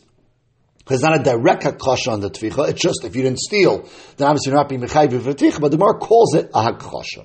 Because 0.78 0.96
it's 0.96 1.05
not 1.05 1.20
a 1.20 1.22
direct 1.22 1.62
hakasha 1.62 2.12
on 2.12 2.20
the 2.20 2.28
tvicha. 2.28 2.68
It's 2.68 2.83
just 2.83 3.05
if 3.05 3.14
you 3.14 3.22
didn't 3.22 3.38
steal, 3.38 3.88
then 4.16 4.26
obviously 4.26 4.50
you're 4.50 4.59
not 4.59 4.68
being 4.68 4.81
mechayiv 4.81 5.22
for 5.22 5.33
tvicha. 5.33 5.61
But 5.61 5.70
the 5.70 5.76
Gemara 5.76 5.94
calls 5.98 6.35
it 6.35 6.50
a 6.52 6.72
hakasha. 6.72 7.24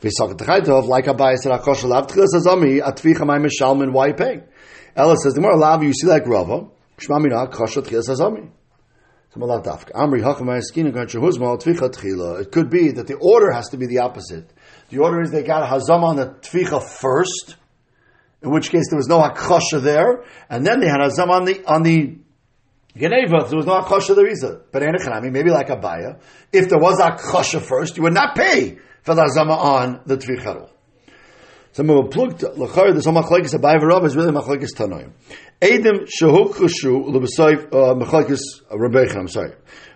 V'yisakot 0.00 0.86
like 0.88 1.06
Abai 1.06 1.36
said 1.36 1.52
hakasha 1.52 1.84
lav 1.84 2.08
tchilas 2.08 2.34
azami 2.34 2.82
atvicha 2.82 3.26
my 3.26 3.38
mishalmin. 3.38 3.92
Why 3.92 4.08
you 4.08 4.14
paying? 4.14 4.42
Ella 4.94 5.16
says 5.16 5.32
the 5.32 5.40
Gemara 5.40 5.56
lav 5.56 5.82
you 5.82 5.94
see 5.94 6.06
like 6.06 6.26
Rava 6.26 6.68
shma 6.98 7.22
mina 7.22 7.46
hakasha 7.46 7.82
tchilas 7.82 8.10
azami. 8.10 8.50
It 9.34 9.40
could 12.52 12.68
be 12.68 12.90
that 12.90 13.06
the 13.06 13.14
order 13.18 13.50
has 13.50 13.70
to 13.70 13.78
be 13.78 13.86
the 13.86 14.00
opposite. 14.00 14.52
The 14.90 14.98
order 14.98 15.22
is 15.22 15.30
they 15.30 15.42
got 15.42 15.66
hazama 15.66 16.02
on 16.02 16.16
the 16.16 16.26
tvicha 16.26 16.82
first, 16.86 17.56
in 18.42 18.50
which 18.50 18.70
case 18.70 18.88
there 18.90 18.96
was 18.96 19.08
no 19.08 19.20
hakasha 19.20 19.82
there, 19.82 20.24
and 20.48 20.66
then 20.66 20.80
they 20.80 20.88
had 20.88 21.00
hazam 21.00 21.28
on 21.28 21.44
the 21.44 21.64
on 21.66 21.82
the 21.82 22.16
Geneva, 22.96 23.46
there 23.48 23.56
was 23.56 23.66
no 23.66 23.80
akosha 23.80 24.14
there 24.14 24.28
either. 24.28 24.60
But 24.70 24.82
Enechanami, 24.82 25.32
maybe 25.32 25.50
like 25.50 25.70
a 25.70 25.76
baya, 25.76 26.16
if 26.52 26.68
there 26.68 26.78
was 26.78 27.00
akosha 27.00 27.62
first, 27.62 27.96
you 27.96 28.02
would 28.02 28.12
not 28.12 28.36
pay 28.36 28.78
for 29.02 29.14
the 29.14 29.22
azama 29.22 29.56
on 29.56 30.00
the 30.04 30.18
tvicharu. 30.18 30.68
So 31.72 31.82
we 31.84 32.08
plugged 32.08 32.40
lachar 32.40 32.92
this 32.94 33.06
whole 33.06 33.14
machlekes 33.14 33.54
v'rav 33.54 34.04
is 34.04 34.14
really 34.14 34.30
machlekes 34.30 34.74
tanoim. 34.76 35.12
Edim 35.62 36.02
uh, 37.62 37.94
rebbeichem. 38.76 39.16
I'm 39.16 39.28
sorry. 39.28 39.54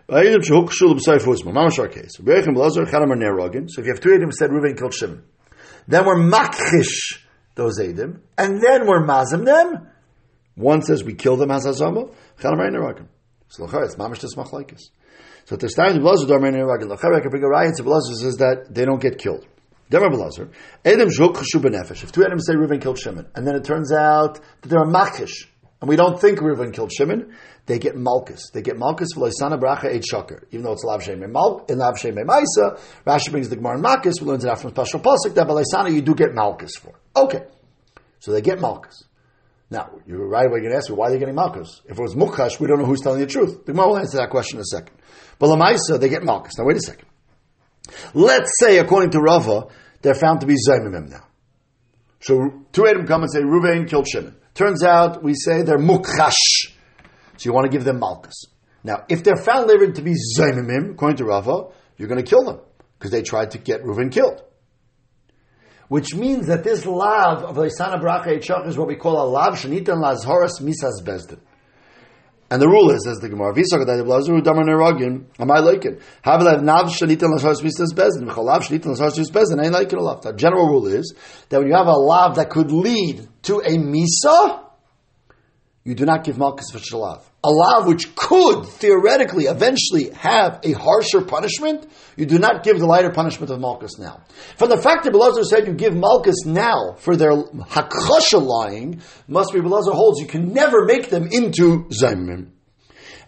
Mamash 0.09 1.78
our 1.78 1.88
case. 1.88 2.18
L'azar 2.20 2.85
chadam 2.87 3.11
are 3.11 3.16
nerogin. 3.16 3.68
So 3.68 3.82
if 3.82 3.87
you 3.87 3.92
have 3.92 4.00
two 4.00 4.09
edim 4.09 4.32
said 4.32 4.48
Reuven 4.50 4.78
killed 4.78 4.94
Shimon, 4.94 5.22
then 5.87 6.06
we're 6.06 6.16
makchish 6.16 7.18
those 7.57 7.81
edim, 7.81 8.21
and 8.38 8.62
then 8.62 8.87
we're 8.87 9.05
mazim 9.05 9.45
them. 9.45 9.88
One 10.55 10.83
says 10.83 11.03
we 11.05 11.14
kill 11.14 11.37
them 11.37 11.51
as 11.51 11.66
azama. 11.66 12.14
Chalamayim 12.40 12.77
Nerakim. 12.77 13.09
So 13.49 13.66
Lachar, 13.66 13.85
it's 13.85 13.97
mamish 13.97 14.25
machlekes. 14.37 14.90
So 15.45 15.57
the 15.57 15.69
Blazer 16.01 16.27
Darmei 16.27 16.53
Nerakim, 16.53 16.88
Lachar, 16.88 17.14
I 17.14 17.21
can 17.21 17.31
bring 17.31 17.42
a 17.42 17.49
riot 17.49 17.77
to 17.77 17.83
Blazer 17.83 18.14
says 18.14 18.37
that 18.38 18.66
they 18.71 18.85
don't 18.85 19.01
get 19.01 19.19
killed. 19.19 19.47
Demar 19.90 20.11
Blazer, 20.11 20.49
Edom 20.85 21.09
Zhuk 21.11 21.35
Chashu. 21.35 22.03
If 22.03 22.12
two 22.12 22.25
Edom 22.25 22.40
say 22.40 22.55
Reuven 22.55 22.81
killed 22.81 22.99
Shimon, 22.99 23.27
and 23.35 23.47
then 23.47 23.55
it 23.55 23.64
turns 23.64 23.92
out 23.92 24.40
that 24.62 24.69
they're 24.69 24.83
a 24.83 24.87
makish, 24.87 25.47
and 25.81 25.88
we 25.88 25.95
don't 25.95 26.21
think 26.21 26.38
Reuven 26.38 26.73
killed 26.73 26.90
Shimon, 26.90 27.35
they 27.66 27.79
get 27.79 27.97
malchus. 27.97 28.51
They 28.53 28.62
get 28.62 28.79
malchus 28.79 29.09
for 29.12 29.29
loisana 29.29 29.61
bracha 29.61 29.87
eight 29.87 30.05
shaker, 30.05 30.47
even 30.51 30.64
though 30.64 30.73
it's 30.73 30.85
lav 30.85 31.03
shemei 31.03 31.31
mal 31.31 31.64
in 31.69 31.79
lav 31.79 31.97
shemei 31.97 32.25
maisa. 32.25 32.81
Rashi 33.07 33.31
brings 33.31 33.49
the 33.49 33.57
gemara 33.57 33.77
in 33.77 33.83
malchus. 33.83 34.21
We 34.21 34.27
learn 34.27 34.40
it 34.40 34.47
out 34.47 34.61
from 34.61 34.71
special 34.71 35.01
pasuk 35.01 35.35
that 35.35 35.47
loisana 35.47 35.92
you 35.92 36.01
do 36.01 36.14
get 36.14 36.33
malchus 36.33 36.77
for. 36.77 36.95
Okay, 37.16 37.44
so 38.18 38.33
they 38.33 38.42
get 38.42 38.61
malchus. 38.61 39.05
Now, 39.70 39.90
you're 40.07 40.29
right 40.29 40.46
away 40.46 40.61
going 40.61 40.70
to 40.70 40.76
ask 40.76 40.88
me, 40.88 40.96
why 40.96 41.09
are 41.09 41.11
they 41.11 41.18
getting 41.18 41.35
Malchus? 41.35 41.83
If 41.87 41.98
it 41.98 42.00
was 42.00 42.14
Mukhash, 42.14 42.61
we 42.61 42.68
don't 42.68 42.79
know 42.79 42.85
who's 42.85 43.00
telling 43.00 43.18
the 43.18 43.26
truth. 43.26 43.64
The 43.66 43.72
Gemara 43.72 43.88
will 43.88 43.98
answer 43.98 44.18
that 44.18 44.31
question 44.31 44.59
in 44.59 44.61
a 44.61 44.64
second. 44.64 44.94
But 45.38 45.48
Lamaisa, 45.48 45.98
they 45.98 46.09
get 46.09 46.22
Malchus. 46.22 46.57
Now, 46.57 46.66
wait 46.66 46.76
a 46.76 46.81
second. 46.81 47.09
Let's 48.14 48.52
say, 48.61 48.79
according 48.79 49.11
to 49.11 49.20
Rava, 49.20 49.66
they're 50.02 50.14
found 50.14 50.40
to 50.40 50.46
be 50.46 50.55
Zaymimim 50.55 51.11
now. 51.11 51.26
So, 52.20 52.64
two 52.72 52.87
Adam 52.87 53.07
come 53.07 53.22
and 53.22 53.33
say, 53.33 53.40
Ruvain 53.40 53.88
killed 53.88 54.07
Shimon. 54.07 54.37
Turns 54.55 54.85
out, 54.85 55.22
we 55.22 55.35
say 55.35 55.62
they're 55.62 55.79
Mukhash. 55.79 56.70
So 57.37 57.44
you 57.44 57.52
want 57.52 57.70
to 57.70 57.76
give 57.76 57.85
them 57.85 57.98
Malchus. 57.98 58.44
Now, 58.85 59.05
if 59.09 59.24
they're 59.24 59.37
found 59.37 59.66
later 59.66 59.90
to 59.90 60.02
be 60.02 60.14
Zaymimim, 60.38 60.92
according 60.92 61.16
to 61.18 61.24
Rava, 61.24 61.66
you're 61.96 62.09
going 62.09 62.24
to 62.24 62.29
kill 62.29 62.44
them. 62.44 62.61
Because 62.98 63.11
they 63.11 63.22
tried 63.22 63.50
to 63.50 63.59
get 63.59 63.83
Reuven 63.83 64.12
killed 64.12 64.42
which 65.88 66.14
means 66.14 66.46
that 66.49 66.64
this 66.64 66.85
lav 66.85 67.42
of 67.42 67.57
Leisana 67.57 68.01
Bracha 68.01 68.38
Eichach 68.38 68.66
is 68.66 68.77
what 68.77 68.88
we 68.88 68.96
call 68.96 69.22
a 69.22 69.27
lav 69.29 69.55
shenitan 69.55 70.03
lazhoras 70.03 70.61
misas 70.61 71.03
bezdin. 71.03 71.38
And 72.49 72.62
the 72.62 72.68
rule 72.68 72.90
is, 72.92 73.05
says 73.05 73.18
the 73.18 73.29
Gemara, 73.29 73.53
Visok 73.53 73.87
that 73.87 74.05
blazu 74.05 74.40
damar 74.42 74.62
neragin, 74.64 75.25
am 75.40 75.51
I 75.51 75.59
like 75.59 75.85
it? 75.85 76.01
Have 76.22 76.42
lav 76.42 76.62
nav 76.62 76.87
shenitan 76.87 77.37
lazhoras 77.37 77.62
misas 77.62 77.92
bezdin, 77.92 78.35
lav 78.37 78.62
shenitan 78.62 78.96
lazhoras 78.96 79.18
misas 79.18 79.31
bezdin, 79.31 79.62
ain't 79.62 79.72
like 79.72 79.92
it 79.92 79.99
a 79.99 80.03
lav. 80.03 80.22
The 80.22 80.33
general 80.33 80.66
rule 80.66 80.87
is 80.87 81.14
that 81.49 81.59
when 81.59 81.68
you 81.68 81.75
have 81.75 81.88
a 81.88 81.92
lav 81.92 82.37
that 82.37 82.51
could 82.51 82.72
lead 82.72 83.29
to 83.42 83.59
a 83.59 83.77
misa, 83.77 84.65
you 85.87 85.94
do 85.94 86.05
not 86.05 86.25
give 86.25 86.37
malchus 86.37 86.72
for 86.72 86.79
shalav. 86.79 87.22
A 87.44 87.49
lav 87.49 87.87
which 87.87 88.16
could 88.16 88.66
theoretically 88.66 89.44
eventually 89.44 90.11
have 90.11 90.59
a 90.64 90.72
harsher 90.72 91.20
punishment, 91.20 91.88
you 92.16 92.27
do 92.27 92.40
not 92.40 92.64
give 92.64 92.81
the 92.81 92.87
lighter 92.87 93.12
punishment 93.12 93.53
of 93.53 93.61
malchus 93.61 93.96
now. 93.96 94.20
From 94.57 94.70
the 94.70 94.79
fact 94.79 95.05
that 95.05 95.12
Belazar 95.12 95.44
said 95.44 95.68
you 95.68 95.75
give 95.75 95.94
malchus 95.94 96.44
now 96.44 96.96
for 96.99 97.14
their 97.14 97.31
hakasha 97.31 98.44
lying, 98.44 99.01
must 99.29 99.53
be 99.53 99.61
Belazar 99.61 99.94
holds 99.94 100.18
you 100.20 100.27
can 100.27 100.53
never 100.53 100.87
make 100.87 101.09
them 101.09 101.29
into 101.31 101.85
zaymim. 101.85 102.49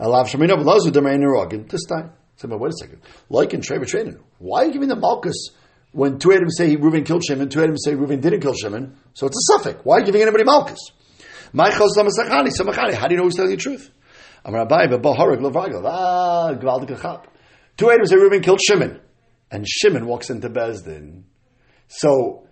Alav 0.00 0.26
Shemina 0.26 0.60
Belazar 0.60 0.90
Demain 0.90 1.20
Nerogin 1.20 1.70
this 1.70 1.84
time. 1.84 2.10
But 2.42 2.58
wait 2.58 2.72
a 2.72 2.76
second. 2.76 3.02
Like 3.28 3.54
in 3.54 3.60
Treva 3.60 3.86
Training, 3.86 4.18
why 4.38 4.62
are 4.62 4.66
you 4.66 4.72
giving 4.72 4.88
them 4.88 4.98
malchus 5.00 5.50
when 5.92 6.18
two 6.18 6.32
Adam 6.32 6.50
say 6.50 6.76
Reuven 6.76 7.06
killed 7.06 7.22
Shimon, 7.24 7.50
two 7.50 7.62
Adam 7.62 7.76
say 7.78 7.92
Reuven 7.94 8.20
didn't 8.20 8.40
kill 8.40 8.54
Shimon? 8.54 8.96
So 9.14 9.26
it's 9.26 9.36
a 9.36 9.52
suffix. 9.52 9.80
Why 9.84 9.96
are 9.96 10.00
you 10.00 10.06
giving 10.06 10.22
anybody 10.22 10.42
malchus? 11.52 11.96
How 11.96 12.42
do 12.42 12.50
you 13.10 13.16
know 13.16 13.24
who's 13.24 13.34
telling 13.34 13.50
the 13.50 13.56
truth? 13.56 13.90
Ah, 14.44 16.52
two 17.76 17.90
Amos 17.90 18.10
say 18.10 18.16
Reuben 18.16 18.40
killed 18.40 18.60
Shimon, 18.60 19.00
and 19.50 19.66
Shimon 19.68 20.06
walks 20.06 20.30
into 20.30 20.48
Bezdin. 20.48 21.24
So 21.88 22.46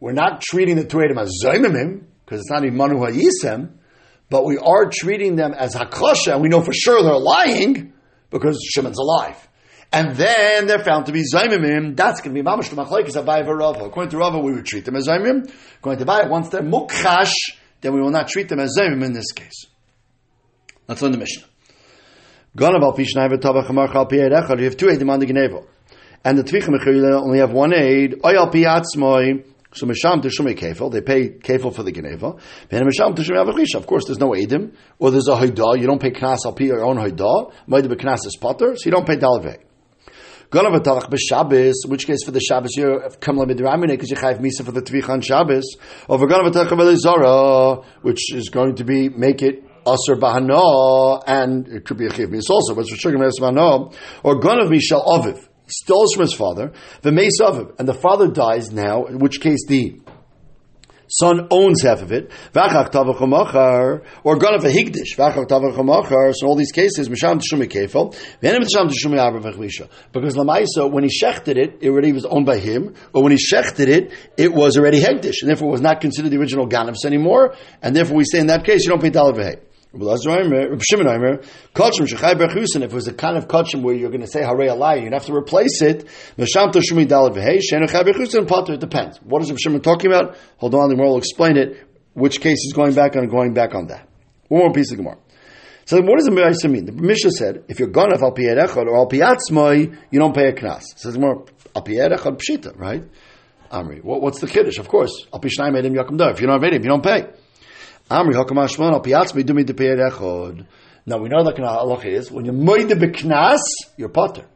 we're 0.00 0.12
not 0.12 0.40
treating 0.40 0.76
the 0.76 0.84
two 0.84 1.00
Edom 1.00 1.18
as 1.18 1.32
Zaimimim, 1.42 2.04
because 2.24 2.40
it's 2.40 2.50
not 2.50 2.64
even 2.64 2.76
Manu 2.76 2.96
Hayisem, 2.96 3.72
but 4.28 4.44
we 4.44 4.58
are 4.58 4.90
treating 4.90 5.36
them 5.36 5.54
as 5.54 5.74
Hakosha, 5.74 6.34
and 6.34 6.42
we 6.42 6.48
know 6.48 6.62
for 6.62 6.72
sure 6.72 7.02
they're 7.02 7.18
lying, 7.18 7.92
because 8.30 8.60
Shimon's 8.74 8.98
alive. 8.98 9.36
And 9.92 10.16
then 10.16 10.66
they're 10.66 10.82
found 10.82 11.06
to 11.06 11.12
be 11.12 11.22
Zaimimim, 11.22 11.96
that's 11.96 12.20
going 12.20 12.34
to 12.34 12.42
be 12.42 12.48
Mamash 12.48 12.70
Machlaikis 12.70 13.16
Abai 13.16 13.46
Rava. 13.46 13.84
According 13.84 14.10
to 14.10 14.18
Rava, 14.18 14.38
we 14.38 14.52
would 14.52 14.66
treat 14.66 14.84
them 14.84 14.96
as 14.96 15.06
Zaimim. 15.06 15.48
According 15.78 16.04
to 16.04 16.10
Abai, 16.10 16.28
once 16.28 16.48
they're 16.48 16.62
Mukhash, 16.62 17.32
then 17.86 17.94
we 17.94 18.00
will 18.00 18.10
not 18.10 18.26
treat 18.26 18.48
them 18.48 18.58
as 18.58 18.76
Zaimim 18.76 19.04
in 19.04 19.12
this 19.12 19.30
case. 19.30 19.66
Let's 20.88 21.02
learn 21.02 21.12
the 21.12 21.18
Mishnah. 21.18 21.44
Ganav 22.56 22.82
al 22.82 22.94
pishnai 22.94 23.30
v'tavach 23.30 23.70
amar 23.70 23.92
chal 23.92 24.06
pi 24.06 24.16
echad. 24.16 24.58
You 24.58 24.64
have 24.64 24.76
two 24.76 24.86
eidim 24.86 25.08
on 25.08 25.20
the 25.20 25.26
Geneva. 25.26 25.62
And 26.24 26.36
the 26.36 26.42
Tvicha 26.42 26.84
you 26.84 27.06
only 27.14 27.38
have 27.38 27.52
one 27.52 27.72
aid. 27.72 28.16
Oy 28.24 28.34
al 28.34 28.50
pi 28.50 28.64
atzmoi. 28.64 29.46
So 29.72 29.86
Misham 29.86 30.20
Tishumei 30.22 30.58
Kefil, 30.58 30.90
they 30.90 31.02
pay 31.02 31.28
Kefil 31.28 31.72
for 31.72 31.82
the 31.82 31.92
Geneva. 31.92 32.34
And 32.70 32.88
Misham 32.88 33.14
Tishumei 33.14 33.44
Avachisha, 33.44 33.76
of 33.76 33.86
course, 33.86 34.06
there's 34.06 34.18
no 34.18 34.30
Edim, 34.30 34.74
or 34.98 35.10
there's 35.10 35.28
a 35.28 35.36
Haidah, 35.36 35.78
you 35.78 35.86
don't 35.86 36.00
pay 36.00 36.12
Knas 36.12 36.38
al 36.46 36.54
Pi 36.54 36.64
your 36.64 36.82
own 36.82 36.96
Haidah, 36.96 37.52
Maida 37.66 37.94
Knas 37.94 38.24
is 38.24 38.38
Potter, 38.40 38.74
so 38.74 38.86
you 38.86 38.90
don't 38.90 39.06
pay 39.06 39.16
Dalvei. 39.16 39.58
Ganav 40.50 40.80
Atavach 40.80 41.10
B'Shabbos, 41.10 41.74
in 41.84 41.90
which 41.90 42.06
case 42.06 42.24
for 42.24 42.30
the 42.30 42.40
Shabbos 42.40 42.76
you're 42.76 43.10
come 43.20 43.36
Lamidramine, 43.36 43.88
because 43.88 44.10
you 44.10 44.16
have 44.16 44.38
Misa 44.38 44.64
for 44.64 44.70
the 44.70 44.80
Tvicha 44.80 45.08
on 45.08 45.20
Shabbos, 45.20 45.76
Ganav 46.08 46.52
Atavach 46.52 46.96
Zara, 46.96 47.82
which 48.02 48.32
is 48.32 48.48
going 48.48 48.76
to 48.76 48.84
be, 48.84 49.08
make 49.08 49.42
it 49.42 49.64
Aser 49.86 50.14
Bahana, 50.16 51.22
and 51.26 51.66
it 51.66 51.84
could 51.84 51.96
be 51.96 52.06
a 52.06 52.10
Chiv 52.12 52.30
Mis 52.30 52.48
also, 52.48 52.74
but 52.74 52.82
it's 52.82 52.94
for 52.94 53.10
Shugam 53.10 53.28
Bahana, 53.40 53.92
or 54.22 54.40
Ganav 54.40 54.68
Mishal 54.68 55.04
Aviv, 55.04 55.48
steals 55.66 56.14
from 56.14 56.22
his 56.22 56.32
father, 56.32 56.72
the 57.02 57.10
Mace 57.10 57.40
Aviv, 57.40 57.74
and 57.80 57.88
the 57.88 57.94
father 57.94 58.28
dies 58.28 58.70
now, 58.70 59.06
in 59.06 59.18
which 59.18 59.40
case 59.40 59.66
the 59.66 60.00
son 61.08 61.48
owns 61.50 61.82
half 61.82 62.02
of 62.02 62.12
it, 62.12 62.30
v'achach 62.52 62.90
tavach 62.90 63.20
or 64.24 64.38
ganav 64.38 64.64
a 64.64 64.68
higdish, 64.68 65.16
v'achach 65.16 65.46
tavach 65.46 66.34
so 66.34 66.46
all 66.46 66.56
these 66.56 66.72
cases, 66.72 67.08
misham 67.08 67.40
tshumi 67.40 67.66
v'enem 67.68 68.60
misham 68.60 68.88
tshumi. 68.88 69.88
Because 70.12 70.34
lamaisa, 70.34 70.90
when 70.90 71.04
he 71.04 71.10
shechted 71.10 71.56
it, 71.56 71.78
it 71.80 71.88
already 71.88 72.12
was 72.12 72.24
owned 72.24 72.46
by 72.46 72.58
him, 72.58 72.94
or 73.12 73.22
when 73.22 73.32
he 73.32 73.38
shechted 73.38 73.88
it, 73.88 74.12
it 74.36 74.52
was 74.52 74.76
already 74.76 75.00
hegdish, 75.00 75.42
and 75.42 75.48
therefore 75.48 75.70
was 75.70 75.80
not 75.80 76.00
considered 76.00 76.30
the 76.30 76.38
original 76.38 76.68
ganavs 76.68 77.04
anymore, 77.04 77.54
and 77.82 77.94
therefore 77.94 78.16
we 78.16 78.24
say 78.24 78.40
in 78.40 78.46
that 78.48 78.64
case, 78.64 78.84
you 78.84 78.90
don't 78.90 79.02
pay 79.02 79.10
v'hei. 79.10 79.60
If 79.96 80.02
it 82.82 82.92
was 82.92 83.08
a 83.08 83.12
kind 83.14 83.36
of 83.36 83.48
kachim 83.48 83.82
where 83.82 83.94
you're 83.94 84.10
going 84.10 84.20
to 84.20 84.26
say 84.26 84.42
harei 84.42 84.68
alai, 84.68 85.02
you'd 85.02 85.12
have 85.12 85.26
to 85.26 85.34
replace 85.34 85.82
it. 85.82 86.06
It 86.36 86.46
depends. 88.80 89.18
What 89.22 89.42
is 89.42 89.50
Rav 89.50 89.58
Shimon 89.58 89.80
talking 89.80 90.12
about? 90.12 90.36
Hold 90.58 90.74
on, 90.74 90.88
the 90.88 90.96
will 90.96 91.18
explain 91.18 91.56
it. 91.56 91.88
Which 92.14 92.40
case 92.40 92.64
is 92.64 92.72
going 92.74 92.94
back 92.94 93.16
on 93.16 93.28
going 93.28 93.52
back 93.52 93.74
on 93.74 93.88
that. 93.88 94.08
One 94.48 94.62
more 94.62 94.72
piece 94.72 94.90
of 94.90 94.98
Gemara. 94.98 95.18
So 95.86 96.00
what 96.00 96.16
does 96.18 96.26
the 96.26 96.32
Mishnah 96.32 96.68
mean? 96.68 96.84
The 96.84 96.92
Mishnah 96.92 97.30
said, 97.30 97.64
if 97.68 97.78
you're 97.78 97.88
gone 97.88 98.12
al 98.12 98.18
echad 98.18 98.86
or 98.86 98.96
al 98.96 99.08
piatzmai, 99.08 99.96
you 100.10 100.18
don't 100.18 100.34
pay 100.34 100.48
a 100.48 100.52
knas. 100.52 100.82
It 100.92 100.98
says 100.98 101.18
more 101.18 101.46
al 101.76 101.82
echad 101.82 102.40
pshita, 102.40 102.76
right? 102.76 103.04
Amri. 103.70 104.02
What, 104.02 104.20
what's 104.20 104.40
the 104.40 104.46
kiddush? 104.46 104.78
Of 104.78 104.88
course, 104.88 105.26
al 105.32 105.40
pishnai 105.40 105.72
made 105.72 105.84
him 105.84 105.94
yakum 105.94 106.18
If 106.32 106.40
you're 106.40 106.50
not 106.50 106.60
made 106.60 106.74
him, 106.74 106.82
you 106.82 106.88
don't 106.88 107.04
pay. 107.04 107.26
Amri 108.10 108.34
hakamashman 108.34 108.92
al 108.92 109.02
piatzmi 109.02 109.42
dumi 109.42 109.66
de 109.66 109.72
echod. 109.74 110.64
Now 111.06 111.18
we 111.18 111.28
know 111.28 111.42
that 111.42 111.56
halacha 111.56 112.06
is 112.06 112.30
when 112.30 112.44
you're 112.44 112.54
moide 112.54 112.90
beknas, 112.90 113.58
you're 113.96 114.08
potter. 114.08 114.46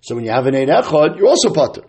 So 0.00 0.16
when 0.16 0.24
you 0.24 0.32
have 0.32 0.46
an 0.46 0.56
eid 0.56 0.68
echod, 0.68 1.16
you're 1.16 1.28
also 1.28 1.52
potter. 1.52 1.82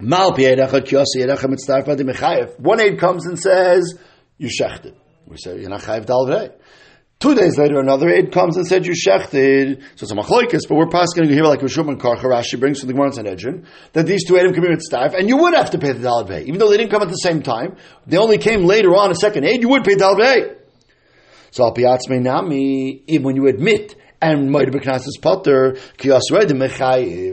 Mal 0.00 0.32
pi 0.32 0.46
eid 0.46 0.58
echod 0.58 0.88
kiyasi 0.88 1.22
eid 1.22 1.98
mechayev. 2.00 2.58
One 2.58 2.80
aid 2.80 2.98
comes 2.98 3.24
and 3.26 3.38
says 3.38 4.00
you 4.36 4.48
shechted. 4.48 4.96
We 5.26 5.36
say 5.36 5.60
you're 5.60 5.70
not 5.70 5.82
chayev 5.82 6.06
dalvei. 6.06 6.54
Two 7.20 7.34
days 7.34 7.58
later, 7.58 7.78
another 7.78 8.08
aid 8.08 8.32
comes 8.32 8.56
and 8.56 8.66
said 8.66 8.86
you 8.86 8.94
shechted. 8.94 9.82
So 9.96 10.04
it's 10.04 10.10
a 10.10 10.14
machloikis, 10.14 10.66
but 10.66 10.76
we're 10.76 10.88
passing 10.88 11.28
here 11.28 11.44
like 11.44 11.60
Rishum 11.60 11.88
and 11.88 12.00
Karcha 12.00 12.58
brings 12.58 12.80
from 12.80 12.86
the 12.86 12.94
Gemara 12.94 13.08
and 13.08 13.14
Sanhedrin 13.14 13.66
that 13.92 14.06
these 14.06 14.24
two 14.26 14.34
aidim 14.34 14.54
committed 14.54 14.80
staff, 14.80 15.12
and 15.12 15.28
you 15.28 15.36
would 15.36 15.54
have 15.54 15.70
to 15.72 15.78
pay 15.78 15.92
the 15.92 16.08
dalad 16.08 16.46
even 16.46 16.58
though 16.58 16.70
they 16.70 16.78
didn't 16.78 16.90
come 16.90 17.02
at 17.02 17.08
the 17.08 17.14
same 17.14 17.42
time. 17.42 17.76
They 18.06 18.16
only 18.16 18.38
came 18.38 18.64
later 18.64 18.96
on 18.96 19.10
a 19.10 19.14
second 19.14 19.44
aid. 19.44 19.60
You 19.60 19.68
would 19.68 19.84
pay 19.84 19.96
dalad 19.96 20.56
So 21.50 21.64
al 21.64 21.74
piatzme 21.74 22.22
nami, 22.22 23.02
even 23.06 23.24
when 23.24 23.36
you 23.36 23.48
admit 23.48 23.96
and 24.22 24.50
might 24.50 24.64
have 24.64 24.72
been 24.72 24.80
knas 24.82 25.04
potter 25.20 25.76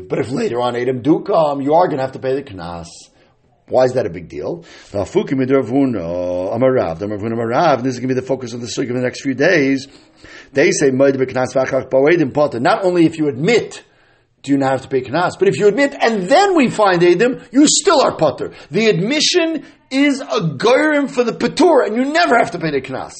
But 0.09 0.19
if 0.19 0.31
later 0.31 0.59
on 0.59 0.75
Adam 0.75 1.01
do 1.01 1.21
come, 1.21 1.61
you 1.61 1.73
are 1.75 1.87
going 1.87 1.97
to 1.97 2.03
have 2.03 2.11
to 2.11 2.19
pay 2.19 2.35
the 2.35 2.43
knas. 2.43 2.87
Why 3.69 3.83
is 3.83 3.93
that 3.93 4.05
a 4.05 4.09
big 4.09 4.29
deal? 4.29 4.63
This 4.91 5.09
is 5.09 5.13
going 5.13 5.27
to 5.27 5.45
be 8.07 8.13
the 8.13 8.23
focus 8.25 8.53
of 8.53 8.61
the 8.61 8.67
sukkah 8.67 8.89
in 8.89 8.95
the 8.95 9.01
next 9.01 9.21
few 9.21 9.33
days. 9.33 9.87
They 10.53 10.71
say, 10.71 10.89
not 10.89 12.85
only 12.85 13.05
if 13.05 13.17
you 13.17 13.27
admit, 13.27 13.83
do 14.43 14.51
you 14.53 14.57
not 14.57 14.71
have 14.71 14.81
to 14.83 14.87
pay 14.87 15.01
knas, 15.01 15.37
but 15.37 15.49
if 15.49 15.57
you 15.57 15.67
admit 15.67 15.93
and 15.99 16.23
then 16.23 16.55
we 16.55 16.69
find 16.69 17.03
Adam, 17.03 17.41
you 17.51 17.67
still 17.67 18.01
are 18.01 18.15
potter. 18.15 18.53
The 18.71 18.87
admission 18.87 19.65
is 19.91 20.21
a 20.21 20.55
goyim 20.55 21.09
for 21.09 21.25
the 21.25 21.33
patur, 21.33 21.85
and 21.85 21.97
you 21.97 22.05
never 22.05 22.37
have 22.37 22.51
to 22.51 22.59
pay 22.59 22.71
the 22.71 22.81
knas. 22.81 23.13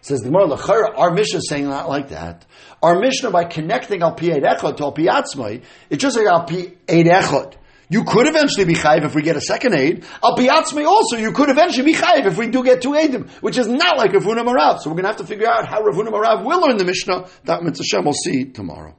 Says 0.00 0.20
the 0.20 0.30
Gemara, 0.30 0.56
our 0.96 1.12
Mishnah 1.12 1.38
is 1.38 1.48
saying 1.48 1.68
not 1.68 1.88
like 1.88 2.08
that. 2.08 2.46
Our 2.82 2.98
Mishnah, 2.98 3.30
by 3.30 3.44
connecting 3.44 4.02
al 4.02 4.14
pi 4.14 4.30
echad 4.30 4.76
to 4.78 4.84
al 4.84 4.92
pi 4.92 5.60
it's 5.90 6.02
just 6.02 6.16
like 6.16 6.26
al 6.26 6.44
pi 6.44 6.72
echad. 6.88 7.54
You 7.92 8.04
could 8.04 8.26
eventually 8.26 8.64
be 8.64 8.72
chayiv 8.72 9.04
if 9.04 9.14
we 9.14 9.20
get 9.20 9.36
a 9.36 9.40
second 9.42 9.74
aid. 9.74 10.06
Al 10.24 10.34
piatzmi 10.34 10.86
also, 10.86 11.18
you 11.18 11.30
could 11.32 11.50
eventually 11.50 11.84
be 11.84 11.92
chayiv 11.92 12.24
if 12.24 12.38
we 12.38 12.48
do 12.48 12.64
get 12.64 12.80
two 12.80 12.92
aidim, 12.92 13.28
which 13.42 13.58
is 13.58 13.68
not 13.68 13.98
like 13.98 14.12
Ravuna 14.12 14.42
Marav. 14.46 14.78
So 14.78 14.88
we're 14.88 14.94
going 14.94 15.02
to 15.02 15.08
have 15.08 15.18
to 15.18 15.26
figure 15.26 15.46
out 15.46 15.68
how 15.68 15.82
Ravuna 15.82 16.08
Marav 16.08 16.42
will 16.42 16.62
learn 16.62 16.78
the 16.78 16.86
Mishnah. 16.86 17.28
That 17.44 17.62
Mitzvah 17.62 18.00
we'll 18.00 18.14
see 18.14 18.46
tomorrow. 18.46 18.96